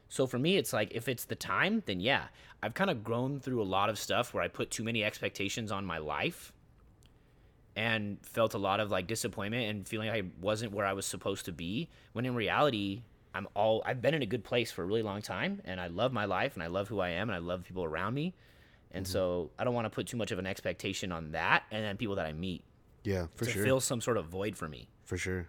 So 0.10 0.28
for 0.28 0.40
me, 0.40 0.58
it's 0.58 0.72
like 0.74 0.92
if 0.94 1.08
it's 1.08 1.26
the 1.26 1.36
time, 1.36 1.84
then 1.86 2.00
yeah. 2.00 2.26
I've 2.62 2.74
kind 2.74 2.90
of 2.90 3.04
grown 3.04 3.40
through 3.40 3.62
a 3.62 3.64
lot 3.66 3.90
of 3.90 4.00
stuff 4.00 4.34
where 4.34 4.44
I 4.44 4.48
put 4.48 4.72
too 4.72 4.84
many 4.84 5.04
expectations 5.04 5.72
on 5.72 5.86
my 5.86 5.98
life 5.98 6.52
and 7.76 8.18
felt 8.26 8.54
a 8.54 8.58
lot 8.58 8.80
of 8.80 8.90
like 8.90 9.08
disappointment 9.08 9.70
and 9.70 9.88
feeling 9.88 10.10
I 10.10 10.24
wasn't 10.40 10.72
where 10.72 10.86
I 10.86 10.94
was 10.94 11.06
supposed 11.06 11.46
to 11.46 11.52
be. 11.52 11.90
When 12.14 12.26
in 12.26 12.34
reality, 12.36 13.02
I'm 13.34 13.48
all 13.54 13.84
I've 13.86 14.02
been 14.02 14.14
in 14.14 14.22
a 14.22 14.26
good 14.26 14.44
place 14.44 14.72
for 14.72 14.84
a 14.84 14.86
really 14.86 15.02
long 15.02 15.22
time 15.22 15.62
and 15.66 15.80
I 15.80 15.88
love 15.88 16.14
my 16.14 16.26
life 16.26 16.54
and 16.54 16.64
I 16.64 16.68
love 16.68 16.88
who 16.88 17.00
I 17.00 17.10
am 17.10 17.30
and 17.30 17.36
I 17.36 17.40
love 17.40 17.66
people 17.66 17.84
around 17.84 18.14
me. 18.14 18.34
And 18.92 19.06
mm-hmm. 19.06 19.12
so 19.12 19.52
I 19.60 19.66
don't 19.66 19.74
want 19.74 19.86
to 19.86 19.90
put 19.90 20.08
too 20.08 20.18
much 20.18 20.32
of 20.32 20.40
an 20.40 20.48
expectation 20.48 21.12
on 21.12 21.32
that 21.32 21.64
and 21.70 21.84
then 21.84 21.98
people 21.98 22.16
that 22.16 22.26
I 22.26 22.32
meet 22.34 22.64
Yeah, 23.04 23.28
for 23.36 23.46
to 23.46 23.52
sure. 23.52 23.64
fill 23.64 23.80
some 23.82 24.00
sort 24.00 24.18
of 24.18 24.28
void 24.28 24.56
for 24.56 24.70
me. 24.70 24.88
for 25.04 25.18
sure. 25.18 25.48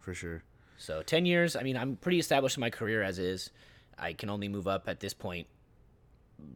For 0.00 0.14
sure. 0.14 0.42
So 0.78 1.02
10 1.02 1.26
years, 1.26 1.54
I 1.54 1.62
mean, 1.62 1.76
I'm 1.76 1.96
pretty 1.96 2.18
established 2.18 2.56
in 2.56 2.60
my 2.60 2.70
career 2.70 3.02
as 3.02 3.18
is. 3.18 3.50
I 3.98 4.12
can 4.12 4.30
only 4.30 4.48
move 4.48 4.68
up 4.68 4.88
at 4.88 5.00
this 5.00 5.14
point 5.14 5.46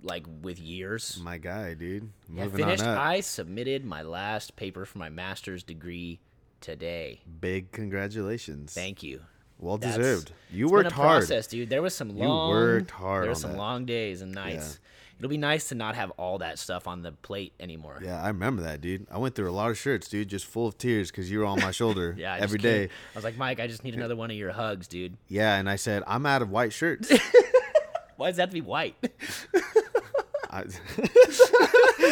like 0.02 0.24
with 0.42 0.58
years. 0.60 1.20
My 1.22 1.38
guy, 1.38 1.74
dude. 1.74 2.10
Yeah, 2.32 2.44
Moving 2.44 2.64
finished. 2.64 2.84
I 2.84 3.20
submitted 3.20 3.84
my 3.84 4.02
last 4.02 4.54
paper 4.56 4.84
for 4.84 4.98
my 4.98 5.08
master's 5.08 5.62
degree 5.62 6.20
today. 6.60 7.20
Big 7.40 7.72
congratulations. 7.72 8.72
Thank 8.72 9.02
you. 9.02 9.20
well 9.58 9.78
That's- 9.78 9.96
deserved. 9.96 10.32
You 10.50 10.68
worked 10.68 10.92
hard. 10.92 11.18
process, 11.20 11.46
dude. 11.46 11.68
There 11.68 11.82
was 11.82 11.94
some 11.94 12.16
long. 12.16 12.48
You 12.50 12.54
worked 12.54 12.90
hard 12.92 13.22
There 13.24 13.30
were 13.30 13.34
some 13.34 13.52
that. 13.52 13.58
long 13.58 13.84
days 13.84 14.22
and 14.22 14.32
nights. 14.32 14.78
It'll 15.22 15.30
be 15.30 15.36
nice 15.36 15.68
to 15.68 15.76
not 15.76 15.94
have 15.94 16.10
all 16.16 16.38
that 16.38 16.58
stuff 16.58 16.88
on 16.88 17.02
the 17.02 17.12
plate 17.12 17.52
anymore. 17.60 18.00
Yeah, 18.02 18.20
I 18.20 18.26
remember 18.26 18.62
that, 18.62 18.80
dude. 18.80 19.06
I 19.08 19.18
went 19.18 19.36
through 19.36 19.48
a 19.48 19.52
lot 19.54 19.70
of 19.70 19.78
shirts, 19.78 20.08
dude, 20.08 20.26
just 20.26 20.46
full 20.46 20.66
of 20.66 20.76
tears 20.78 21.12
because 21.12 21.30
you 21.30 21.38
were 21.38 21.44
on 21.44 21.60
my 21.60 21.70
shoulder 21.80 22.12
Yeah, 22.18 22.32
I 22.32 22.38
just 22.38 22.42
every 22.42 22.58
day. 22.58 22.84
I 22.86 22.88
was 23.14 23.22
like, 23.22 23.36
Mike, 23.36 23.60
I 23.60 23.68
just 23.68 23.84
need 23.84 23.94
another 23.94 24.16
one 24.16 24.32
of 24.32 24.36
your 24.36 24.50
hugs, 24.50 24.88
dude. 24.88 25.16
Yeah, 25.28 25.54
and 25.54 25.70
I 25.70 25.76
said, 25.76 26.02
I'm 26.08 26.26
out 26.26 26.42
of 26.42 26.50
white 26.50 26.72
shirts. 26.72 27.08
Why 28.16 28.30
does 28.30 28.36
that 28.38 28.42
have 28.42 28.48
to 28.50 28.54
be 28.54 28.62
white? 28.62 28.96
I, 30.50 30.64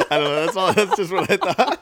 I 0.08 0.16
don't 0.16 0.24
know. 0.24 0.46
That's 0.46 0.56
all. 0.56 0.72
That's 0.72 0.96
just 0.96 1.12
what 1.12 1.28
I 1.28 1.36
thought. 1.36 1.80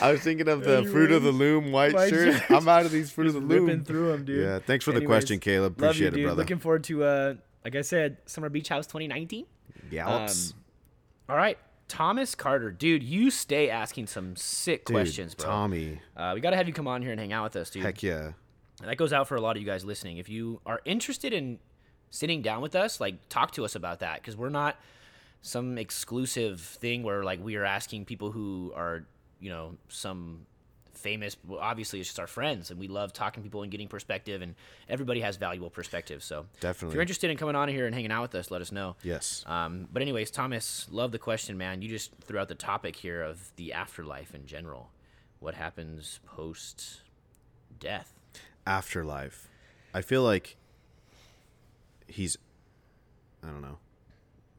I 0.00 0.12
was 0.12 0.20
thinking 0.20 0.46
of 0.48 0.62
the 0.62 0.84
fruit 0.84 1.10
of 1.10 1.24
the 1.24 1.32
loom 1.32 1.72
white, 1.72 1.94
white 1.94 2.10
shirt. 2.10 2.34
shirts. 2.36 2.50
I'm 2.52 2.68
out 2.68 2.86
of 2.86 2.92
these 2.92 3.10
fruit 3.10 3.26
of 3.26 3.34
the 3.34 3.40
loom. 3.40 3.84
through 3.84 4.12
'em, 4.12 4.24
dude. 4.24 4.40
Yeah. 4.40 4.60
Thanks 4.60 4.84
for 4.84 4.92
the 4.92 5.04
question, 5.04 5.40
Caleb. 5.40 5.80
Love 5.80 5.96
you, 5.98 6.06
Appreciate 6.06 6.22
it, 6.22 6.26
brother. 6.26 6.42
Looking 6.42 6.58
forward 6.58 6.84
to, 6.84 7.02
uh, 7.02 7.34
like 7.64 7.74
I 7.74 7.82
said, 7.82 8.18
Summer 8.26 8.48
Beach 8.48 8.68
House 8.68 8.86
2019. 8.86 9.46
Gallops. 9.90 10.52
Um, 10.52 10.58
all 11.28 11.36
right, 11.36 11.58
Thomas 11.88 12.34
Carter, 12.34 12.70
dude, 12.70 13.02
you 13.02 13.30
stay 13.30 13.70
asking 13.70 14.06
some 14.06 14.36
sick 14.36 14.84
Dude, 14.84 14.94
questions, 14.94 15.34
bro. 15.34 15.46
Tommy. 15.46 16.00
Uh, 16.16 16.32
we 16.34 16.40
got 16.40 16.50
to 16.50 16.56
have 16.56 16.66
you 16.66 16.74
come 16.74 16.88
on 16.88 17.02
here 17.02 17.10
and 17.10 17.20
hang 17.20 17.32
out 17.32 17.44
with 17.44 17.56
us, 17.56 17.70
dude. 17.70 17.82
Heck 17.82 18.02
yeah. 18.02 18.32
And 18.80 18.90
that 18.90 18.96
goes 18.96 19.12
out 19.12 19.28
for 19.28 19.36
a 19.36 19.40
lot 19.40 19.56
of 19.56 19.62
you 19.62 19.66
guys 19.66 19.84
listening. 19.84 20.18
If 20.18 20.28
you 20.28 20.60
are 20.66 20.80
interested 20.84 21.32
in 21.32 21.58
sitting 22.10 22.42
down 22.42 22.62
with 22.62 22.74
us, 22.74 23.00
like 23.00 23.28
talk 23.28 23.52
to 23.52 23.64
us 23.64 23.74
about 23.74 24.00
that 24.00 24.20
because 24.20 24.36
we're 24.36 24.48
not 24.48 24.76
some 25.42 25.78
exclusive 25.78 26.60
thing 26.60 27.02
where 27.02 27.22
like 27.22 27.42
we 27.42 27.56
are 27.56 27.64
asking 27.64 28.04
people 28.04 28.32
who 28.32 28.72
are, 28.74 29.06
you 29.40 29.50
know, 29.50 29.76
some 29.88 30.46
famous. 30.94 31.36
Obviously, 31.58 32.00
it's 32.00 32.08
just 32.08 32.20
our 32.20 32.26
friends, 32.26 32.70
and 32.70 32.78
we 32.80 32.88
love 32.88 33.12
talking 33.12 33.42
to 33.42 33.46
people 33.46 33.62
and 33.62 33.70
getting 33.70 33.88
perspective, 33.88 34.42
and 34.42 34.54
everybody 34.88 35.20
has 35.20 35.36
valuable 35.36 35.70
perspective. 35.70 36.22
So 36.22 36.46
definitely, 36.60 36.88
if 36.88 36.94
you're 36.94 37.02
interested 37.02 37.30
in 37.30 37.36
coming 37.36 37.56
on 37.56 37.68
here 37.68 37.86
and 37.86 37.94
hanging 37.94 38.10
out 38.12 38.22
with 38.22 38.34
us, 38.34 38.50
let 38.50 38.60
us 38.60 38.72
know. 38.72 38.96
Yes. 39.02 39.44
Um, 39.46 39.88
but 39.92 40.02
anyways, 40.02 40.30
Thomas, 40.30 40.86
love 40.90 41.12
the 41.12 41.18
question, 41.18 41.56
man. 41.58 41.82
You 41.82 41.88
just 41.88 42.12
threw 42.22 42.38
out 42.38 42.48
the 42.48 42.54
topic 42.54 42.96
here 42.96 43.22
of 43.22 43.52
the 43.56 43.72
afterlife 43.72 44.34
in 44.34 44.46
general. 44.46 44.90
What 45.40 45.54
happens 45.54 46.20
post 46.26 47.02
death? 47.78 48.12
Afterlife. 48.66 49.48
I 49.92 50.00
feel 50.00 50.22
like 50.22 50.56
he's. 52.06 52.36
I 53.42 53.48
don't 53.48 53.60
know. 53.62 53.78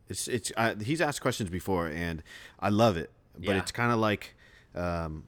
It's 0.10 0.28
it's. 0.28 0.52
I, 0.56 0.76
he's 0.76 1.02
asked 1.02 1.22
questions 1.22 1.50
before, 1.50 1.88
and 1.88 2.22
I 2.60 2.70
love 2.70 2.98
it. 2.98 3.10
But 3.34 3.44
Yeah. 3.44 3.58
it's 3.58 3.72
kind 3.72 3.92
of 3.92 3.98
like, 4.00 4.36
um, 4.76 5.24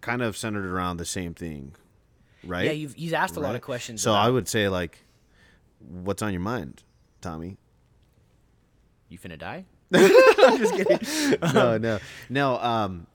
kind 0.00 0.22
of 0.22 0.36
centered 0.36 0.66
around 0.66 0.98
the 0.98 1.04
same 1.04 1.34
thing, 1.34 1.74
right? 2.44 2.66
Yeah, 2.66 2.72
you've 2.72 2.94
he's 2.94 3.12
asked 3.12 3.36
a 3.36 3.40
lot 3.40 3.54
of 3.54 3.62
questions. 3.62 4.02
So 4.02 4.12
I 4.12 4.28
would 4.28 4.48
say 4.48 4.68
like, 4.68 5.04
what's 5.80 6.22
on 6.22 6.32
your 6.32 6.42
mind, 6.42 6.82
Tommy? 7.20 7.56
you 9.08 9.18
finna 9.18 9.38
die? 9.38 9.64
i'm 9.94 10.58
just 10.58 11.42
no, 11.54 11.78
no, 11.78 11.98
no. 12.28 12.58
Um, 12.58 13.06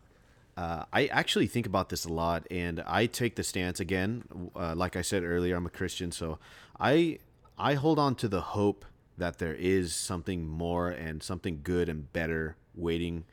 uh, 0.58 0.86
I 0.94 1.08
actually 1.08 1.48
think 1.48 1.66
about 1.66 1.90
this 1.90 2.06
a 2.06 2.14
lot, 2.14 2.46
and 2.52 2.82
I 2.86 3.06
take 3.06 3.36
the 3.36 3.44
stance 3.44 3.80
again. 3.80 4.24
Uh, 4.56 4.76
like 4.76 4.96
I 4.96 5.02
said 5.02 5.24
earlier, 5.24 5.56
I'm 5.56 5.66
a 5.66 5.70
Christian, 5.70 6.12
so 6.12 6.40
I 6.80 7.20
I 7.58 7.76
hold 7.76 8.00
on 8.00 8.16
to 8.16 8.28
the 8.28 8.42
hope 8.42 8.86
that 9.18 9.38
there 9.38 9.54
is 9.54 9.94
something 9.94 10.48
more 10.48 10.90
and 10.90 11.22
something 11.22 11.60
good 11.64 11.90
and 11.90 12.12
better 12.14 12.56
waiting 12.74 13.26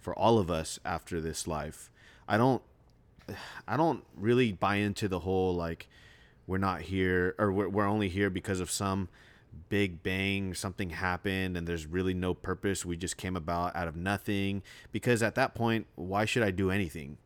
for 0.00 0.14
all 0.14 0.38
of 0.38 0.50
us 0.50 0.80
after 0.84 1.20
this 1.20 1.46
life. 1.46 1.90
I 2.28 2.36
don't 2.36 2.62
I 3.68 3.76
don't 3.76 4.04
really 4.16 4.52
buy 4.52 4.76
into 4.76 5.08
the 5.08 5.20
whole 5.20 5.54
like 5.54 5.88
we're 6.46 6.58
not 6.58 6.82
here 6.82 7.34
or 7.38 7.52
we're, 7.52 7.68
we're 7.68 7.86
only 7.86 8.08
here 8.08 8.30
because 8.30 8.60
of 8.60 8.70
some 8.70 9.08
big 9.68 10.02
bang 10.02 10.52
something 10.54 10.90
happened 10.90 11.56
and 11.56 11.66
there's 11.66 11.86
really 11.86 12.14
no 12.14 12.34
purpose. 12.34 12.84
We 12.84 12.96
just 12.96 13.16
came 13.16 13.36
about 13.36 13.74
out 13.74 13.88
of 13.88 13.96
nothing. 13.96 14.62
Because 14.92 15.22
at 15.22 15.34
that 15.36 15.54
point 15.54 15.86
why 15.94 16.24
should 16.24 16.42
i 16.42 16.50
do 16.50 16.70
anything? 16.70 17.18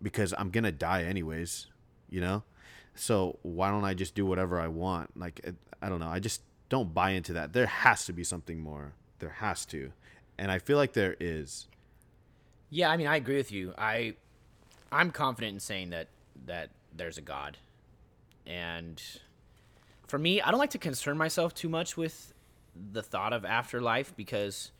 Because 0.00 0.34
i'm 0.38 0.50
gonna 0.50 0.72
die 0.72 1.04
anyways 1.04 1.66
you 2.10 2.20
know? 2.20 2.42
So 2.94 3.38
why 3.42 3.70
don't 3.70 3.84
i 3.84 3.94
just 3.94 4.14
do 4.14 4.26
whatever 4.26 4.60
i 4.60 4.68
want? 4.68 5.18
Like 5.18 5.40
i 5.80 5.88
don't 5.88 6.00
know. 6.00 6.08
I 6.08 6.18
just 6.20 6.42
don't 6.68 6.94
buy 6.94 7.10
into 7.10 7.32
that. 7.34 7.52
There 7.52 7.66
has 7.66 8.06
to 8.06 8.12
be 8.12 8.24
something 8.24 8.60
more. 8.60 8.94
There 9.18 9.36
has 9.38 9.64
to. 9.66 9.92
And 10.38 10.50
i 10.50 10.58
feel 10.58 10.76
like 10.76 10.92
there 10.92 11.16
is. 11.20 11.68
Yeah, 12.70 12.90
I 12.90 12.96
mean, 12.96 13.06
I 13.06 13.16
agree 13.16 13.36
with 13.36 13.52
you. 13.52 13.74
I 13.76 14.16
I'm 14.92 15.10
confident 15.10 15.54
in 15.54 15.60
saying 15.60 15.90
that 15.90 16.08
that 16.46 16.70
there's 16.94 17.18
a 17.18 17.22
God, 17.22 17.56
and 18.46 19.02
for 20.06 20.18
me, 20.18 20.40
I 20.42 20.50
don't 20.50 20.60
like 20.60 20.70
to 20.70 20.78
concern 20.78 21.16
myself 21.16 21.54
too 21.54 21.68
much 21.68 21.96
with 21.96 22.34
the 22.92 23.02
thought 23.02 23.32
of 23.32 23.44
afterlife 23.44 24.14
because 24.16 24.72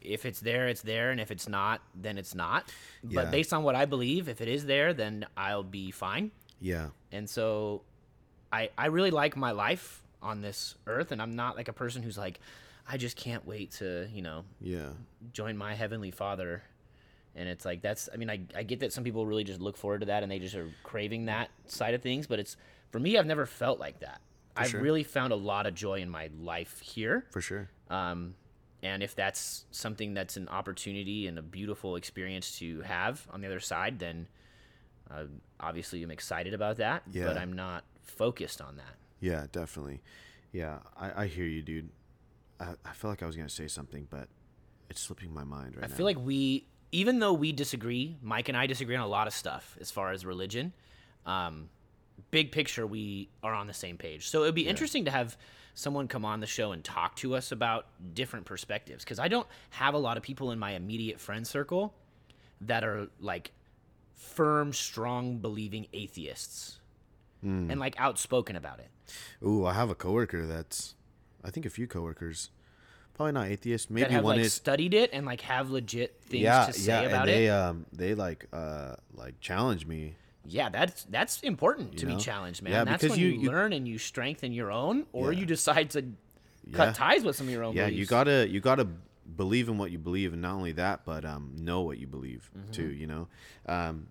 if 0.00 0.26
it's 0.26 0.40
there, 0.40 0.68
it's 0.68 0.82
there, 0.82 1.10
and 1.10 1.20
if 1.20 1.30
it's 1.30 1.48
not, 1.48 1.80
then 1.94 2.18
it's 2.18 2.34
not. 2.34 2.70
Yeah. 3.08 3.22
But 3.22 3.30
based 3.30 3.52
on 3.52 3.62
what 3.62 3.74
I 3.74 3.84
believe, 3.86 4.28
if 4.28 4.40
it 4.40 4.48
is 4.48 4.66
there, 4.66 4.92
then 4.92 5.26
I'll 5.36 5.62
be 5.62 5.90
fine. 5.90 6.30
yeah 6.60 6.88
And 7.12 7.28
so 7.28 7.82
I 8.52 8.70
I 8.76 8.86
really 8.86 9.10
like 9.10 9.36
my 9.36 9.50
life 9.52 10.02
on 10.22 10.40
this 10.40 10.74
earth 10.86 11.12
and 11.12 11.20
I'm 11.20 11.36
not 11.36 11.56
like 11.56 11.68
a 11.68 11.72
person 11.72 12.02
who's 12.02 12.18
like 12.18 12.40
I 12.86 12.96
just 12.98 13.16
can't 13.16 13.46
wait 13.46 13.70
to, 13.72 14.08
you 14.12 14.22
know, 14.22 14.44
yeah 14.60 14.90
join 15.32 15.56
my 15.56 15.74
heavenly 15.74 16.10
father. 16.10 16.62
And 17.36 17.48
it's 17.48 17.64
like 17.64 17.82
that's 17.82 18.08
I 18.12 18.16
mean 18.16 18.30
I 18.30 18.40
I 18.54 18.62
get 18.62 18.80
that 18.80 18.92
some 18.92 19.04
people 19.04 19.26
really 19.26 19.44
just 19.44 19.60
look 19.60 19.76
forward 19.76 20.00
to 20.00 20.06
that 20.06 20.22
and 20.22 20.30
they 20.30 20.38
just 20.38 20.54
are 20.54 20.70
craving 20.82 21.26
that 21.26 21.50
side 21.66 21.94
of 21.94 22.02
things, 22.02 22.26
but 22.26 22.38
it's 22.38 22.56
for 22.90 22.98
me 22.98 23.18
I've 23.18 23.26
never 23.26 23.46
felt 23.46 23.80
like 23.80 24.00
that. 24.00 24.20
I've 24.56 24.68
sure. 24.68 24.80
really 24.80 25.02
found 25.02 25.32
a 25.32 25.36
lot 25.36 25.66
of 25.66 25.74
joy 25.74 25.98
in 26.00 26.08
my 26.08 26.30
life 26.38 26.80
here. 26.80 27.26
for 27.30 27.40
sure 27.40 27.70
Um, 27.90 28.34
and 28.84 29.02
if 29.02 29.16
that's 29.16 29.64
something 29.70 30.14
that's 30.14 30.36
an 30.36 30.48
opportunity 30.48 31.26
and 31.26 31.38
a 31.38 31.42
beautiful 31.42 31.96
experience 31.96 32.58
to 32.58 32.82
have 32.82 33.26
on 33.30 33.40
the 33.40 33.46
other 33.46 33.58
side, 33.58 33.98
then 33.98 34.28
uh, 35.10 35.24
obviously 35.58 36.02
I'm 36.02 36.10
excited 36.10 36.54
about 36.54 36.76
that. 36.76 37.02
yeah. 37.10 37.24
But 37.24 37.38
I'm 37.38 37.54
not 37.54 37.84
focused 38.02 38.60
on 38.60 38.76
that. 38.76 38.94
Yeah, 39.20 39.46
definitely. 39.52 40.02
Yeah, 40.52 40.78
I, 40.96 41.22
I 41.22 41.26
hear 41.26 41.46
you, 41.46 41.62
dude. 41.62 41.88
I, 42.60 42.74
I 42.84 42.92
feel 42.92 43.10
like 43.10 43.22
I 43.22 43.26
was 43.26 43.36
gonna 43.36 43.48
say 43.48 43.68
something, 43.68 44.06
but 44.10 44.28
it's 44.90 45.00
slipping 45.00 45.32
my 45.32 45.44
mind 45.44 45.76
right 45.76 45.84
I 45.84 45.88
now. 45.88 45.94
I 45.94 45.96
feel 45.96 46.06
like 46.06 46.18
we, 46.18 46.66
even 46.94 47.18
though 47.18 47.32
we 47.32 47.50
disagree, 47.52 48.16
Mike 48.22 48.48
and 48.48 48.56
I 48.56 48.66
disagree 48.66 48.94
on 48.94 49.02
a 49.02 49.08
lot 49.08 49.26
of 49.26 49.32
stuff 49.34 49.76
as 49.80 49.90
far 49.90 50.12
as 50.12 50.24
religion. 50.24 50.72
Um, 51.26 51.68
big 52.30 52.52
picture, 52.52 52.86
we 52.86 53.28
are 53.42 53.52
on 53.52 53.66
the 53.66 53.74
same 53.74 53.96
page. 53.96 54.28
So 54.28 54.42
it 54.42 54.46
would 54.46 54.54
be 54.54 54.68
interesting 54.68 55.04
to 55.06 55.10
have 55.10 55.36
someone 55.74 56.06
come 56.06 56.24
on 56.24 56.38
the 56.38 56.46
show 56.46 56.70
and 56.70 56.84
talk 56.84 57.16
to 57.16 57.34
us 57.34 57.50
about 57.50 57.86
different 58.14 58.46
perspectives 58.46 59.02
because 59.02 59.18
I 59.18 59.26
don't 59.26 59.48
have 59.70 59.94
a 59.94 59.98
lot 59.98 60.16
of 60.16 60.22
people 60.22 60.52
in 60.52 60.58
my 60.60 60.72
immediate 60.74 61.18
friend 61.18 61.44
circle 61.44 61.92
that 62.60 62.84
are 62.84 63.08
like 63.18 63.50
firm, 64.14 64.72
strong, 64.72 65.38
believing 65.38 65.86
atheists 65.92 66.78
Hmm. 67.42 67.70
and 67.70 67.78
like 67.80 67.94
outspoken 67.98 68.54
about 68.56 68.78
it. 68.78 68.88
Ooh, 69.44 69.66
I 69.66 69.74
have 69.74 69.90
a 69.90 69.94
coworker 69.96 70.46
that's, 70.46 70.94
I 71.42 71.50
think 71.50 71.66
a 71.66 71.70
few 71.70 71.86
coworkers, 71.86 72.50
probably 73.14 73.32
not 73.32 73.48
atheist. 73.48 73.90
Maybe 73.90 74.04
that 74.04 74.10
have 74.12 74.24
one 74.24 74.36
like 74.36 74.46
is. 74.46 74.52
studied 74.52 74.92
it 74.94 75.10
and 75.12 75.24
like 75.26 75.40
have 75.42 75.70
legit 75.70 76.20
things 76.26 76.42
Yeah, 76.42 76.66
to 76.66 76.72
say 76.72 76.92
yeah, 77.02 77.08
about 77.08 77.28
and 77.28 77.28
they 77.28 77.46
it. 77.46 77.50
um 77.50 77.86
they 77.92 78.14
like 78.14 78.46
uh 78.52 78.96
like 79.14 79.40
challenge 79.40 79.86
me. 79.86 80.16
Yeah, 80.46 80.68
that's 80.68 81.04
that's 81.04 81.40
important 81.40 81.96
to 81.98 82.06
know? 82.06 82.16
be 82.16 82.20
challenged, 82.20 82.62
man. 82.62 82.72
Yeah, 82.72 82.84
that's 82.84 83.02
because 83.02 83.16
when 83.16 83.20
you, 83.20 83.28
you- 83.40 83.48
learn 83.50 83.72
and 83.72 83.88
you 83.88 83.96
strengthen 83.98 84.52
your 84.52 84.70
own, 84.70 85.06
or 85.12 85.32
Yeah. 85.32 85.40
you 85.40 85.46
decide 85.46 85.90
to 85.90 86.04
cut 86.72 86.94
ties 86.94 87.24
with 87.24 87.36
some 87.36 87.46
of 87.46 87.52
your 87.52 87.64
own. 87.64 87.74
Yeah, 87.74 87.86
you 87.86 88.04
gotta 88.06 88.46
you 88.48 88.60
gotta 88.60 88.86
believe 89.36 89.68
in 89.70 89.78
what 89.78 89.90
you 89.90 89.98
believe, 89.98 90.32
and 90.34 90.42
not 90.42 90.54
only 90.54 90.72
that, 90.72 91.04
but 91.06 91.24
um 91.24 91.54
know 91.58 91.80
what 91.82 91.98
you 91.98 92.06
believe 92.06 92.50
Mm-hmm. 92.56 92.72
too. 92.72 92.88
You 92.92 93.06
know, 93.06 93.28
um, 93.66 94.08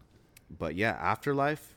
but 0.58 0.76
yeah, 0.76 0.91
afterlife. 0.99 1.76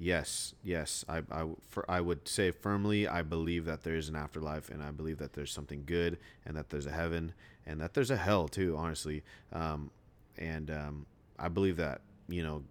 Yes, 0.00 0.54
yes, 0.62 1.04
I, 1.08 1.22
I, 1.28 1.46
for, 1.68 1.84
I 1.90 2.00
would 2.00 2.28
say 2.28 2.52
firmly, 2.52 3.08
I 3.08 3.22
believe 3.22 3.64
that 3.64 3.82
there 3.82 3.96
is 3.96 4.08
an 4.08 4.14
afterlife, 4.14 4.70
and 4.70 4.80
I 4.80 4.92
believe 4.92 5.18
that 5.18 5.32
there's 5.32 5.50
something 5.50 5.82
good, 5.84 6.18
and 6.46 6.56
that 6.56 6.70
there's 6.70 6.86
a 6.86 6.92
heaven, 6.92 7.32
and 7.66 7.80
that 7.80 7.94
there's 7.94 8.12
a 8.12 8.16
hell 8.16 8.46
too. 8.46 8.76
Honestly, 8.78 9.24
um, 9.52 9.90
and 10.38 10.70
um, 10.70 11.06
I 11.36 11.48
believe 11.48 11.76
that 11.78 12.00
you 12.28 12.44
know, 12.44 12.62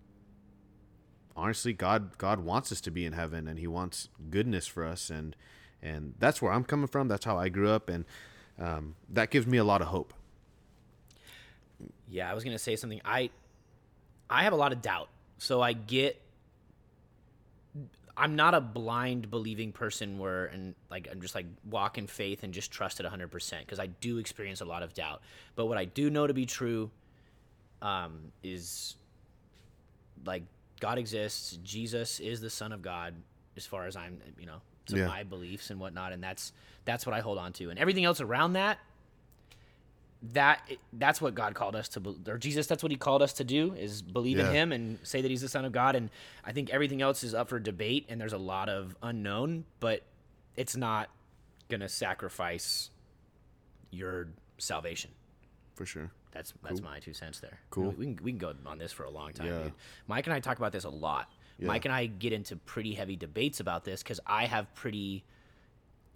honestly, 1.36 1.74
God, 1.74 2.18
God 2.18 2.40
wants 2.40 2.72
us 2.72 2.80
to 2.82 2.92
be 2.92 3.06
in 3.06 3.12
heaven, 3.12 3.46
and 3.46 3.60
He 3.60 3.68
wants 3.68 4.08
goodness 4.30 4.66
for 4.66 4.86
us, 4.86 5.10
and 5.10 5.36
and 5.84 6.14
that's 6.20 6.42
where 6.42 6.54
I'm 6.54 6.64
coming 6.64 6.88
from. 6.88 7.10
That's 7.10 7.26
how 7.26 7.38
I 7.38 7.50
grew 7.50 7.70
up, 7.70 7.90
and 7.90 8.06
um, 8.58 8.96
that 9.10 9.32
gives 9.32 9.46
me 9.46 9.58
a 9.58 9.66
lot 9.66 9.82
of 9.82 9.90
hope. 9.90 10.14
Yeah, 12.10 12.32
I 12.32 12.34
was 12.34 12.46
gonna 12.46 12.58
say 12.58 12.78
something. 12.78 13.02
I 13.04 13.32
I 14.30 14.44
have 14.44 14.54
a 14.54 14.58
lot 14.58 14.72
of 14.72 14.82
doubt, 14.82 15.10
so 15.40 15.62
I 15.62 15.74
get. 15.74 16.22
I'm 18.20 18.36
not 18.36 18.54
a 18.56 18.62
blind 18.62 19.30
believing 19.30 19.72
person 19.72 20.18
where 20.18 20.46
and 20.46 20.74
like 20.90 21.08
I'm 21.12 21.22
just 21.22 21.36
like 21.36 21.46
walk 21.70 21.98
in 21.98 22.08
faith 22.08 22.44
and 22.44 22.54
just 22.54 22.72
trust 22.72 23.00
it 23.00 23.04
100 23.04 23.30
percent 23.30 23.66
because 23.66 23.80
I 23.80 23.86
do 23.88 24.18
experience 24.18 24.62
a 24.62 24.66
lot 24.66 24.82
of 24.84 24.94
doubt. 24.94 25.22
But 25.56 25.68
what 25.68 25.78
I 25.78 25.86
do 25.86 26.10
know 26.10 26.26
to 26.26 26.34
be 26.34 26.46
true, 26.48 26.90
um, 27.82 28.32
is 28.44 28.96
like 30.26 30.44
God 30.80 30.98
exists. 30.98 31.58
Jesus 31.64 32.20
is 32.20 32.42
the 32.42 32.50
Son 32.50 32.72
of 32.72 32.82
God, 32.82 33.14
as 33.56 33.66
far 33.66 33.86
as 33.88 33.96
I'm, 33.96 34.20
you 34.40 34.46
know, 34.46 34.62
to 34.88 34.98
Yeah. 34.98 35.08
my 35.08 35.24
beliefs 35.24 35.70
and 35.70 35.80
whatnot, 35.80 36.12
and 36.12 36.24
that's 36.24 36.54
that's 36.86 37.06
what 37.06 37.14
I 37.14 37.20
hold 37.20 37.38
on 37.38 37.54
to, 37.54 37.70
and 37.70 37.78
everything 37.78 38.06
else 38.06 38.22
around 38.22 38.54
that 38.54 38.80
that 40.34 40.62
that's 40.94 41.22
what 41.22 41.36
God 41.36 41.54
called 41.54 41.76
us 41.76 41.88
to, 41.90 42.16
or 42.28 42.38
Jesus, 42.38 42.66
that's 42.68 42.82
what 42.82 42.92
He 42.92 42.98
called 42.98 43.22
us 43.22 43.34
to 43.34 43.44
do, 43.44 43.74
is 43.74 44.02
believe 44.02 44.38
Yeah. 44.38 44.50
in 44.50 44.56
Him 44.56 44.72
and 44.72 45.00
say 45.04 45.22
that 45.22 45.30
He's 45.30 45.42
the 45.42 45.50
Son 45.50 45.64
of 45.66 45.72
God. 45.72 45.96
And 45.96 46.10
I 46.44 46.52
think 46.54 46.70
everything 46.72 47.02
else 47.02 47.24
is 47.24 47.34
up 47.34 47.50
for 47.50 47.60
debate, 47.60 48.06
and 48.10 48.20
there's 48.20 48.34
a 48.34 48.38
lot 48.38 48.68
of 48.70 48.96
unknown, 49.04 49.66
but 49.80 50.04
it's 50.56 50.76
not 50.76 51.10
gonna 51.70 51.90
sacrifice 51.90 52.90
your 53.92 54.30
salvation. 54.58 55.12
For 55.76 55.86
sure. 55.86 56.12
That's 56.32 56.54
that's 56.64 56.82
my 56.82 57.00
two 57.00 57.14
cents 57.14 57.40
there. 57.40 57.60
Cool. 57.70 57.92
We 57.92 58.06
can 58.06 58.20
we 58.24 58.32
can 58.32 58.40
go 58.40 58.54
on 58.66 58.78
this 58.80 58.92
for 58.92 59.04
a 59.04 59.10
long 59.10 59.34
time, 59.34 59.48
Yeah. 59.48 59.64
dude. 59.64 59.74
Mike 60.08 60.26
and 60.28 60.34
I 60.34 60.40
talk 60.40 60.58
about 60.58 60.72
this 60.72 60.84
a 60.84 60.90
lot. 60.90 61.32
Mike 61.60 61.86
and 61.86 61.94
I 61.94 62.06
get 62.06 62.34
into 62.34 62.56
pretty 62.56 62.94
heavy 62.94 63.16
debates 63.16 63.60
about 63.60 63.84
this 63.84 64.04
because 64.04 64.20
I 64.28 64.46
have 64.46 64.74
pretty 64.76 65.24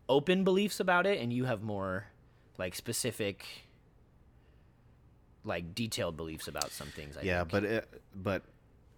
open 0.08 0.44
beliefs 0.44 0.80
about 0.80 1.06
it, 1.08 1.20
and 1.20 1.32
you 1.34 1.46
have 1.46 1.64
more 1.64 2.06
like 2.60 2.76
specific, 2.76 3.46
like 5.44 5.74
detailed 5.76 6.18
beliefs 6.18 6.48
about 6.48 6.72
some 6.72 6.88
things. 6.88 7.18
I 7.18 7.22
Yeah, 7.22 7.40
think. 7.40 7.52
but 7.52 7.64
it, 7.64 8.02
but 8.16 8.44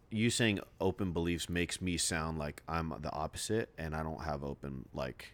you 0.09 0.29
saying 0.29 0.59
open 0.79 1.11
beliefs 1.11 1.49
makes 1.49 1.81
me 1.81 1.97
sound 1.97 2.37
like 2.37 2.61
I'm 2.67 2.93
the 3.01 3.11
opposite, 3.11 3.69
and 3.77 3.95
I 3.95 4.03
don't 4.03 4.23
have 4.23 4.43
open 4.43 4.85
like. 4.93 5.33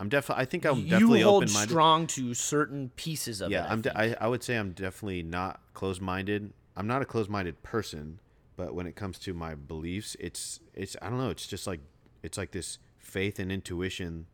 I'm 0.00 0.08
definitely. 0.08 0.42
I 0.42 0.44
think 0.46 0.64
I'm 0.66 0.78
you 0.78 0.90
definitely 0.90 1.20
hold 1.22 1.44
open 1.44 1.52
minded. 1.52 1.70
strong 1.70 2.06
to 2.08 2.34
certain 2.34 2.90
pieces 2.96 3.40
of 3.40 3.50
Yeah, 3.52 3.64
it. 3.66 3.70
I'm. 3.70 3.80
De- 3.82 3.96
I 3.98 4.16
I 4.20 4.26
would 4.26 4.42
say 4.42 4.56
I'm 4.56 4.72
definitely 4.72 5.22
not 5.22 5.60
closed 5.72 6.00
minded. 6.02 6.52
I'm 6.76 6.86
not 6.88 7.00
a 7.02 7.04
closed 7.04 7.30
minded 7.30 7.62
person, 7.62 8.18
but 8.56 8.74
when 8.74 8.86
it 8.88 8.96
comes 8.96 9.18
to 9.20 9.34
my 9.34 9.54
beliefs, 9.54 10.16
it's 10.18 10.58
it's 10.74 10.96
I 11.00 11.08
don't 11.10 11.18
know. 11.18 11.30
It's 11.30 11.46
just 11.46 11.66
like 11.68 11.80
it's 12.24 12.36
like 12.36 12.50
this 12.50 12.78
faith 12.98 13.38
and 13.38 13.52
intuition 13.52 14.26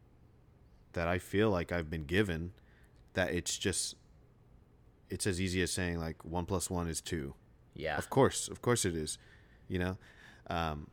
that 0.95 1.07
I 1.07 1.19
feel 1.19 1.51
like 1.51 1.73
I've 1.73 1.91
been 1.91 2.05
given. 2.07 2.53
That 3.13 3.35
it's 3.35 3.59
just 3.59 3.97
it's 5.11 5.27
as 5.27 5.41
easy 5.41 5.61
as 5.63 5.71
saying 5.71 5.99
like 5.99 6.25
one 6.25 6.47
plus 6.47 6.71
one 6.71 6.89
is 6.89 7.01
two. 7.01 7.35
yeah. 7.75 7.97
Of 7.99 8.09
course, 8.11 8.49
of 8.49 8.63
course 8.63 8.85
it 8.85 8.95
is. 8.95 9.19
You 9.69 9.79
know, 9.79 9.99
um, 10.49 10.89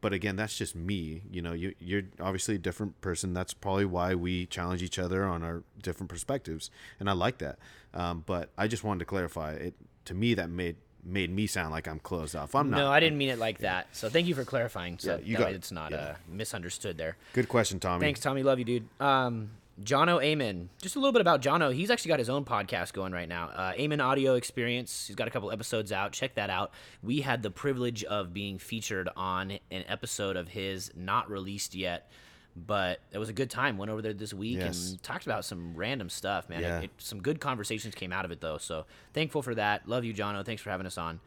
but 0.00 0.12
again, 0.12 0.36
that's 0.36 0.56
just 0.56 0.74
me. 0.74 1.22
You 1.30 1.42
know, 1.42 1.52
you 1.52 1.74
you're 1.78 2.02
obviously 2.20 2.54
a 2.56 2.58
different 2.58 3.00
person. 3.00 3.34
That's 3.34 3.54
probably 3.54 3.84
why 3.84 4.14
we 4.14 4.46
challenge 4.46 4.82
each 4.82 4.98
other 4.98 5.24
on 5.24 5.42
our 5.42 5.62
different 5.82 6.08
perspectives, 6.10 6.70
and 6.98 7.08
I 7.08 7.12
like 7.12 7.38
that. 7.38 7.58
Um, 7.94 8.24
but 8.26 8.50
I 8.58 8.66
just 8.68 8.82
wanted 8.84 9.00
to 9.00 9.04
clarify 9.04 9.52
it. 9.52 9.74
To 10.06 10.14
me, 10.14 10.34
that 10.34 10.50
made 10.50 10.76
made 11.04 11.30
me 11.30 11.46
sound 11.46 11.70
like 11.70 11.86
I'm 11.88 11.98
closed 12.00 12.34
off. 12.36 12.54
I'm 12.54 12.68
not. 12.70 12.76
No, 12.78 12.90
I 12.90 13.00
didn't 13.00 13.16
mean 13.18 13.28
it 13.30 13.38
like 13.38 13.58
that. 13.58 13.86
So 13.92 14.08
thank 14.08 14.26
you 14.26 14.34
for 14.34 14.44
clarifying. 14.44 14.98
So 14.98 15.16
Yeah, 15.16 15.24
you 15.24 15.36
that 15.36 15.42
got 15.44 15.52
it's 15.52 15.72
not 15.72 15.92
Yeah. 15.92 15.96
uh, 15.98 16.14
misunderstood 16.28 16.98
there. 16.98 17.16
Good 17.32 17.48
question, 17.48 17.78
Tommy. 17.80 18.00
Thanks, 18.04 18.20
Tommy. 18.20 18.42
Love 18.42 18.58
you, 18.58 18.64
dude. 18.66 18.88
Um, 19.00 19.50
Jono 19.82 20.22
Amen. 20.22 20.68
Just 20.82 20.96
a 20.96 20.98
little 20.98 21.12
bit 21.12 21.20
about 21.22 21.40
Jono. 21.40 21.72
He's 21.74 21.90
actually 21.90 22.10
got 22.10 22.18
his 22.18 22.28
own 22.28 22.44
podcast 22.44 22.92
going 22.92 23.12
right 23.12 23.28
now. 23.28 23.46
Uh, 23.48 23.72
Amen 23.76 24.00
Audio 24.00 24.34
Experience. 24.34 25.06
He's 25.06 25.16
got 25.16 25.26
a 25.26 25.30
couple 25.30 25.50
episodes 25.50 25.90
out. 25.92 26.12
Check 26.12 26.34
that 26.34 26.50
out. 26.50 26.72
We 27.02 27.20
had 27.22 27.42
the 27.42 27.50
privilege 27.50 28.04
of 28.04 28.34
being 28.34 28.58
featured 28.58 29.08
on 29.16 29.52
an 29.70 29.84
episode 29.88 30.36
of 30.36 30.48
his, 30.48 30.90
not 30.94 31.30
released 31.30 31.74
yet, 31.74 32.10
but 32.54 33.00
it 33.12 33.18
was 33.18 33.28
a 33.28 33.32
good 33.32 33.48
time. 33.48 33.78
Went 33.78 33.90
over 33.90 34.02
there 34.02 34.12
this 34.12 34.34
week 34.34 34.58
Yes. 34.58 34.90
and 34.90 35.02
talked 35.02 35.24
about 35.24 35.44
some 35.44 35.74
random 35.74 36.10
stuff, 36.10 36.48
man. 36.50 36.62
It- 36.62 36.84
it- 36.84 36.90
some 36.98 37.22
good 37.22 37.40
conversations 37.40 37.94
came 37.94 38.12
out 38.12 38.24
of 38.24 38.30
it, 38.32 38.40
though. 38.40 38.58
So 38.58 38.84
thankful 39.14 39.40
for 39.40 39.54
that. 39.54 39.88
Love 39.88 40.04
you, 40.04 40.12
Jono. 40.12 40.44
Thanks 40.44 40.60
for 40.60 40.70
having 40.70 40.86
us 40.86 40.98
on. 40.98 41.20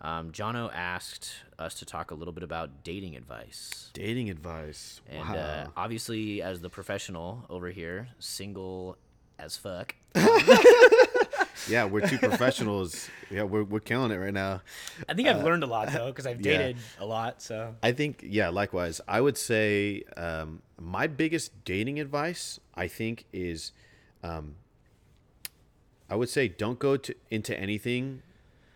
Um, 0.00 0.30
Jono 0.30 0.70
asked 0.74 1.32
us 1.58 1.74
to 1.74 1.86
talk 1.86 2.10
a 2.10 2.14
little 2.14 2.32
bit 2.32 2.42
about 2.42 2.84
dating 2.84 3.16
advice. 3.16 3.90
Dating 3.94 4.28
advice. 4.28 5.00
And 5.08 5.36
uh, 5.36 5.66
obviously, 5.76 6.42
as 6.42 6.60
the 6.60 6.68
professional 6.68 7.46
over 7.48 7.70
here, 7.70 8.08
single 8.18 8.98
as 9.38 9.56
fuck. 9.56 9.94
yeah, 11.68 11.84
we're 11.84 12.06
two 12.06 12.18
professionals. 12.28 13.08
Yeah, 13.30 13.44
we're 13.44 13.64
we're 13.64 13.80
killing 13.80 14.10
it 14.10 14.16
right 14.16 14.32
now. 14.34 14.62
I 15.08 15.14
think 15.14 15.28
I've 15.28 15.42
learned 15.42 15.62
a 15.62 15.66
lot 15.66 15.92
though, 15.92 16.06
because 16.06 16.26
I've 16.26 16.40
yeah. 16.44 16.58
dated 16.58 16.76
a 16.98 17.06
lot. 17.06 17.42
So 17.42 17.74
I 17.82 17.92
think, 17.92 18.22
yeah, 18.22 18.48
likewise. 18.48 19.00
I 19.08 19.20
would 19.20 19.36
say 19.38 20.04
um, 20.16 20.62
my 20.78 21.06
biggest 21.06 21.64
dating 21.64 22.00
advice, 22.00 22.60
I 22.74 22.88
think, 22.88 23.24
is 23.32 23.72
um, 24.22 24.56
I 26.08 26.16
would 26.16 26.28
say 26.28 26.48
don't 26.48 26.78
go 26.78 26.96
to, 26.96 27.14
into 27.30 27.58
anything 27.58 28.22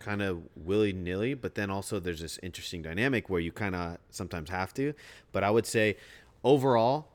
kind 0.01 0.21
of 0.21 0.41
willy 0.55 0.91
nilly, 0.93 1.33
but 1.33 1.55
then 1.55 1.69
also 1.69 1.99
there's 1.99 2.21
this 2.21 2.39
interesting 2.41 2.81
dynamic 2.81 3.29
where 3.29 3.39
you 3.39 3.51
kind 3.51 3.75
of 3.75 3.97
sometimes 4.09 4.49
have 4.49 4.73
to. 4.75 4.93
But 5.31 5.43
I 5.43 5.49
would 5.51 5.65
say 5.65 5.97
overall, 6.43 7.07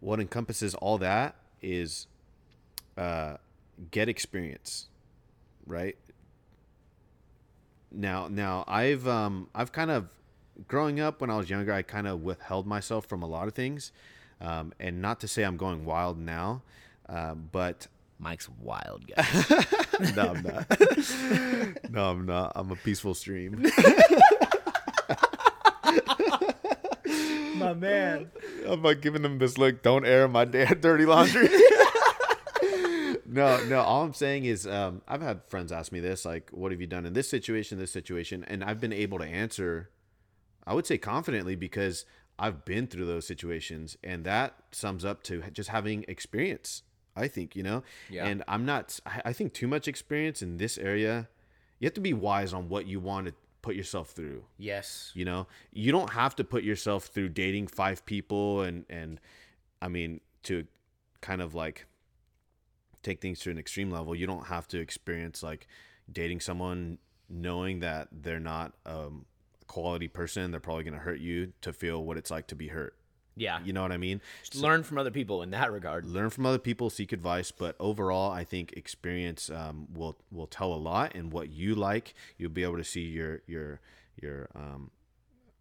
what 0.00 0.20
encompasses 0.20 0.74
all 0.76 0.98
that 0.98 1.36
is 1.60 2.06
uh, 2.96 3.36
get 3.90 4.08
experience, 4.08 4.88
right? 5.66 5.96
Now, 7.90 8.28
now 8.28 8.64
I've 8.66 9.06
um 9.06 9.48
I've 9.54 9.72
kind 9.72 9.90
of 9.90 10.08
growing 10.68 11.00
up 11.00 11.20
when 11.20 11.30
I 11.30 11.36
was 11.36 11.50
younger, 11.50 11.72
I 11.72 11.82
kind 11.82 12.06
of 12.06 12.22
withheld 12.22 12.66
myself 12.66 13.06
from 13.06 13.22
a 13.22 13.26
lot 13.26 13.48
of 13.48 13.54
things, 13.54 13.92
um, 14.40 14.72
and 14.80 15.02
not 15.02 15.20
to 15.20 15.28
say 15.28 15.42
I'm 15.42 15.56
going 15.56 15.84
wild 15.84 16.18
now, 16.18 16.62
uh, 17.08 17.34
but 17.34 17.86
Mike's 18.18 18.48
wild 18.48 19.06
guy. 19.06 19.26
no, 20.16 20.34
I'm 20.34 20.42
not. 20.42 21.90
no, 21.90 22.10
I'm 22.10 22.26
not. 22.26 22.52
I'm 22.54 22.70
a 22.70 22.76
peaceful 22.76 23.14
stream. 23.14 23.62
My 27.54 27.74
man. 27.74 28.30
I'm 28.66 28.82
like 28.82 29.00
giving 29.00 29.22
them 29.22 29.38
this 29.38 29.56
look. 29.58 29.82
Don't 29.82 30.04
air 30.04 30.26
my 30.26 30.44
dad 30.44 30.80
dirty 30.80 31.06
laundry. 31.06 31.48
no, 33.26 33.62
no. 33.64 33.80
All 33.80 34.02
I'm 34.02 34.14
saying 34.14 34.44
is, 34.44 34.66
um, 34.66 35.02
I've 35.06 35.22
had 35.22 35.42
friends 35.46 35.70
ask 35.70 35.92
me 35.92 36.00
this, 36.00 36.24
like, 36.24 36.50
"What 36.50 36.72
have 36.72 36.80
you 36.80 36.88
done 36.88 37.06
in 37.06 37.12
this 37.12 37.28
situation, 37.28 37.78
this 37.78 37.92
situation?" 37.92 38.44
And 38.44 38.64
I've 38.64 38.80
been 38.80 38.92
able 38.92 39.18
to 39.18 39.24
answer, 39.24 39.90
I 40.66 40.74
would 40.74 40.86
say 40.86 40.98
confidently 40.98 41.54
because 41.54 42.04
I've 42.38 42.64
been 42.64 42.88
through 42.88 43.06
those 43.06 43.26
situations, 43.26 43.96
and 44.02 44.24
that 44.24 44.56
sums 44.72 45.04
up 45.04 45.22
to 45.24 45.42
just 45.52 45.68
having 45.68 46.04
experience. 46.08 46.82
I 47.16 47.28
think 47.28 47.54
you 47.56 47.62
know, 47.62 47.82
Yeah. 48.10 48.26
and 48.26 48.42
I'm 48.48 48.64
not. 48.64 48.98
I 49.24 49.32
think 49.32 49.52
too 49.52 49.68
much 49.68 49.86
experience 49.88 50.42
in 50.42 50.56
this 50.56 50.78
area. 50.78 51.28
You 51.78 51.86
have 51.86 51.94
to 51.94 52.00
be 52.00 52.12
wise 52.12 52.52
on 52.52 52.68
what 52.68 52.86
you 52.86 53.00
want 53.00 53.26
to 53.26 53.34
put 53.60 53.74
yourself 53.76 54.10
through. 54.10 54.44
Yes. 54.56 55.10
You 55.14 55.24
know, 55.24 55.46
you 55.72 55.92
don't 55.92 56.10
have 56.12 56.34
to 56.36 56.44
put 56.44 56.62
yourself 56.64 57.06
through 57.06 57.30
dating 57.30 57.66
five 57.68 58.04
people 58.06 58.62
and 58.62 58.84
and 58.88 59.20
I 59.80 59.88
mean 59.88 60.20
to 60.44 60.66
kind 61.20 61.40
of 61.42 61.54
like 61.54 61.86
take 63.02 63.20
things 63.20 63.40
to 63.40 63.50
an 63.50 63.58
extreme 63.58 63.90
level. 63.90 64.14
You 64.14 64.26
don't 64.26 64.46
have 64.46 64.68
to 64.68 64.78
experience 64.80 65.42
like 65.42 65.66
dating 66.10 66.40
someone 66.40 66.98
knowing 67.28 67.80
that 67.80 68.08
they're 68.12 68.40
not 68.40 68.74
um, 68.86 69.24
a 69.60 69.64
quality 69.64 70.08
person. 70.08 70.50
They're 70.50 70.60
probably 70.60 70.84
going 70.84 70.94
to 70.94 71.00
hurt 71.00 71.18
you 71.20 71.52
to 71.62 71.72
feel 71.72 72.04
what 72.04 72.16
it's 72.16 72.30
like 72.30 72.46
to 72.48 72.54
be 72.54 72.68
hurt. 72.68 72.94
Yeah. 73.36 73.60
You 73.64 73.72
know 73.72 73.82
what 73.82 73.92
I 73.92 73.96
mean? 73.96 74.20
Just 74.42 74.62
learn 74.62 74.82
from 74.82 74.98
other 74.98 75.10
people 75.10 75.42
in 75.42 75.50
that 75.52 75.72
regard. 75.72 76.04
learn 76.04 76.30
from 76.30 76.44
other 76.46 76.58
people, 76.58 76.90
seek 76.90 77.12
advice, 77.12 77.50
but 77.50 77.76
overall, 77.80 78.30
I 78.30 78.44
think 78.44 78.72
experience 78.74 79.48
um, 79.50 79.88
will 79.92 80.18
will 80.30 80.46
tell 80.46 80.72
a 80.72 80.76
lot. 80.76 81.14
And 81.14 81.32
what 81.32 81.50
you 81.50 81.74
like, 81.74 82.14
you'll 82.36 82.50
be 82.50 82.62
able 82.62 82.76
to 82.76 82.84
see 82.84 83.02
your 83.02 83.40
your 83.46 83.80
your 84.20 84.48
um, 84.54 84.90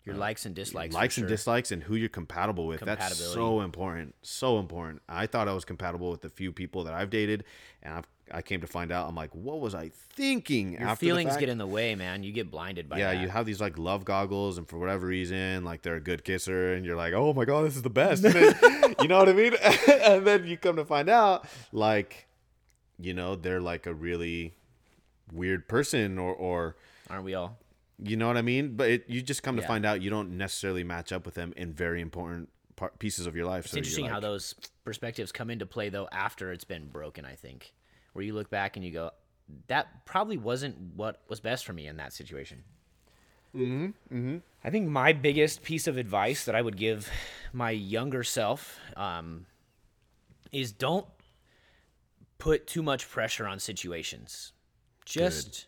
Your 0.04 0.16
likes 0.16 0.46
and 0.46 0.54
dislikes. 0.56 0.94
likes 0.94 1.18
and 1.18 1.28
dislikes 1.28 1.72
and 1.72 1.84
who 1.84 1.96
you're 1.96 2.10
compatible 2.10 2.68
with. 2.68 2.82
That's 2.82 3.18
so 3.18 3.62
important. 3.62 4.16
So 4.22 4.60
important. 4.60 5.02
I 5.08 5.26
thought 5.28 5.48
I 5.48 5.54
was 5.54 5.64
compatible 5.64 6.12
with 6.12 6.26
a 6.26 6.30
few 6.30 6.52
people 6.52 6.84
that 6.84 6.94
I've 6.94 7.10
dated, 7.10 7.44
and 7.84 7.94
I've, 7.94 8.08
I 8.34 8.42
came 8.42 8.62
to 8.62 8.68
find 8.68 8.92
out 8.92 9.08
I'm 9.08 9.16
like, 9.16 9.34
what 9.34 9.60
was 9.60 9.76
I 9.76 9.90
thinking? 9.90 10.80
Your 10.80 10.96
feelings 10.96 11.38
get 11.38 11.50
in 11.50 11.58
the 11.58 11.68
way, 11.68 11.96
man. 11.96 12.24
You 12.24 12.32
get 12.32 12.50
blinded 12.52 12.90
by 12.90 13.00
yeah, 13.00 13.14
that. 13.14 13.22
you 13.22 13.30
have 13.30 13.46
these 13.46 13.62
like 13.62 13.78
love 13.78 14.06
goggles, 14.06 14.58
and 14.58 14.68
for 14.68 14.78
whatever 14.78 15.08
reason, 15.08 15.64
like 15.64 15.82
they're 15.82 15.96
a 15.96 16.02
good 16.02 16.24
kisser, 16.24 16.74
and 16.74 16.86
you're 16.86 16.96
like, 16.96 17.14
oh 17.14 17.34
my 17.34 17.46
god, 17.46 17.66
this 17.66 17.76
is 17.76 17.82
the 17.82 17.90
best. 17.90 18.24
Then- 18.24 18.96
you 19.02 19.08
know 19.08 19.18
what 19.18 19.30
I 19.30 19.34
mean? 19.34 19.54
and 20.02 20.26
then 20.26 20.46
you 20.46 20.58
come 20.58 20.76
to 20.78 20.86
find 20.86 21.10
out, 21.10 21.48
like, 21.72 22.28
you 23.00 23.14
know, 23.14 23.36
they're 23.36 23.62
like 23.62 23.86
a 23.86 23.94
really 23.94 24.54
weird 25.32 25.68
person, 25.68 26.18
or 26.18 26.34
or 26.34 26.76
Aren't 27.10 27.26
we 27.26 27.34
all? 27.34 27.58
you 28.04 28.18
know 28.18 28.28
what 28.28 28.38
I 28.38 28.42
mean? 28.42 28.76
But 28.76 28.90
it, 28.90 29.06
you 29.08 29.22
just 29.22 29.44
come 29.44 29.58
to 29.58 29.62
find 29.62 29.86
out 29.86 30.02
you 30.02 30.10
don't 30.10 30.38
necessarily 30.38 30.84
match 30.84 31.12
up 31.12 31.26
with 31.26 31.36
them 31.36 31.54
in 31.56 31.74
very 31.74 32.02
important 32.02 32.50
pieces 33.00 33.28
of 33.28 33.36
your 33.36 33.46
life. 33.46 33.66
It's 33.66 33.76
interesting 33.76 34.08
how 34.08 34.20
those 34.20 34.56
perspectives 34.84 35.32
come 35.32 35.50
into 35.50 35.66
play 35.66 35.90
though 35.90 36.08
after 36.12 36.52
it's 36.52 36.64
been 36.64 36.88
broken. 36.88 37.26
I 37.26 37.36
think, 37.36 37.74
where 38.14 38.24
you 38.24 38.34
look 38.34 38.50
back 38.50 38.76
and 38.76 38.86
you 38.86 38.92
go, 38.92 39.12
that 39.68 40.06
probably 40.06 40.38
wasn't 40.38 40.76
what 40.96 41.22
was 41.28 41.40
best 41.40 41.66
for 41.66 41.74
me 41.74 41.88
in 41.88 41.98
that 41.98 42.14
situation. 42.14 42.64
Mm-hmm. 43.56 43.86
Mm-hmm. 44.16 44.38
I 44.64 44.70
think 44.70 44.88
my 44.88 45.14
biggest 45.14 45.64
piece 45.64 45.88
of 45.88 45.98
advice 45.98 46.46
that 46.46 46.56
I 46.56 46.62
would 46.62 46.78
give 46.78 47.10
my 47.52 47.72
younger 47.72 48.24
self 48.24 48.80
um, 48.96 49.46
is 50.52 50.72
don't 50.72 51.06
put 52.38 52.66
too 52.66 52.82
much 52.82 53.10
pressure 53.10 53.46
on 53.46 53.60
situations. 53.60 54.54
Just 55.06 55.68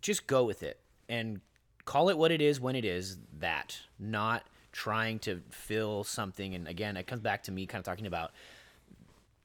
just 0.00 0.26
go 0.26 0.44
with 0.44 0.62
it 0.62 0.80
and 1.08 1.40
call 1.84 2.08
it 2.08 2.18
what 2.18 2.30
it 2.30 2.42
is 2.42 2.60
when 2.60 2.76
it 2.76 2.84
is 2.84 3.18
that 3.38 3.80
not 3.98 4.44
trying 4.72 5.18
to 5.20 5.40
fill 5.50 6.02
something 6.02 6.54
and 6.54 6.66
again 6.66 6.96
it 6.96 7.06
comes 7.06 7.20
back 7.20 7.42
to 7.42 7.52
me 7.52 7.64
kind 7.64 7.80
of 7.80 7.84
talking 7.84 8.06
about 8.06 8.32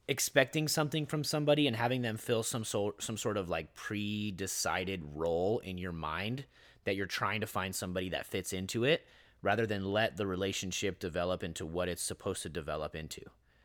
expecting 0.09 0.67
something 0.67 1.05
from 1.05 1.23
somebody 1.23 1.67
and 1.67 1.75
having 1.75 2.01
them 2.01 2.17
fill 2.17 2.41
some 2.41 2.65
sort 2.65 3.01
some 3.01 3.15
sort 3.15 3.37
of 3.37 3.47
like 3.47 3.75
pre-decided 3.75 5.03
role 5.13 5.59
in 5.59 5.77
your 5.77 5.91
mind 5.91 6.45
that 6.83 6.95
you're 6.95 7.05
trying 7.05 7.41
to 7.41 7.47
find 7.47 7.75
somebody 7.75 8.09
that 8.09 8.25
fits 8.25 8.51
into 8.51 8.83
it 8.83 9.05
rather 9.43 9.67
than 9.67 9.85
let 9.85 10.17
the 10.17 10.25
relationship 10.25 10.99
develop 10.99 11.43
into 11.43 11.65
what 11.65 11.87
it's 11.87 12.01
supposed 12.01 12.41
to 12.41 12.49
develop 12.49 12.95
into. 12.95 13.21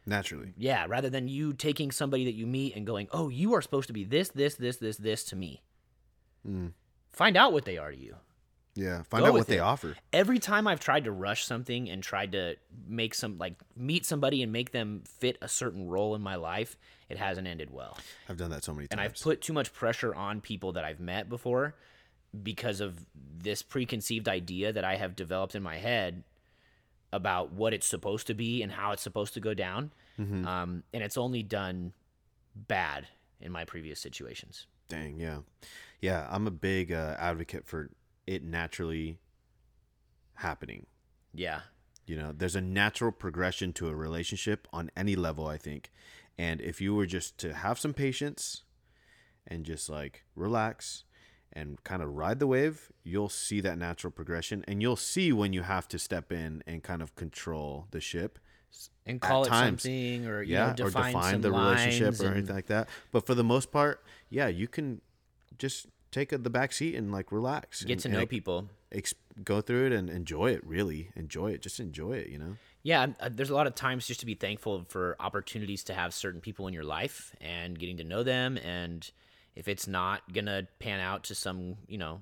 Naturally. 0.06 0.52
yeah 0.58 0.84
rather 0.86 1.08
than 1.08 1.28
you 1.28 1.54
taking 1.54 1.90
somebody 1.90 2.26
that 2.26 2.34
you 2.34 2.46
meet 2.46 2.76
and 2.76 2.86
going 2.86 3.08
oh 3.10 3.30
you 3.30 3.54
are 3.54 3.62
supposed 3.62 3.86
to 3.86 3.94
be 3.94 4.04
this 4.04 4.28
this 4.28 4.54
this 4.56 4.76
this 4.76 4.98
this 4.98 5.24
to 5.24 5.36
me. 5.36 5.62
Hmm. 6.44 6.68
Find 7.10 7.38
out 7.38 7.54
what 7.54 7.64
they 7.64 7.78
are 7.78 7.90
to 7.90 7.98
you 7.98 8.16
Yeah, 8.74 9.02
find 9.04 9.24
out 9.24 9.34
what 9.34 9.46
they 9.46 9.60
offer. 9.60 9.96
every 10.12 10.38
time 10.38 10.66
I've 10.66 10.80
tried 10.80 11.04
to 11.04 11.12
rush 11.12 11.44
something 11.44 11.88
and 11.88 12.02
tried 12.02 12.32
to 12.32 12.56
make 12.88 13.14
some 13.14 13.38
like 13.38 13.54
meet 13.76 14.04
somebody 14.04 14.42
and 14.42 14.52
make 14.52 14.72
them 14.72 15.04
fit 15.06 15.38
a 15.40 15.48
certain 15.48 15.86
role 15.86 16.14
in 16.14 16.22
my 16.22 16.34
life, 16.34 16.76
it 17.08 17.16
hasn't 17.16 17.46
ended 17.46 17.70
well. 17.70 17.96
I've 18.28 18.36
done 18.36 18.50
that 18.50 18.64
so 18.64 18.74
many 18.74 18.88
times. 18.88 18.92
And. 18.92 19.00
I've 19.00 19.20
put 19.20 19.40
too 19.40 19.52
much 19.52 19.72
pressure 19.72 20.14
on 20.14 20.40
people 20.40 20.72
that 20.72 20.84
I've 20.84 21.00
met 21.00 21.28
before 21.28 21.76
because 22.42 22.80
of 22.80 23.06
this 23.38 23.62
preconceived 23.62 24.28
idea 24.28 24.72
that 24.72 24.84
I 24.84 24.96
have 24.96 25.14
developed 25.14 25.54
in 25.54 25.62
my 25.62 25.76
head 25.76 26.24
about 27.12 27.52
what 27.52 27.72
it's 27.72 27.86
supposed 27.86 28.26
to 28.26 28.34
be 28.34 28.62
and 28.62 28.72
how 28.72 28.90
it's 28.90 29.02
supposed 29.02 29.34
to 29.34 29.40
go 29.40 29.54
down. 29.54 29.92
Mm-hmm. 30.18 30.46
Um, 30.46 30.82
and 30.92 31.02
it's 31.04 31.16
only 31.16 31.44
done 31.44 31.92
bad 32.56 33.06
in 33.40 33.52
my 33.52 33.64
previous 33.64 34.00
situations. 34.00 34.66
Dang, 34.88 35.18
yeah, 35.18 35.38
yeah. 36.00 36.26
I'm 36.28 36.46
a 36.48 36.50
big 36.50 36.92
uh, 36.92 37.14
advocate 37.18 37.66
for 37.66 37.90
it 38.26 38.42
naturally 38.42 39.18
happening. 40.34 40.86
Yeah. 41.32 41.60
You 42.06 42.16
know, 42.16 42.32
there's 42.36 42.56
a 42.56 42.60
natural 42.60 43.12
progression 43.12 43.72
to 43.74 43.88
a 43.88 43.94
relationship 43.94 44.68
on 44.72 44.90
any 44.96 45.16
level, 45.16 45.46
I 45.46 45.56
think. 45.56 45.90
And 46.36 46.60
if 46.60 46.80
you 46.80 46.94
were 46.94 47.06
just 47.06 47.38
to 47.38 47.54
have 47.54 47.78
some 47.78 47.94
patience 47.94 48.62
and 49.46 49.64
just 49.64 49.88
like 49.88 50.24
relax 50.34 51.04
and 51.52 51.82
kind 51.84 52.02
of 52.02 52.10
ride 52.10 52.40
the 52.40 52.46
wave, 52.46 52.90
you'll 53.04 53.28
see 53.28 53.60
that 53.60 53.78
natural 53.78 54.10
progression 54.10 54.64
and 54.66 54.82
you'll 54.82 54.96
see 54.96 55.32
when 55.32 55.52
you 55.52 55.62
have 55.62 55.86
to 55.88 55.98
step 55.98 56.32
in 56.32 56.62
and 56.66 56.82
kind 56.82 57.00
of 57.00 57.14
control 57.14 57.86
the 57.90 58.00
ship. 58.00 58.38
And 59.06 59.20
call 59.20 59.44
it 59.44 59.48
times. 59.48 59.82
something 59.82 60.26
or, 60.26 60.42
you 60.42 60.54
yeah, 60.54 60.68
know, 60.68 60.86
define, 60.86 61.14
or 61.14 61.18
define 61.20 61.40
the 61.42 61.52
relationship 61.52 62.20
or 62.20 62.26
and- 62.26 62.36
anything 62.38 62.56
like 62.56 62.66
that. 62.66 62.88
But 63.12 63.24
for 63.24 63.34
the 63.34 63.44
most 63.44 63.70
part, 63.70 64.02
yeah, 64.28 64.48
you 64.48 64.66
can 64.66 65.00
just 65.56 65.86
take 66.14 66.32
a, 66.32 66.38
the 66.38 66.50
back 66.50 66.72
seat 66.72 66.94
and 66.94 67.10
like 67.12 67.32
relax. 67.32 67.82
get 67.82 67.92
and- 67.92 68.02
to 68.02 68.08
know 68.08 68.26
people. 68.26 68.68
ex- 68.92 69.14
go 69.44 69.60
through 69.60 69.86
it 69.86 69.92
and 69.92 70.08
enjoy 70.08 70.52
it. 70.52 70.64
Really 70.64 71.10
enjoy 71.16 71.50
it. 71.50 71.60
Just 71.60 71.80
enjoy 71.80 72.12
it. 72.12 72.28
You 72.28 72.38
know. 72.38 72.56
Yeah, 72.82 73.08
uh, 73.18 73.30
there's 73.32 73.50
a 73.50 73.54
lot 73.54 73.66
of 73.66 73.74
times 73.74 74.06
just 74.06 74.20
to 74.20 74.26
be 74.26 74.34
thankful 74.34 74.84
for 74.88 75.16
opportunities 75.18 75.82
to 75.84 75.94
have 75.94 76.14
certain 76.14 76.40
people 76.40 76.66
in 76.68 76.74
your 76.74 76.84
life 76.84 77.34
and 77.40 77.78
getting 77.78 77.96
to 77.96 78.04
know 78.04 78.22
them. 78.22 78.58
And 78.58 79.10
if 79.56 79.68
it's 79.68 79.86
not 79.86 80.32
gonna 80.32 80.68
pan 80.78 81.00
out 81.00 81.24
to 81.24 81.34
some, 81.34 81.76
you 81.88 81.98
know, 81.98 82.20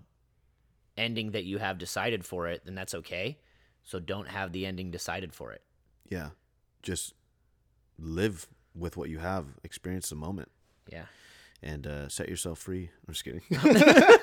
ending 0.96 1.32
that 1.32 1.44
you 1.44 1.58
have 1.58 1.78
decided 1.78 2.24
for 2.24 2.48
it, 2.48 2.62
then 2.64 2.74
that's 2.74 2.94
okay. 2.94 3.38
So 3.82 3.98
don't 3.98 4.28
have 4.28 4.52
the 4.52 4.64
ending 4.66 4.90
decided 4.90 5.34
for 5.34 5.52
it. 5.52 5.62
Yeah, 6.08 6.30
just 6.82 7.14
live 7.98 8.46
with 8.74 8.96
what 8.96 9.10
you 9.10 9.18
have. 9.18 9.46
Experience 9.64 10.08
the 10.08 10.16
moment 10.16 10.50
Yeah. 10.90 11.06
And 11.62 11.86
uh, 11.86 12.08
set 12.08 12.28
yourself 12.28 12.58
free. 12.58 12.90
I'm 13.06 13.14
just 13.14 13.24
kidding. 13.24 13.42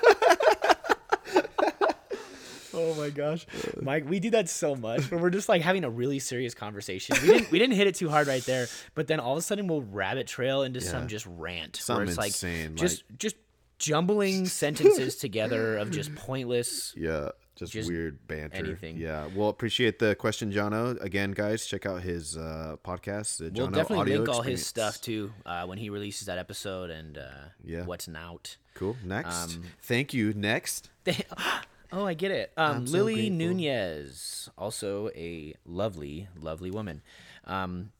Oh 2.72 2.94
my 2.94 3.10
gosh, 3.10 3.46
Mike, 3.82 4.08
we 4.08 4.20
do 4.20 4.30
that 4.30 4.48
so 4.48 4.76
much 4.76 5.10
when 5.10 5.20
we're 5.20 5.30
just 5.30 5.48
like 5.48 5.60
having 5.60 5.82
a 5.82 5.90
really 5.90 6.20
serious 6.20 6.54
conversation. 6.54 7.16
We 7.20 7.26
didn't 7.26 7.50
we 7.50 7.58
didn't 7.58 7.74
hit 7.74 7.88
it 7.88 7.96
too 7.96 8.08
hard 8.08 8.28
right 8.28 8.44
there, 8.44 8.68
but 8.94 9.08
then 9.08 9.18
all 9.18 9.32
of 9.32 9.38
a 9.38 9.42
sudden 9.42 9.66
we'll 9.66 9.82
rabbit 9.82 10.28
trail 10.28 10.62
into 10.62 10.80
some 10.80 11.08
just 11.08 11.26
rant 11.26 11.76
where 11.78 11.82
Something 11.82 12.08
it's 12.08 12.16
like 12.16 12.28
insane, 12.28 12.76
just 12.76 13.02
just 13.18 13.34
jumbling 13.78 14.46
sentences 14.46 15.16
together 15.16 15.78
of 15.78 15.90
just 15.90 16.14
pointless. 16.14 16.94
yeah, 16.96 17.30
just, 17.60 17.72
Just 17.72 17.88
weird 17.88 18.26
banter. 18.26 18.56
anything. 18.56 18.96
Yeah. 18.96 19.28
Well, 19.34 19.48
appreciate 19.48 19.98
the 19.98 20.14
question, 20.14 20.52
Jono. 20.52 21.00
Again, 21.02 21.32
guys, 21.32 21.66
check 21.66 21.86
out 21.86 22.02
his 22.02 22.36
uh, 22.36 22.76
podcast. 22.84 23.38
The 23.38 23.50
We'll 23.50 23.68
definitely 23.68 23.98
Audio 23.98 24.16
link 24.18 24.28
all 24.30 24.42
his 24.42 24.66
stuff 24.66 25.00
too 25.00 25.32
uh, 25.46 25.66
when 25.66 25.78
he 25.78 25.90
releases 25.90 26.26
that 26.26 26.38
episode 26.38 26.90
and 26.90 27.18
uh, 27.18 27.30
Yeah. 27.62 27.84
what's 27.84 28.08
out. 28.08 28.56
Cool. 28.74 28.96
Next. 29.04 29.56
Um, 29.56 29.62
Thank 29.82 30.14
you. 30.14 30.32
Next. 30.32 30.88
oh, 31.92 32.06
I 32.06 32.14
get 32.14 32.30
it. 32.30 32.52
Um, 32.56 32.86
so 32.86 32.92
Lily 32.94 33.14
grateful. 33.14 33.36
Nunez, 33.36 34.48
also 34.56 35.10
a 35.14 35.54
lovely, 35.64 36.28
lovely 36.38 36.70
woman. 36.70 37.02
Um, 37.44 37.92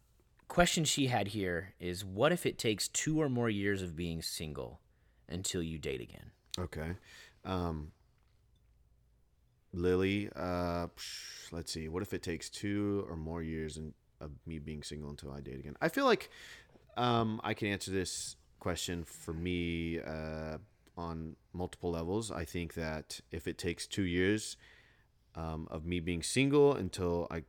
question 0.48 0.84
she 0.84 1.06
had 1.08 1.28
here 1.28 1.74
is: 1.78 2.04
What 2.04 2.32
if 2.32 2.46
it 2.46 2.58
takes 2.58 2.88
two 2.88 3.20
or 3.20 3.28
more 3.28 3.50
years 3.50 3.82
of 3.82 3.94
being 3.96 4.22
single 4.22 4.80
until 5.28 5.62
you 5.62 5.78
date 5.78 6.00
again? 6.00 6.30
Okay. 6.58 6.92
Um, 7.44 7.92
Lily, 9.72 10.28
uh, 10.34 10.86
psh, 10.88 11.52
let's 11.52 11.72
see. 11.72 11.88
What 11.88 12.02
if 12.02 12.12
it 12.12 12.22
takes 12.22 12.48
two 12.48 13.06
or 13.08 13.16
more 13.16 13.42
years 13.42 13.76
in, 13.76 13.94
of 14.20 14.30
me 14.46 14.58
being 14.58 14.82
single 14.82 15.10
until 15.10 15.32
I 15.32 15.40
date 15.40 15.60
again? 15.60 15.76
I 15.80 15.88
feel 15.88 16.04
like 16.04 16.30
um, 16.96 17.40
I 17.44 17.54
can 17.54 17.68
answer 17.68 17.90
this 17.90 18.36
question 18.58 19.04
for 19.04 19.32
me 19.32 20.00
uh, 20.00 20.58
on 20.96 21.36
multiple 21.52 21.90
levels. 21.90 22.30
I 22.30 22.44
think 22.44 22.74
that 22.74 23.20
if 23.30 23.46
it 23.46 23.58
takes 23.58 23.86
two 23.86 24.02
years 24.02 24.56
um, 25.34 25.68
of 25.70 25.86
me 25.86 26.00
being 26.00 26.22
single 26.22 26.74
until 26.74 27.26
I 27.30 27.44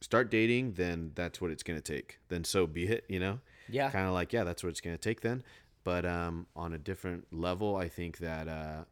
start 0.00 0.30
dating, 0.30 0.72
then 0.72 1.12
that's 1.14 1.40
what 1.40 1.50
it's 1.50 1.62
going 1.62 1.80
to 1.80 1.92
take. 1.96 2.18
Then 2.28 2.44
so 2.44 2.66
be 2.66 2.86
it, 2.86 3.04
you 3.08 3.20
know? 3.20 3.40
Yeah, 3.68 3.90
kind 3.90 4.06
of 4.06 4.12
like 4.12 4.32
yeah 4.32 4.42
that's 4.42 4.64
what 4.64 4.70
it's 4.70 4.80
going 4.80 4.96
to 4.96 5.00
take 5.00 5.20
then 5.20 5.44
but 5.84 6.04
um 6.04 6.46
on 6.54 6.72
a 6.72 6.78
different 6.78 7.26
level 7.32 7.76
i 7.76 7.88
think 7.88 8.18
that 8.18 8.48
uh 8.48 8.84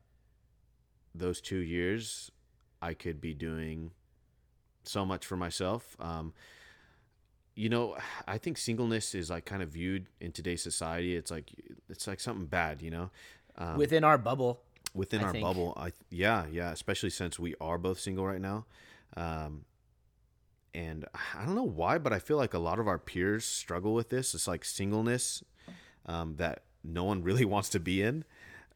those 1.14 1.40
two 1.40 1.58
years 1.58 2.30
i 2.82 2.94
could 2.94 3.20
be 3.20 3.34
doing 3.34 3.90
so 4.84 5.04
much 5.04 5.24
for 5.26 5.36
myself 5.36 5.96
um 6.00 6.32
you 7.58 7.68
know, 7.68 7.96
I 8.28 8.38
think 8.38 8.56
singleness 8.56 9.16
is 9.16 9.30
like 9.30 9.44
kind 9.44 9.64
of 9.64 9.70
viewed 9.70 10.06
in 10.20 10.30
today's 10.30 10.62
society. 10.62 11.16
It's 11.16 11.28
like 11.28 11.50
it's 11.88 12.06
like 12.06 12.20
something 12.20 12.46
bad, 12.46 12.82
you 12.82 12.90
know. 12.90 13.10
Um, 13.56 13.76
Within 13.76 14.04
our 14.04 14.16
bubble, 14.16 14.60
within 14.94 15.22
I 15.22 15.24
our 15.24 15.32
think. 15.32 15.42
bubble, 15.42 15.74
I 15.76 15.90
yeah, 16.08 16.46
yeah, 16.52 16.70
especially 16.70 17.10
since 17.10 17.36
we 17.36 17.56
are 17.60 17.76
both 17.76 17.98
single 17.98 18.24
right 18.24 18.40
now. 18.40 18.66
Um, 19.16 19.64
and 20.72 21.04
I 21.34 21.44
don't 21.44 21.56
know 21.56 21.64
why, 21.64 21.98
but 21.98 22.12
I 22.12 22.20
feel 22.20 22.36
like 22.36 22.54
a 22.54 22.60
lot 22.60 22.78
of 22.78 22.86
our 22.86 22.98
peers 22.98 23.44
struggle 23.44 23.92
with 23.92 24.10
this. 24.10 24.34
It's 24.34 24.46
like 24.46 24.64
singleness 24.64 25.42
um, 26.06 26.36
that 26.36 26.62
no 26.84 27.02
one 27.02 27.22
really 27.24 27.44
wants 27.44 27.70
to 27.70 27.80
be 27.80 28.02
in. 28.02 28.24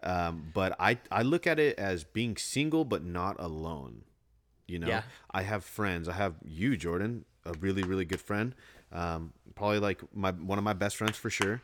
Um, 0.02 0.50
but 0.54 0.74
I 0.80 0.98
I 1.10 1.22
look 1.22 1.46
at 1.46 1.58
it 1.58 1.78
as 1.78 2.04
being 2.04 2.36
single 2.36 2.84
but 2.84 3.04
not 3.04 3.36
alone. 3.38 4.02
You 4.66 4.78
know, 4.78 4.88
Yeah. 4.88 5.02
I 5.30 5.42
have 5.42 5.64
friends. 5.64 6.08
I 6.08 6.12
have 6.12 6.34
you, 6.44 6.76
Jordan, 6.76 7.24
a 7.44 7.52
really 7.60 7.82
really 7.82 8.04
good 8.04 8.20
friend. 8.20 8.54
Um, 8.92 9.32
probably 9.54 9.78
like 9.80 10.00
my 10.14 10.30
one 10.32 10.58
of 10.58 10.64
my 10.64 10.72
best 10.74 10.96
friends 10.96 11.16
for 11.16 11.30
sure. 11.30 11.60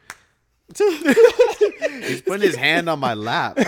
He's 0.78 2.22
putting 2.22 2.42
his 2.46 2.56
hand 2.56 2.88
on 2.88 2.98
my 3.00 3.14
lap. 3.14 3.58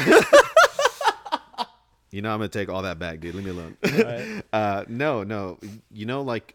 you 2.11 2.21
know 2.23 2.31
I'm 2.33 2.39
gonna 2.39 2.49
take 2.49 2.69
all 2.69 2.83
that 2.83 2.99
back, 2.99 3.21
dude. 3.21 3.35
Leave 3.35 3.45
me 3.45 3.51
alone. 3.51 3.77
uh, 4.53 4.85
no, 4.89 5.23
no. 5.25 5.59
You 5.91 6.07
know, 6.07 6.23
like 6.23 6.55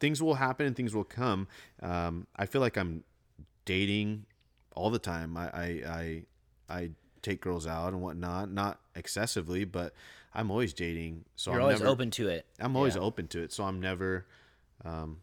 things 0.00 0.22
will 0.22 0.34
happen 0.34 0.66
and 0.66 0.76
things 0.76 0.94
will 0.94 1.04
come. 1.04 1.48
Um, 1.82 2.26
I 2.36 2.46
feel 2.46 2.60
like 2.60 2.76
I'm 2.76 3.04
dating 3.64 4.24
all 4.74 4.90
the 4.90 4.98
time. 4.98 5.36
I 5.36 5.48
I 5.52 5.66
I, 5.88 6.22
I 6.68 6.90
take 7.28 7.40
girls 7.40 7.66
out 7.66 7.92
and 7.92 8.00
whatnot, 8.02 8.50
not 8.50 8.80
excessively, 8.94 9.64
but 9.64 9.92
I'm 10.34 10.50
always 10.50 10.72
dating. 10.72 11.24
So 11.36 11.50
you're 11.50 11.60
I'm 11.60 11.64
always 11.64 11.80
never, 11.80 11.90
open 11.90 12.10
to 12.12 12.28
it. 12.28 12.46
I'm 12.58 12.76
always 12.76 12.94
Yeah. 12.94 13.02
open 13.02 13.26
to 13.28 13.42
it. 13.42 13.52
So 13.52 13.64
I'm 13.64 13.80
never 13.80 14.26
um, 14.84 15.18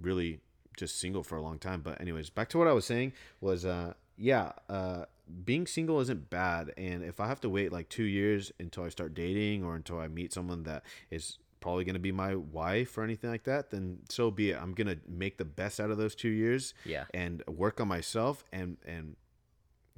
really 0.00 0.40
just 0.76 0.98
single 0.98 1.22
for 1.22 1.36
a 1.36 1.42
long 1.42 1.58
time. 1.58 1.80
But 1.82 2.00
anyways, 2.00 2.30
back 2.30 2.48
to 2.50 2.58
what 2.58 2.68
I 2.68 2.72
was 2.72 2.84
saying 2.84 3.12
was, 3.40 3.64
uh, 3.64 3.94
yeah, 4.16 4.52
uh, 4.68 5.04
being 5.44 5.66
single 5.66 6.00
isn't 6.00 6.28
bad. 6.30 6.72
And 6.76 7.02
if 7.04 7.20
I 7.20 7.26
have 7.28 7.40
to 7.42 7.48
wait 7.48 7.72
like 7.72 7.88
two 7.88 8.04
years 8.04 8.52
until 8.58 8.84
I 8.84 8.88
start 8.90 9.14
dating 9.14 9.64
or 9.64 9.74
until 9.76 9.98
I 9.98 10.08
meet 10.08 10.32
someone 10.32 10.64
that 10.64 10.82
is 11.10 11.38
probably 11.60 11.84
going 11.84 11.94
to 11.94 12.00
be 12.00 12.12
my 12.12 12.34
wife 12.34 12.96
or 12.98 13.02
anything 13.04 13.30
like 13.30 13.44
that, 13.44 13.70
then 13.70 13.98
so 14.08 14.30
be 14.30 14.50
it. 14.50 14.58
I'm 14.60 14.72
going 14.72 14.86
to 14.88 14.98
make 15.08 15.36
the 15.38 15.44
best 15.44 15.78
out 15.80 15.90
of 15.90 15.98
those 15.98 16.14
two 16.14 16.30
years 16.30 16.74
Yeah. 16.84 17.04
and 17.14 17.42
work 17.46 17.80
on 17.80 17.88
myself 17.88 18.44
and, 18.52 18.76
and 18.86 19.16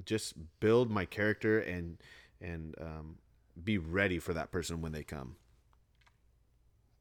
just 0.05 0.35
build 0.61 0.91
my 0.91 1.05
character 1.05 1.59
and, 1.61 1.99
and, 2.41 2.75
um, 2.81 3.17
be 3.63 3.77
ready 3.79 4.19
for 4.19 4.33
that 4.35 4.51
person 4.51 4.81
when 4.81 4.93
they 4.93 5.03
come. 5.05 5.37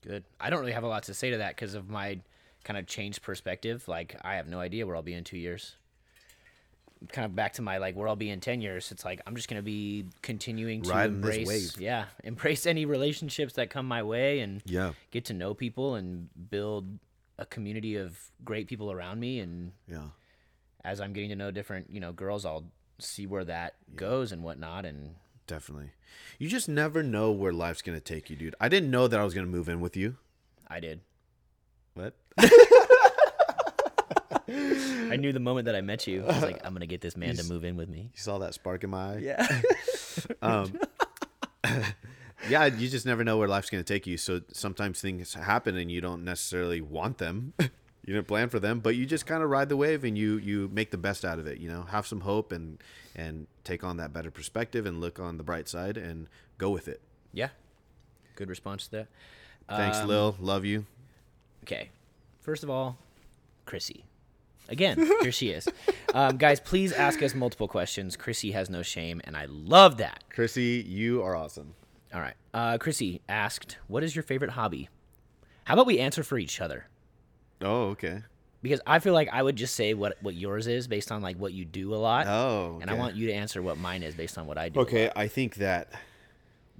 Good. 0.01 0.23
I 0.39 0.49
don't 0.49 0.59
really 0.59 0.71
have 0.71 0.83
a 0.83 0.87
lot 0.87 1.03
to 1.03 1.13
say 1.13 1.29
to 1.31 1.37
that 1.37 1.55
because 1.55 1.75
of 1.75 1.89
my 1.89 2.19
kind 2.63 2.77
of 2.77 2.87
changed 2.87 3.21
perspective. 3.21 3.87
Like, 3.87 4.15
I 4.23 4.35
have 4.35 4.47
no 4.47 4.59
idea 4.59 4.85
where 4.85 4.95
I'll 4.95 5.01
be 5.01 5.13
in 5.13 5.23
two 5.23 5.37
years. 5.37 5.75
Kind 7.11 7.25
of 7.25 7.35
back 7.35 7.53
to 7.53 7.61
my 7.63 7.77
like 7.77 7.95
where 7.95 8.07
I'll 8.07 8.15
be 8.15 8.29
in 8.29 8.39
ten 8.41 8.61
years. 8.61 8.91
It's 8.91 9.03
like 9.03 9.21
I'm 9.25 9.35
just 9.35 9.47
gonna 9.49 9.63
be 9.63 10.05
continuing 10.21 10.83
to 10.83 10.89
Riding 10.91 11.15
embrace, 11.15 11.77
yeah, 11.79 12.05
embrace 12.23 12.67
any 12.67 12.85
relationships 12.85 13.53
that 13.53 13.71
come 13.71 13.87
my 13.87 14.03
way 14.03 14.39
and 14.41 14.61
Yeah. 14.67 14.91
get 15.09 15.25
to 15.25 15.33
know 15.33 15.55
people 15.55 15.95
and 15.95 16.29
build 16.51 16.99
a 17.39 17.45
community 17.47 17.95
of 17.95 18.19
great 18.45 18.67
people 18.67 18.91
around 18.91 19.19
me. 19.19 19.39
And 19.39 19.71
Yeah. 19.87 20.09
as 20.83 21.01
I'm 21.01 21.11
getting 21.11 21.29
to 21.29 21.35
know 21.35 21.49
different, 21.49 21.89
you 21.89 21.99
know, 21.99 22.11
girls, 22.11 22.45
I'll 22.45 22.65
see 23.03 23.25
where 23.25 23.45
that 23.45 23.75
goes 23.95 24.31
and 24.31 24.43
whatnot. 24.43 24.85
And 24.85 25.15
Definitely. 25.47 25.91
You 26.39 26.47
just 26.47 26.69
never 26.69 27.03
know 27.03 27.31
where 27.31 27.51
life's 27.51 27.81
going 27.81 27.97
to 27.97 28.03
take 28.03 28.29
you, 28.29 28.35
dude. 28.35 28.55
I 28.59 28.69
didn't 28.69 28.91
know 28.91 29.07
that 29.07 29.19
I 29.19 29.23
was 29.23 29.33
going 29.33 29.45
to 29.45 29.51
move 29.51 29.69
in 29.69 29.81
with 29.81 29.97
you. 29.97 30.17
I 30.67 30.79
did. 30.79 31.01
What? 31.93 32.15
I 34.47 35.17
knew 35.17 35.33
the 35.33 35.39
moment 35.39 35.65
that 35.65 35.75
I 35.75 35.81
met 35.81 36.07
you. 36.07 36.23
I 36.23 36.27
was 36.27 36.41
like, 36.41 36.65
I'm 36.65 36.73
gonna 36.73 36.85
get 36.85 37.01
this 37.01 37.17
man 37.17 37.35
to 37.35 37.43
move 37.43 37.63
in 37.65 37.75
with 37.75 37.89
me. 37.89 38.11
You 38.13 38.21
saw 38.21 38.37
that 38.39 38.53
spark 38.53 38.83
in 38.83 38.89
my 38.89 39.15
eye? 39.15 39.17
Yeah. 39.17 39.61
Um, 40.41 40.73
yeah, 42.49 42.65
you 42.65 42.89
just 42.89 43.05
never 43.05 43.23
know 43.23 43.37
where 43.37 43.47
life's 43.47 43.69
going 43.69 43.83
to 43.83 43.93
take 43.93 44.05
you. 44.05 44.17
So 44.17 44.41
sometimes 44.51 44.99
things 44.99 45.33
happen 45.33 45.77
and 45.77 45.89
you 45.91 46.01
don't 46.01 46.25
necessarily 46.25 46.81
want 46.81 47.17
them. 47.17 47.53
you 48.05 48.13
didn't 48.13 48.27
plan 48.27 48.49
for 48.49 48.59
them, 48.59 48.79
but 48.79 48.95
you 48.95 49.05
just 49.05 49.25
kind 49.25 49.43
of 49.43 49.49
ride 49.49 49.69
the 49.69 49.77
wave 49.77 50.03
and 50.03 50.17
you 50.17 50.37
you 50.37 50.69
make 50.73 50.91
the 50.91 50.97
best 50.97 51.23
out 51.25 51.39
of 51.39 51.47
it, 51.47 51.59
you 51.59 51.69
know. 51.69 51.83
Have 51.83 52.05
some 52.07 52.21
hope 52.21 52.51
and 52.51 52.77
and 53.15 53.47
take 53.63 53.83
on 53.83 53.97
that 53.97 54.11
better 54.13 54.31
perspective 54.31 54.85
and 54.85 54.99
look 55.01 55.19
on 55.19 55.37
the 55.37 55.43
bright 55.43 55.67
side 55.67 55.97
and 55.97 56.27
go 56.57 56.69
with 56.69 56.87
it. 56.87 57.01
yeah. 57.33 57.49
Good 58.35 58.49
response 58.49 58.85
to 58.85 58.91
that. 58.91 59.07
Thanks, 59.69 59.97
Um, 59.99 60.07
Lil. 60.07 60.35
Love 60.39 60.65
you. 60.65 60.85
Okay. 61.63 61.89
First 62.39 62.63
of 62.63 62.69
all, 62.69 62.97
Chrissy. 63.65 64.05
Again, 64.69 64.97
here 65.21 65.31
she 65.31 65.49
is. 65.49 65.67
Um, 66.13 66.35
guys, 66.35 66.59
please 66.59 66.91
ask 66.91 67.23
us 67.23 67.33
multiple 67.33 67.69
questions. 67.69 68.17
Chrissy 68.17 68.51
has 68.51 68.69
no 68.69 68.81
shame, 68.81 69.21
and 69.23 69.37
I 69.37 69.45
love 69.45 69.95
that. 69.97 70.25
Chrissy, 70.29 70.83
you 70.85 71.23
are 71.23 71.37
awesome. 71.37 71.73
All 72.13 72.19
right. 72.19 72.33
Uh, 72.53 72.77
Chrissy 72.77 73.21
asked, 73.29 73.77
What 73.87 74.03
is 74.03 74.13
your 74.13 74.23
favorite 74.23 74.51
hobby? 74.51 74.89
How 75.63 75.75
about 75.75 75.85
we 75.85 75.99
answer 75.99 76.21
for 76.21 76.37
each 76.37 76.59
other? 76.59 76.87
Oh, 77.61 77.89
okay. 77.89 78.23
Because 78.61 78.79
I 78.85 78.99
feel 78.99 79.13
like 79.13 79.29
I 79.31 79.41
would 79.41 79.55
just 79.55 79.75
say 79.75 79.93
what, 79.95 80.17
what 80.21 80.35
yours 80.35 80.67
is 80.67 80.87
based 80.87 81.11
on 81.11 81.21
like 81.21 81.37
what 81.37 81.51
you 81.53 81.65
do 81.65 81.93
a 81.93 81.97
lot. 81.97 82.27
Oh, 82.27 82.77
And 82.81 82.91
I 82.91 82.93
want 82.93 83.15
you 83.15 83.27
to 83.27 83.33
answer 83.33 83.61
what 83.61 83.77
mine 83.77 84.03
is 84.03 84.13
based 84.13 84.37
on 84.37 84.45
what 84.45 84.57
I 84.57 84.69
do. 84.69 84.79
Okay. 84.81 85.09
I 85.15 85.27
think 85.27 85.55
that 85.55 85.89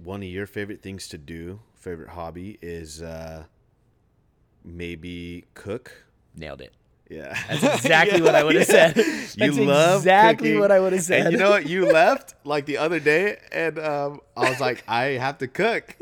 one 0.02 0.22
of 0.22 0.28
your 0.28 0.46
favorite 0.46 0.80
things 0.80 1.08
to 1.08 1.18
do, 1.18 1.58
favorite 1.74 2.10
hobby, 2.10 2.58
is 2.62 3.02
uh, 3.02 3.44
maybe 4.64 5.44
cook. 5.54 6.04
Nailed 6.36 6.60
it. 6.60 6.72
Yeah, 7.10 7.36
That's 7.48 7.62
exactly 7.84 8.22
what 8.22 8.34
I 8.34 8.42
would 8.42 8.54
have 8.54 8.66
said. 8.66 8.94
That's 8.96 9.36
you 9.36 9.52
love 9.52 10.00
exactly 10.00 10.50
cooking. 10.50 10.60
what 10.60 10.70
I 10.72 10.80
would 10.80 10.92
have 10.94 11.02
said. 11.02 11.26
And 11.26 11.32
you 11.32 11.38
know 11.38 11.50
what? 11.50 11.66
You 11.68 11.86
left 11.92 12.34
like 12.44 12.64
the 12.64 12.78
other 12.78 13.00
day, 13.00 13.38
and 13.50 13.78
um, 13.78 14.20
I 14.36 14.48
was 14.48 14.60
like, 14.60 14.82
I 14.88 15.04
have 15.18 15.36
to 15.38 15.48
cook. 15.48 15.94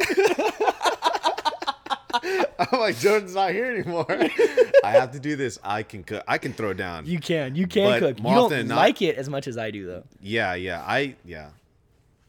I'm 2.58 2.80
like, 2.80 2.98
Jordan's 2.98 3.34
not 3.34 3.52
here 3.52 3.66
anymore. 3.66 4.06
I 4.84 4.90
have 4.92 5.12
to 5.12 5.20
do 5.20 5.36
this. 5.36 5.58
I 5.62 5.82
can 5.82 6.04
cook. 6.04 6.22
I 6.26 6.38
can 6.38 6.52
throw 6.52 6.72
down. 6.72 7.06
You 7.06 7.18
can. 7.20 7.54
You 7.54 7.66
can 7.66 7.84
But 7.84 7.98
cook. 8.00 8.18
You 8.18 8.24
don't 8.34 8.68
not- 8.68 8.76
like 8.76 9.02
it 9.02 9.16
as 9.16 9.28
much 9.28 9.46
as 9.46 9.56
I 9.58 9.70
do, 9.70 9.86
though. 9.86 10.04
Yeah, 10.20 10.54
yeah. 10.54 10.82
I 10.86 11.16
yeah. 11.24 11.50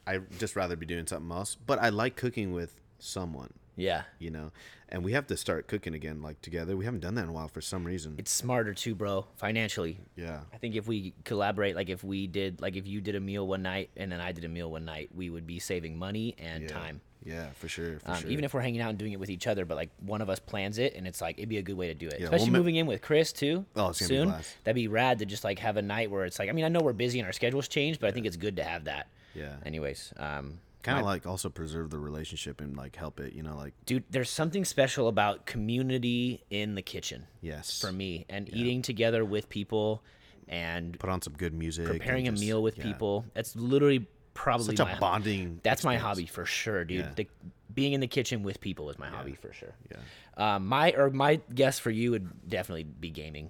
I 0.07 0.19
just 0.39 0.55
rather 0.55 0.75
be 0.75 0.85
doing 0.85 1.05
something 1.07 1.31
else. 1.31 1.55
But 1.55 1.79
I 1.79 1.89
like 1.89 2.15
cooking 2.15 2.53
with 2.53 2.79
someone. 2.99 3.53
Yeah. 3.77 4.03
you 4.19 4.29
know 4.29 4.51
and 4.89 5.03
we 5.03 5.13
have 5.13 5.25
to 5.27 5.37
start 5.37 5.67
cooking 5.67 5.95
again 5.95 6.21
like 6.21 6.39
together 6.41 6.75
we 6.75 6.83
haven't 6.85 6.99
done 6.99 7.15
that 7.15 7.23
in 7.23 7.29
a 7.29 7.31
while 7.31 7.47
for 7.47 7.61
some 7.61 7.83
reason 7.83 8.15
It's 8.19 8.31
smarter 8.31 8.73
too, 8.73 8.93
bro. 8.93 9.25
Financially, 9.37 9.97
yeah 10.15 10.41
I 10.53 10.57
think 10.57 10.75
if 10.75 10.87
we 10.87 11.13
collaborate, 11.23 11.75
like 11.75 11.89
if 11.89 12.03
we 12.03 12.27
did, 12.27 12.61
like 12.61 12.75
if 12.75 12.85
you 12.85 13.01
did 13.01 13.15
a 13.15 13.19
meal 13.19 13.47
one 13.47 13.63
night 13.63 13.89
and 13.97 14.11
then 14.11 14.19
I 14.19 14.33
did 14.33 14.43
a 14.43 14.49
meal 14.49 14.69
one 14.69 14.85
night, 14.85 15.09
we 15.15 15.29
would 15.29 15.47
be 15.47 15.57
saving 15.59 15.97
money 15.97 16.35
and 16.37 16.63
yeah 16.63 16.69
time. 16.69 17.01
Yeah 17.23 17.49
for 17.55 17.67
sure 17.67 17.99
for 17.99 18.11
Um, 18.11 18.17
sure 18.21 18.29
Even 18.29 18.43
if 18.43 18.53
we're 18.53 18.61
hanging 18.61 18.81
out 18.81 18.89
and 18.89 18.97
doing 18.97 19.11
it 19.13 19.19
with 19.19 19.29
each 19.29 19.47
other, 19.47 19.65
but 19.65 19.75
like 19.77 19.89
one 19.99 20.21
of 20.21 20.29
us 20.29 20.39
plans 20.39 20.77
it, 20.77 20.95
and 20.95 21.07
it's 21.07 21.21
like 21.21 21.37
it'd 21.37 21.49
be 21.49 21.57
a 21.57 21.61
good 21.61 21.77
way 21.77 21.87
to 21.87 21.93
do 21.93 22.07
it. 22.07 22.15
Yeah, 22.19 22.25
Especially 22.25 22.49
we'll 22.51 22.59
moving 22.59 22.75
in 22.77 22.87
with 22.87 23.01
Chris 23.01 23.31
too. 23.31 23.65
Oh, 23.75 23.89
it's 23.89 23.99
gonna 23.99 24.09
be 24.09 24.15
a 24.15 24.19
soon. 24.23 24.43
That'd 24.63 24.75
be 24.75 24.87
rad 24.87 25.19
to 25.19 25.25
just 25.25 25.43
like 25.43 25.59
have 25.59 25.77
a 25.77 25.81
night 25.81 26.09
where 26.11 26.25
it's 26.25 26.39
like. 26.39 26.49
I 26.49 26.51
mean, 26.51 26.65
I 26.65 26.67
know 26.69 26.79
we're 26.81 26.93
busy 26.93 27.19
and 27.19 27.25
our 27.25 27.33
schedules 27.33 27.67
change, 27.67 27.99
but 27.99 28.07
I 28.07 28.11
think 28.11 28.25
it's 28.25 28.37
good 28.37 28.55
to 28.57 28.63
have 28.63 28.85
that. 28.85 29.07
yeah 29.35 29.55
Anyways, 29.65 30.13
um, 30.17 30.59
kind 30.83 30.97
of 30.99 31.05
like 31.05 31.27
also 31.27 31.47
preserve 31.47 31.91
the 31.91 31.99
relationship 31.99 32.59
and 32.59 32.75
like 32.75 32.95
help 32.95 33.19
it 33.19 33.33
you 33.33 33.43
know 33.43 33.55
like 33.55 33.73
dude, 33.85 34.03
there's 34.09 34.31
something 34.31 34.65
special 34.65 35.07
about 35.07 35.45
community 35.45 36.43
in 36.49 36.73
the 36.75 36.81
kitchen 36.81 37.27
yes 37.41 37.79
for 37.79 37.91
me, 37.91 38.25
and 38.29 38.49
eating 38.53 38.81
together 38.81 39.23
with 39.23 39.47
people, 39.47 40.01
and 40.47 40.97
put 40.99 41.09
on 41.09 41.21
some 41.21 41.33
good 41.33 41.53
music 41.53 41.85
preparing 41.85 42.27
a 42.27 42.31
just- 42.31 42.41
meal 42.43 42.61
with 42.63 42.77
yeah. 42.77 42.83
people. 42.83 43.25
That's 43.35 43.55
literally 43.55 44.07
probably 44.33 44.75
such 44.75 44.79
a 44.79 44.97
bonding 44.99 45.59
That's 45.63 45.83
my 45.83 45.97
hobby 45.97 46.25
for 46.25 46.45
sure, 46.45 46.83
dude. 46.83 46.99
Yeah. 46.99 47.11
The, 47.15 47.27
being 47.73 47.93
in 47.93 48.01
the 48.01 48.07
kitchen 48.07 48.43
with 48.43 48.59
people 48.59 48.89
is 48.89 48.99
my 48.99 49.07
hobby 49.07 49.35
for 49.35 49.53
sure. 49.53 49.73
yeah 49.89 50.55
Um, 50.55 50.67
my 50.67 50.91
or 50.91 51.09
my 51.09 51.39
guess 51.53 51.79
for 51.79 51.89
you 51.89 52.11
would 52.11 52.49
definitely 52.49 52.83
be 52.83 53.09
gaming. 53.09 53.49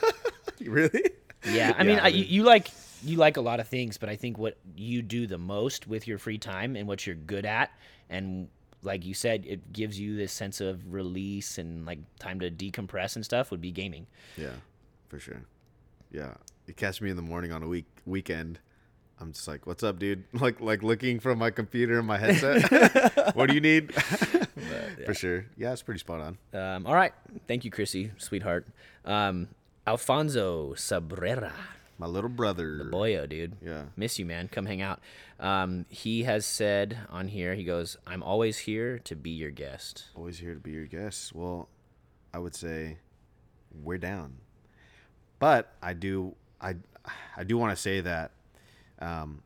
really 0.64 1.04
Yeah, 1.50 1.74
I 1.76 1.82
mean, 1.84 1.96
Yeah, 1.96 2.02
I, 2.02 2.06
I 2.06 2.08
you, 2.08 2.24
you 2.24 2.42
like 2.42 2.70
you 3.02 3.16
like 3.16 3.36
a 3.36 3.40
lot 3.40 3.60
of 3.60 3.68
things, 3.68 3.98
but 3.98 4.08
I 4.08 4.16
think 4.16 4.38
what 4.38 4.58
you 4.76 5.02
do 5.02 5.26
the 5.26 5.38
most 5.38 5.86
with 5.86 6.06
your 6.06 6.18
free 6.18 6.38
time 6.38 6.76
and 6.76 6.86
what 6.86 7.06
you're 7.06 7.16
good 7.16 7.46
at, 7.46 7.70
and 8.08 8.48
like 8.82 9.04
you 9.04 9.12
said, 9.14 9.44
it 9.46 9.72
gives 9.72 9.98
you 10.00 10.16
this 10.16 10.32
sense 10.32 10.60
of 10.60 10.92
release 10.92 11.58
and 11.58 11.84
like 11.84 11.98
time 12.18 12.40
to 12.40 12.50
decompress 12.50 13.16
and 13.16 13.24
stuff. 13.24 13.50
Would 13.50 13.60
be 13.60 13.72
gaming. 13.72 14.06
yeah 14.36 14.52
for 15.08 15.18
sure 15.18 15.42
yeah 16.12 16.34
you 16.68 16.74
catch 16.74 17.00
me 17.00 17.10
in 17.10 17.16
the 17.16 17.22
morning 17.22 17.50
on 17.50 17.64
a 17.64 17.66
week 17.66 17.86
weekend 18.06 18.60
i'm 19.20 19.32
just 19.32 19.46
like 19.46 19.66
what's 19.66 19.82
up 19.82 19.98
dude 19.98 20.24
like 20.32 20.60
like 20.60 20.82
looking 20.82 21.20
from 21.20 21.38
my 21.38 21.50
computer 21.50 21.98
and 21.98 22.06
my 22.06 22.18
headset 22.24 23.34
what 23.36 23.48
do 23.48 23.54
you 23.54 23.60
need 23.60 23.92
for 25.06 25.14
sure 25.14 25.46
yeah 25.56 25.72
it's 25.72 25.82
pretty 25.82 26.00
spot 26.00 26.20
on 26.20 26.38
Um, 26.58 26.86
all 26.86 26.94
right, 26.94 27.12
thank 27.46 27.64
you, 27.64 27.70
Chrissy, 27.70 28.12
sweetheart. 28.18 28.66
Um, 29.04 29.48
Alfonso 29.86 30.74
Cabrera. 30.74 31.52
my 31.98 32.06
little 32.06 32.30
brother 32.30 32.76
The 32.78 32.84
Boyo, 32.84 33.28
dude. 33.28 33.56
Yeah. 33.64 33.84
Miss 33.96 34.18
you, 34.18 34.26
man. 34.26 34.48
Come 34.48 34.66
hang 34.66 34.82
out. 34.82 35.00
Um, 35.38 35.86
he 35.88 36.24
has 36.24 36.44
said 36.46 36.98
on 37.08 37.28
here, 37.28 37.54
he 37.54 37.64
goes, 37.64 37.96
I'm 38.06 38.22
always 38.22 38.58
here 38.58 38.98
to 39.00 39.16
be 39.16 39.30
your 39.30 39.50
guest. 39.50 40.04
always 40.14 40.38
here 40.38 40.54
to 40.54 40.60
be 40.60 40.70
your 40.72 40.86
guest. 40.86 41.34
Well, 41.34 41.68
I 42.32 42.38
would 42.38 42.54
say 42.54 42.98
we're 43.82 43.98
down. 43.98 44.34
But 45.38 45.72
I 45.82 45.94
do 45.94 46.34
I 46.60 46.76
I 47.36 47.44
do 47.44 47.56
want 47.56 47.74
to 47.74 47.80
say 47.80 48.00
that 48.02 48.32
um 49.00 49.42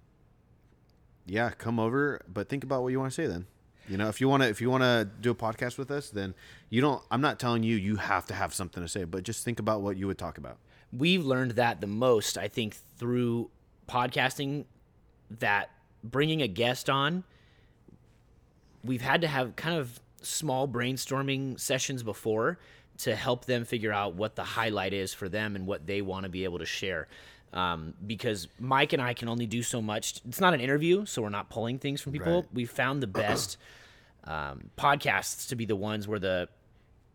yeah, 1.27 1.51
come 1.51 1.81
over, 1.81 2.21
but 2.31 2.49
think 2.49 2.65
about 2.65 2.83
what 2.83 2.89
you 2.89 3.01
want 3.01 3.13
to 3.13 3.15
say 3.15 3.27
then. 3.27 3.47
You 3.89 3.97
know, 3.97 4.09
if 4.09 4.21
you 4.21 4.29
want 4.29 4.43
to 4.43 4.49
if 4.49 4.61
you 4.61 4.71
want 4.71 4.83
to 4.83 5.09
do 5.21 5.31
a 5.31 5.35
podcast 5.35 5.79
with 5.79 5.91
us, 5.91 6.11
then 6.11 6.35
you 6.71 6.81
don't 6.81 7.03
I'm 7.11 7.21
not 7.21 7.39
telling 7.39 7.63
you 7.63 7.77
you 7.77 7.97
have 7.97 8.27
to 8.27 8.35
have 8.35 8.55
something 8.55 8.83
to 8.83 8.89
say, 8.89 9.05
but 9.05 9.23
just 9.25 9.45
think 9.45 9.59
about 9.59 9.83
what 9.83 9.97
you 9.97 10.07
would 10.07 10.19
talk 10.19 10.39
about. 10.39 10.59
We've 10.93 11.25
learned 11.25 11.53
that 11.53 11.81
the 11.81 11.87
most, 11.87 12.39
I 12.39 12.49
think, 12.49 12.77
through 12.99 13.51
podcasting 13.89 14.65
that 15.39 15.71
bringing 16.03 16.41
a 16.41 16.49
guest 16.49 16.89
on, 16.89 17.25
we've 18.85 19.03
had 19.03 19.21
to 19.23 19.27
have 19.27 19.57
kind 19.57 19.77
of 19.77 20.01
small 20.23 20.69
brainstorming 20.69 21.59
sessions 21.59 22.03
before 22.03 22.59
to 22.99 23.17
help 23.17 23.45
them 23.47 23.65
figure 23.65 23.93
out 23.93 24.15
what 24.15 24.37
the 24.37 24.45
highlight 24.45 24.93
is 24.93 25.13
for 25.13 25.29
them 25.29 25.57
and 25.57 25.67
what 25.67 25.87
they 25.87 26.01
want 26.01 26.25
to 26.25 26.29
be 26.31 26.45
able 26.45 26.59
to 26.59 26.67
share. 26.67 27.09
Um, 27.55 27.95
because 28.05 28.49
Mike 28.59 28.93
and 28.93 29.01
I 29.01 29.15
can 29.15 29.29
only 29.29 29.47
do 29.47 29.63
so 29.63 29.81
much. 29.81 30.21
It's 30.29 30.41
not 30.41 30.53
an 30.55 30.61
interview, 30.61 31.07
so 31.07 31.23
we're 31.23 31.29
not 31.29 31.49
pulling 31.51 31.79
things 31.79 32.01
from 32.01 32.13
people. 32.13 32.35
Right. 32.43 32.49
We 32.53 32.65
found 32.67 33.01
the 33.03 33.07
best 33.07 33.57
um, 34.25 34.71
podcasts 34.77 35.49
to 35.51 35.55
be 35.57 35.65
the 35.65 35.77
ones 35.77 36.09
where 36.09 36.19
the 36.19 36.49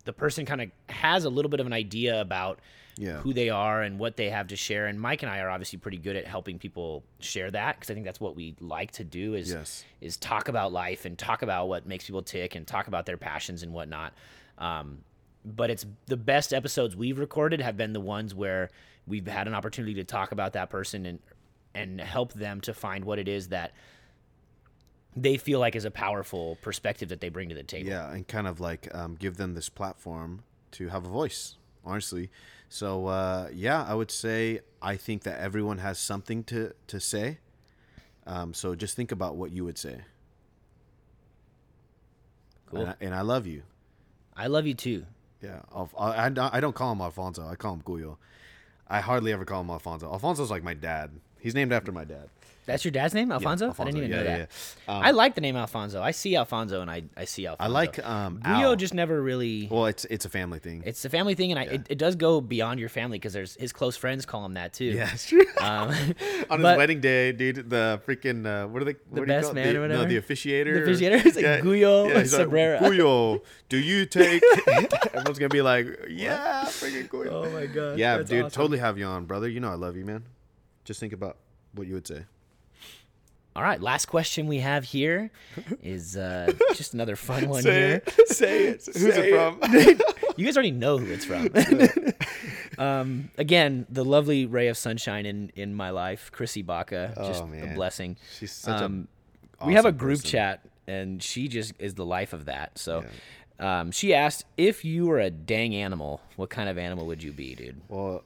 the 0.05 0.13
person 0.13 0.45
kind 0.45 0.61
of 0.61 0.69
has 0.87 1.25
a 1.25 1.29
little 1.29 1.49
bit 1.49 1.59
of 1.59 1.67
an 1.67 1.73
idea 1.73 2.21
about 2.21 2.59
Yeah. 2.97 3.17
who 3.17 3.33
they 3.33 3.49
are 3.49 3.81
and 3.83 3.99
what 3.99 4.15
they 4.15 4.29
have 4.29 4.47
to 4.47 4.55
share. 4.55 4.87
And 4.87 4.99
Mike 4.99 5.23
and 5.23 5.31
I 5.31 5.39
are 5.41 5.49
obviously 5.49 5.77
pretty 5.77 5.97
good 5.97 6.15
at 6.15 6.25
helping 6.25 6.57
people 6.57 7.03
share 7.19 7.51
that 7.51 7.75
because 7.75 7.91
I 7.91 7.93
think 7.93 8.05
that's 8.05 8.19
what 8.21 8.35
we 8.35 8.55
like 8.61 8.91
to 8.93 9.03
do 9.03 9.33
is 9.35 9.51
Yes. 9.51 9.83
is 9.99 10.15
talk 10.17 10.47
about 10.47 10.71
life 10.71 11.03
and 11.05 11.17
talk 11.17 11.41
about 11.41 11.67
what 11.67 11.85
makes 11.85 12.05
people 12.05 12.21
tick 12.23 12.55
and 12.55 12.65
talk 12.65 12.87
about 12.87 13.05
their 13.05 13.17
passions 13.17 13.61
and 13.61 13.73
whatnot. 13.73 14.13
Um, 14.57 14.99
but 15.45 15.69
it's 15.69 15.85
the 16.07 16.17
best 16.17 16.53
episodes 16.53 16.95
we've 16.95 17.19
recorded 17.19 17.59
have 17.61 17.75
been 17.77 17.91
the 17.93 17.99
ones 17.99 18.33
where 18.33 18.69
we've 19.09 19.27
had 19.27 19.47
an 19.47 19.53
opportunity 19.55 19.95
to 19.95 20.03
talk 20.05 20.31
about 20.31 20.53
that 20.53 20.69
person 20.69 21.05
and 21.05 21.19
and 21.75 21.99
help 21.99 22.33
them 22.33 22.61
to 22.61 22.73
find 22.73 23.03
what 23.05 23.19
it 23.19 23.27
is 23.27 23.49
that 23.49 23.73
they 25.15 25.37
feel 25.37 25.59
like 25.59 25.75
is 25.75 25.85
a 25.85 25.91
powerful 25.91 26.57
perspective 26.61 27.09
that 27.09 27.19
they 27.19 27.29
bring 27.29 27.49
to 27.49 27.55
the 27.55 27.63
table. 27.63 27.89
Yeah, 27.89 28.11
and 28.11 28.27
kind 28.27 28.47
of 28.47 28.59
like 28.59 28.87
um, 28.95 29.15
give 29.15 29.37
them 29.37 29.53
this 29.53 29.67
platform 29.69 30.43
to 30.71 30.87
have 30.87 31.05
a 31.05 31.09
voice, 31.09 31.57
honestly. 31.83 32.29
So 32.69 33.07
uh, 33.07 33.49
yeah, 33.53 33.83
I 33.83 33.93
would 33.95 34.11
say 34.11 34.61
I 34.81 34.95
think 34.95 35.23
that 35.23 35.39
everyone 35.39 35.79
has 35.79 35.99
something 35.99 36.43
to 36.45 36.73
to 36.87 36.99
say. 36.99 37.39
Um, 38.27 38.53
so 38.53 38.75
just 38.75 38.95
think 38.95 39.11
about 39.11 39.35
what 39.35 39.51
you 39.51 39.65
would 39.65 39.77
say. 39.77 40.01
Cool. 42.67 42.81
And 42.81 42.89
I, 42.89 42.95
and 43.01 43.15
I 43.15 43.21
love 43.21 43.47
you. 43.47 43.63
I 44.35 44.47
love 44.47 44.67
you 44.67 44.73
too. 44.75 45.05
Yeah, 45.41 45.61
I, 45.73 46.25
I, 46.25 46.29
don't- 46.29 46.53
I 46.53 46.59
don't 46.59 46.75
call 46.75 46.91
him 46.91 47.01
Alfonso. 47.01 47.47
I 47.47 47.55
call 47.55 47.73
him 47.73 47.81
Cuyo. 47.81 48.17
I 48.89 49.01
hardly 49.01 49.31
ever 49.31 49.45
call 49.45 49.61
him 49.61 49.69
Alfonso. 49.69 50.11
Alfonso's 50.11 50.49
like 50.49 50.63
my 50.63 50.73
dad. 50.73 51.11
He's 51.39 51.55
named 51.55 51.71
after 51.73 51.91
my 51.91 52.03
dad. 52.03 52.29
That's 52.69 52.85
your 52.85 52.91
dad's 52.91 53.15
name, 53.15 53.29
Yeah, 53.29 53.35
Alfonso? 53.35 53.73
I 53.79 53.83
didn't 53.83 53.97
even 53.97 54.11
yeah, 54.11 54.15
know 54.17 54.23
yeah, 54.23 54.37
that. 54.37 54.49
yeah. 54.87 54.95
Um, 54.97 55.03
I 55.03 55.09
like 55.09 55.33
the 55.33 55.41
name 55.41 55.55
Alfonso. 55.55 56.03
I 56.03 56.11
see 56.11 56.35
Alfonso 56.35 56.81
and 56.81 56.91
I, 56.91 57.01
I 57.17 57.25
see 57.25 57.47
Alfonso. 57.47 57.67
I 57.67 57.73
like 57.73 58.05
um, 58.05 58.77
just 58.77 58.93
never 58.93 59.19
really. 59.19 59.67
Well, 59.71 59.87
it's 59.87 60.05
it's 60.05 60.25
a 60.25 60.29
family 60.29 60.59
thing. 60.59 60.83
It's 60.85 61.03
a 61.03 61.09
family 61.09 61.33
thing, 61.33 61.51
and 61.51 61.59
I, 61.59 61.63
it, 61.63 61.87
it 61.89 61.97
does 61.97 62.15
go 62.15 62.41
beyond 62.41 62.79
your 62.79 62.89
family 62.89 63.17
because 63.17 63.33
there's 63.33 63.55
his 63.55 63.73
close 63.73 63.97
friends 63.97 64.27
call 64.27 64.45
him 64.45 64.53
that 64.53 64.73
too. 64.73 64.85
yeah, 64.85 65.09
it's 65.13 65.25
true. 65.27 65.45
Um, 65.59 65.89
On 66.51 66.59
his 66.59 66.77
wedding 66.77 67.01
day, 67.01 67.31
dude, 67.31 67.71
the 67.71 67.99
freaking 68.05 68.45
uh, 68.45 68.67
what 68.67 68.83
are 68.83 68.85
they? 68.85 68.95
what 69.09 69.21
you 69.21 69.25
best 69.25 69.51
man 69.51 69.73
The- 69.73 69.79
or 69.79 69.81
whatever? 69.81 70.03
No, 70.03 70.07
the 70.09 70.21
officiator. 70.21 70.85
The 70.85 70.91
officiator? 70.91 71.25
It's 71.25 71.35
like 71.37 71.45
Guyo 71.63 72.19
he's 72.19 72.33
like, 72.33 72.43
Cabrera. 72.43 72.79
Guyo, 72.81 73.41
do 73.69 73.77
you 73.77 74.05
take? 74.05 74.43
Everyone's 74.67 75.39
gonna 75.39 75.49
be 75.49 75.63
like, 75.63 75.87
yeah, 76.07 76.65
freaking 76.65 77.07
Guyo. 77.07 77.31
Oh 77.31 77.49
my 77.49 77.65
god. 77.65 77.97
yeah, 77.97 78.17
dude, 78.17 78.45
awesome. 78.45 78.49
totally 78.51 78.77
have 78.77 78.99
you 78.99 79.05
on, 79.05 79.25
brother. 79.25 79.47
You 79.49 79.59
know 79.59 79.71
I 79.71 79.75
love 79.75 79.97
you, 79.97 80.05
man. 80.05 80.23
Just 80.89 80.99
think 80.99 81.13
about 81.13 81.37
what 81.75 81.85
you 81.85 81.93
would 81.93 82.07
say. 82.07 82.23
All 83.55 83.61
right, 83.61 83.79
last 83.79 84.07
question 84.07 84.47
we 84.47 84.57
have 84.57 84.83
here 84.85 85.29
is 85.83 86.17
uh, 86.17 86.51
just 86.73 86.95
another 86.95 87.15
fun 87.15 87.47
one 87.47 87.61
Say 87.61 87.71
here. 87.89 88.01
it. 88.17 88.27
Say 88.29 88.63
it. 88.69 88.85
Who's 88.85 89.13
Say 89.13 89.31
it 89.31 89.35
from? 89.35 90.33
You 90.35 90.45
guys 90.45 90.57
already 90.57 90.71
know 90.71 90.97
who 90.97 91.11
it's 91.13 91.25
from. 91.25 91.49
um, 92.83 93.29
again, 93.37 93.85
the 93.87 94.03
lovely 94.03 94.47
ray 94.47 94.67
of 94.67 94.77
sunshine 94.77 95.27
in 95.27 95.51
in 95.55 95.75
my 95.75 95.91
life, 95.91 96.31
Chrissy 96.31 96.63
Baca, 96.63 97.13
just 97.17 97.43
Oh, 97.43 97.49
a 97.53 97.75
blessing. 97.75 98.17
She's 98.39 98.51
such 98.51 98.81
Um, 98.81 99.07
a. 99.59 99.67
we 99.67 99.73
have 99.75 99.85
a 99.85 99.91
group 99.91 100.19
person. 100.21 100.29
chat 100.31 100.65
and 100.87 101.21
she 101.21 101.47
just 101.47 101.73
is 101.77 101.93
the 101.93 102.05
life 102.05 102.33
of 102.33 102.45
that 102.45 102.75
so 102.79 103.03
um, 103.59 103.91
she 103.91 104.11
asked 104.11 104.43
if 104.57 104.83
you 104.83 105.05
were 105.05 105.19
a 105.19 105.29
dang 105.29 105.75
animal 105.75 106.19
what 106.35 106.49
kind 106.49 106.67
of 106.67 106.79
animal 106.79 107.05
would 107.05 107.21
you 107.21 107.31
be 107.31 107.53
dude 107.53 107.79
Well, 107.89 108.23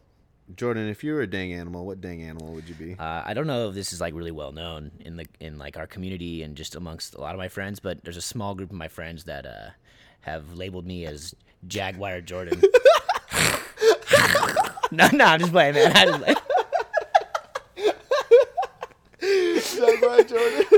Jordan, 0.55 0.87
if 0.89 1.03
you 1.03 1.13
were 1.13 1.21
a 1.21 1.27
dang 1.27 1.51
animal, 1.53 1.85
what 1.85 1.99
dang 2.01 2.21
animal 2.21 2.53
would 2.53 2.67
you 2.69 2.75
be? 2.75 2.95
uh, 2.99 3.21
i 3.25 3.33
don't 3.33 3.47
know 3.47 3.69
if 3.69 3.75
this 3.75 3.91
is 3.93 3.99
like 4.01 4.13
really 4.13 4.31
well 4.31 4.51
known 4.51 4.91
in 4.99 5.15
the 5.17 5.25
in 5.39 5.57
like 5.57 5.77
our 5.77 5.87
community 5.87 6.43
and 6.43 6.55
just 6.55 6.75
amongst 6.75 7.15
a 7.15 7.21
lot 7.21 7.33
of 7.33 7.39
my 7.39 7.47
friends 7.47 7.79
but 7.79 8.03
there's 8.03 8.17
a 8.17 8.21
small 8.21 8.53
group 8.55 8.69
of 8.69 8.75
my 8.75 8.87
friends 8.87 9.23
that 9.25 9.45
uh, 9.45 9.69
have 10.21 10.53
labeled 10.53 10.85
me 10.85 11.05
as 11.05 11.33
jaguar 11.67 12.21
jordan 12.21 12.61
no 14.91 15.07
no 15.13 15.25
i'm 15.25 15.39
just 15.39 15.51
playing 15.51 15.73
man 15.75 15.91
i 15.95 16.05
just 16.05 16.19
playing. 16.23 16.37
Jaguar 19.75 20.23
Jordan. 20.23 20.65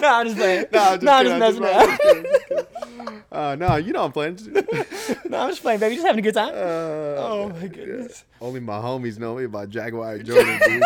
no 0.00 0.08
i'm 0.08 0.26
just 0.26 0.36
playing 0.38 0.64
No, 0.72 0.80
I'm 0.80 1.00
just 1.00 1.02
no 1.02 1.12
i'm 1.12 1.24
just 1.26 1.38
messing 1.38 1.64
around 1.64 1.98
kidding, 1.98 1.98
just 1.98 2.02
kidding. 2.02 2.37
Uh, 3.30 3.54
no, 3.58 3.76
you 3.76 3.92
know 3.92 4.04
I'm 4.04 4.12
playing. 4.12 4.38
no 5.28 5.38
i'm 5.38 5.50
just 5.50 5.60
playing 5.60 5.80
baby 5.80 5.94
just 5.96 6.06
having 6.06 6.20
a 6.20 6.22
good 6.22 6.34
time 6.34 6.52
oh 6.54 7.50
my 7.50 7.66
goodness. 7.66 8.24
Only 8.40 8.60
my 8.60 8.78
homies 8.78 9.18
know 9.18 9.34
me 9.36 9.44
about 9.44 9.68
Jaguar 9.68 10.18
Jordan, 10.22 10.58
dude. 10.66 10.82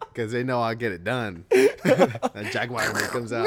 Because 0.00 0.32
they 0.32 0.42
know 0.44 0.60
I 0.60 0.74
get 0.74 0.92
it 0.92 1.04
done. 1.04 1.44
that 1.50 2.48
Jaguar 2.52 2.92
when 2.92 3.04
it 3.04 3.10
comes 3.10 3.32
out. 3.32 3.46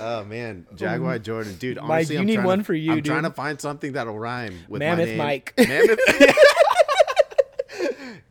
oh 0.00 0.24
man, 0.24 0.66
Jaguar 0.74 1.18
Jordan, 1.18 1.54
dude. 1.56 1.76
Mike, 1.76 1.90
Honestly, 1.90 2.14
you 2.16 2.20
I'm 2.20 2.26
need 2.26 2.44
one 2.44 2.58
to, 2.58 2.64
for 2.64 2.74
you, 2.74 2.92
I'm 2.92 3.02
trying 3.02 3.22
to 3.24 3.30
find 3.30 3.60
something 3.60 3.92
that'll 3.92 4.18
rhyme 4.18 4.54
with 4.68 4.80
Mammoth 4.80 4.98
my 5.00 5.04
name. 5.06 5.18
Mike. 5.18 5.54
Mammoth. 5.58 5.98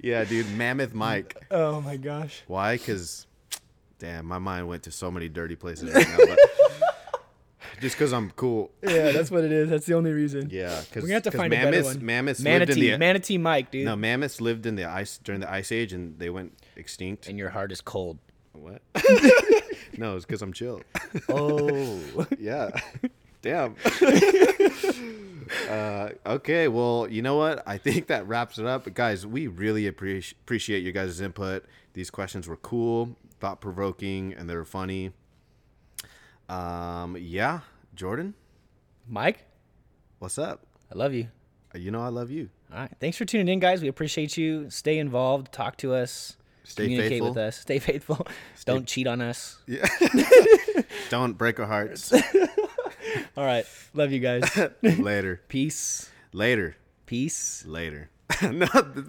yeah, 0.02 0.24
dude, 0.26 0.52
Mammoth 0.56 0.94
Mike. 0.94 1.36
oh 1.52 1.82
my 1.82 1.98
gosh 1.98 2.44
Why? 2.48 2.76
Because, 2.78 3.26
damn, 4.00 4.26
my 4.26 4.40
mind 4.40 4.68
went 4.68 4.84
to 4.84 4.92
so 4.92 5.12
many 5.12 5.30
dirty 5.30 5.56
places 5.56 5.94
right 5.94 6.08
now. 6.08 6.18
But 6.18 6.40
just 7.82 7.96
because 7.96 8.12
I'm 8.14 8.32
cool. 8.32 8.72
Yeah, 8.82 9.12
that's 9.12 9.30
what 9.30 9.44
it 9.44 9.52
is. 9.52 9.70
That's 9.70 9.86
the 9.86 9.94
only 9.94 10.12
reason. 10.12 10.50
Yeah, 10.52 10.82
because 10.82 11.04
We're 11.04 11.10
gonna 11.10 11.14
have 11.16 11.24
to 11.24 11.32
find 11.32 11.54
a 11.54 11.56
better 11.58 11.72
mammoths, 11.72 11.96
one. 11.96 12.06
mammoths 12.06 12.40
lived 12.42 12.48
in 12.48 12.60
Manatee, 12.68 12.92
the 12.92 12.98
manatee 12.98 13.38
Mike, 13.38 13.72
dude. 13.72 13.86
no 13.86 13.96
mammoths 13.96 14.42
lived 14.42 14.66
in 14.66 14.76
the 14.76 14.86
ice 14.86 15.18
during 15.24 15.42
the 15.42 15.52
ice 15.52 15.72
age 15.72 15.94
and 15.94 16.18
they 16.18 16.30
went 16.30 16.58
extinct. 16.76 17.28
And 17.28 17.38
your 17.38 17.50
heart 17.50 17.72
is 17.72 17.82
cold. 17.82 18.18
What? 18.54 18.82
no, 19.98 20.16
it's 20.16 20.26
because 20.26 20.42
I'm 20.42 20.54
chill. 20.54 20.82
Oh. 21.30 22.00
Yeah. 22.40 22.70
Damn. 23.42 23.76
uh, 25.70 26.10
okay, 26.26 26.68
well, 26.68 27.08
you 27.10 27.22
know 27.22 27.36
what? 27.36 27.64
I 27.66 27.78
think 27.78 28.08
that 28.08 28.28
wraps 28.28 28.58
it 28.60 28.66
up. 28.66 28.84
But 28.84 28.94
guys, 28.94 29.26
we 29.26 29.48
really 29.48 29.90
appreci- 29.90 30.34
appreciate 30.44 30.84
you 30.84 30.92
guys' 30.92 31.22
input. 31.22 31.66
These 31.94 32.12
questions 32.12 32.48
were 32.48 32.58
cool, 32.58 33.16
thought 33.40 33.62
provoking, 33.62 34.34
and 34.34 34.50
they 34.50 34.56
were 34.56 34.66
funny. 34.66 35.12
Um, 36.48 37.16
yeah, 37.20 37.62
Jordan, 37.96 38.34
Mike, 39.08 39.46
what's 40.20 40.38
up? 40.38 40.66
I 40.92 40.98
love 40.98 41.14
you. 41.14 41.28
You 41.76 41.92
know 41.92 42.02
I 42.02 42.08
love 42.08 42.32
you. 42.32 42.50
All 42.72 42.80
right. 42.80 42.92
Thanks 43.00 43.18
for 43.18 43.26
tuning 43.26 43.48
in, 43.48 43.60
guys. 43.60 43.82
We 43.82 43.88
appreciate 43.88 44.38
you. 44.38 44.70
Stay 44.70 44.98
involved. 44.98 45.52
Talk 45.52 45.78
to 45.78 45.94
us. 45.94 46.38
Stay 46.64 46.84
communicate 46.84 47.12
faithful. 47.12 47.30
with 47.30 47.38
us. 47.38 47.58
Stay 47.58 47.80
faithful. 47.80 48.28
Don't 48.66 48.88
cheat 48.88 49.08
on 49.08 49.22
us. 49.22 49.60
Yeah. 49.68 49.88
Don't 51.10 51.38
break 51.38 51.60
our 51.60 51.66
hearts. 51.66 52.14
All 53.38 53.46
right. 53.46 53.66
Love 53.94 54.12
you 54.12 54.20
guys. 54.20 54.44
Later. 54.82 55.42
Peace. 55.48 56.10
Later. 56.32 56.76
Peace. 57.06 57.66
Later. 57.66 58.10
no, 58.44 58.68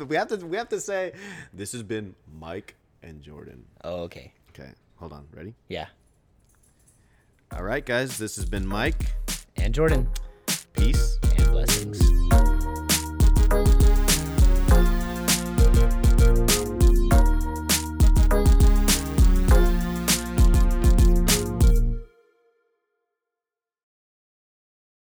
we 0.08 0.16
have 0.16 0.28
to 0.28 0.36
we 0.46 0.56
have 0.56 0.70
to 0.70 0.80
say 0.80 1.12
this 1.52 1.72
has 1.72 1.82
been 1.82 2.14
Mike 2.38 2.74
and 3.02 3.22
Jordan. 3.22 3.64
Oh, 3.84 4.02
okay. 4.02 4.32
Okay, 4.50 4.70
hold 4.96 5.12
on. 5.12 5.26
Ready? 5.32 5.54
Yeah. 5.68 5.86
All 7.52 7.62
right, 7.62 7.84
guys. 7.84 8.18
This 8.18 8.36
has 8.36 8.44
been 8.44 8.66
Mike. 8.66 9.14
And 9.56 9.74
Jordan. 9.74 10.08
Peace. 10.72 11.18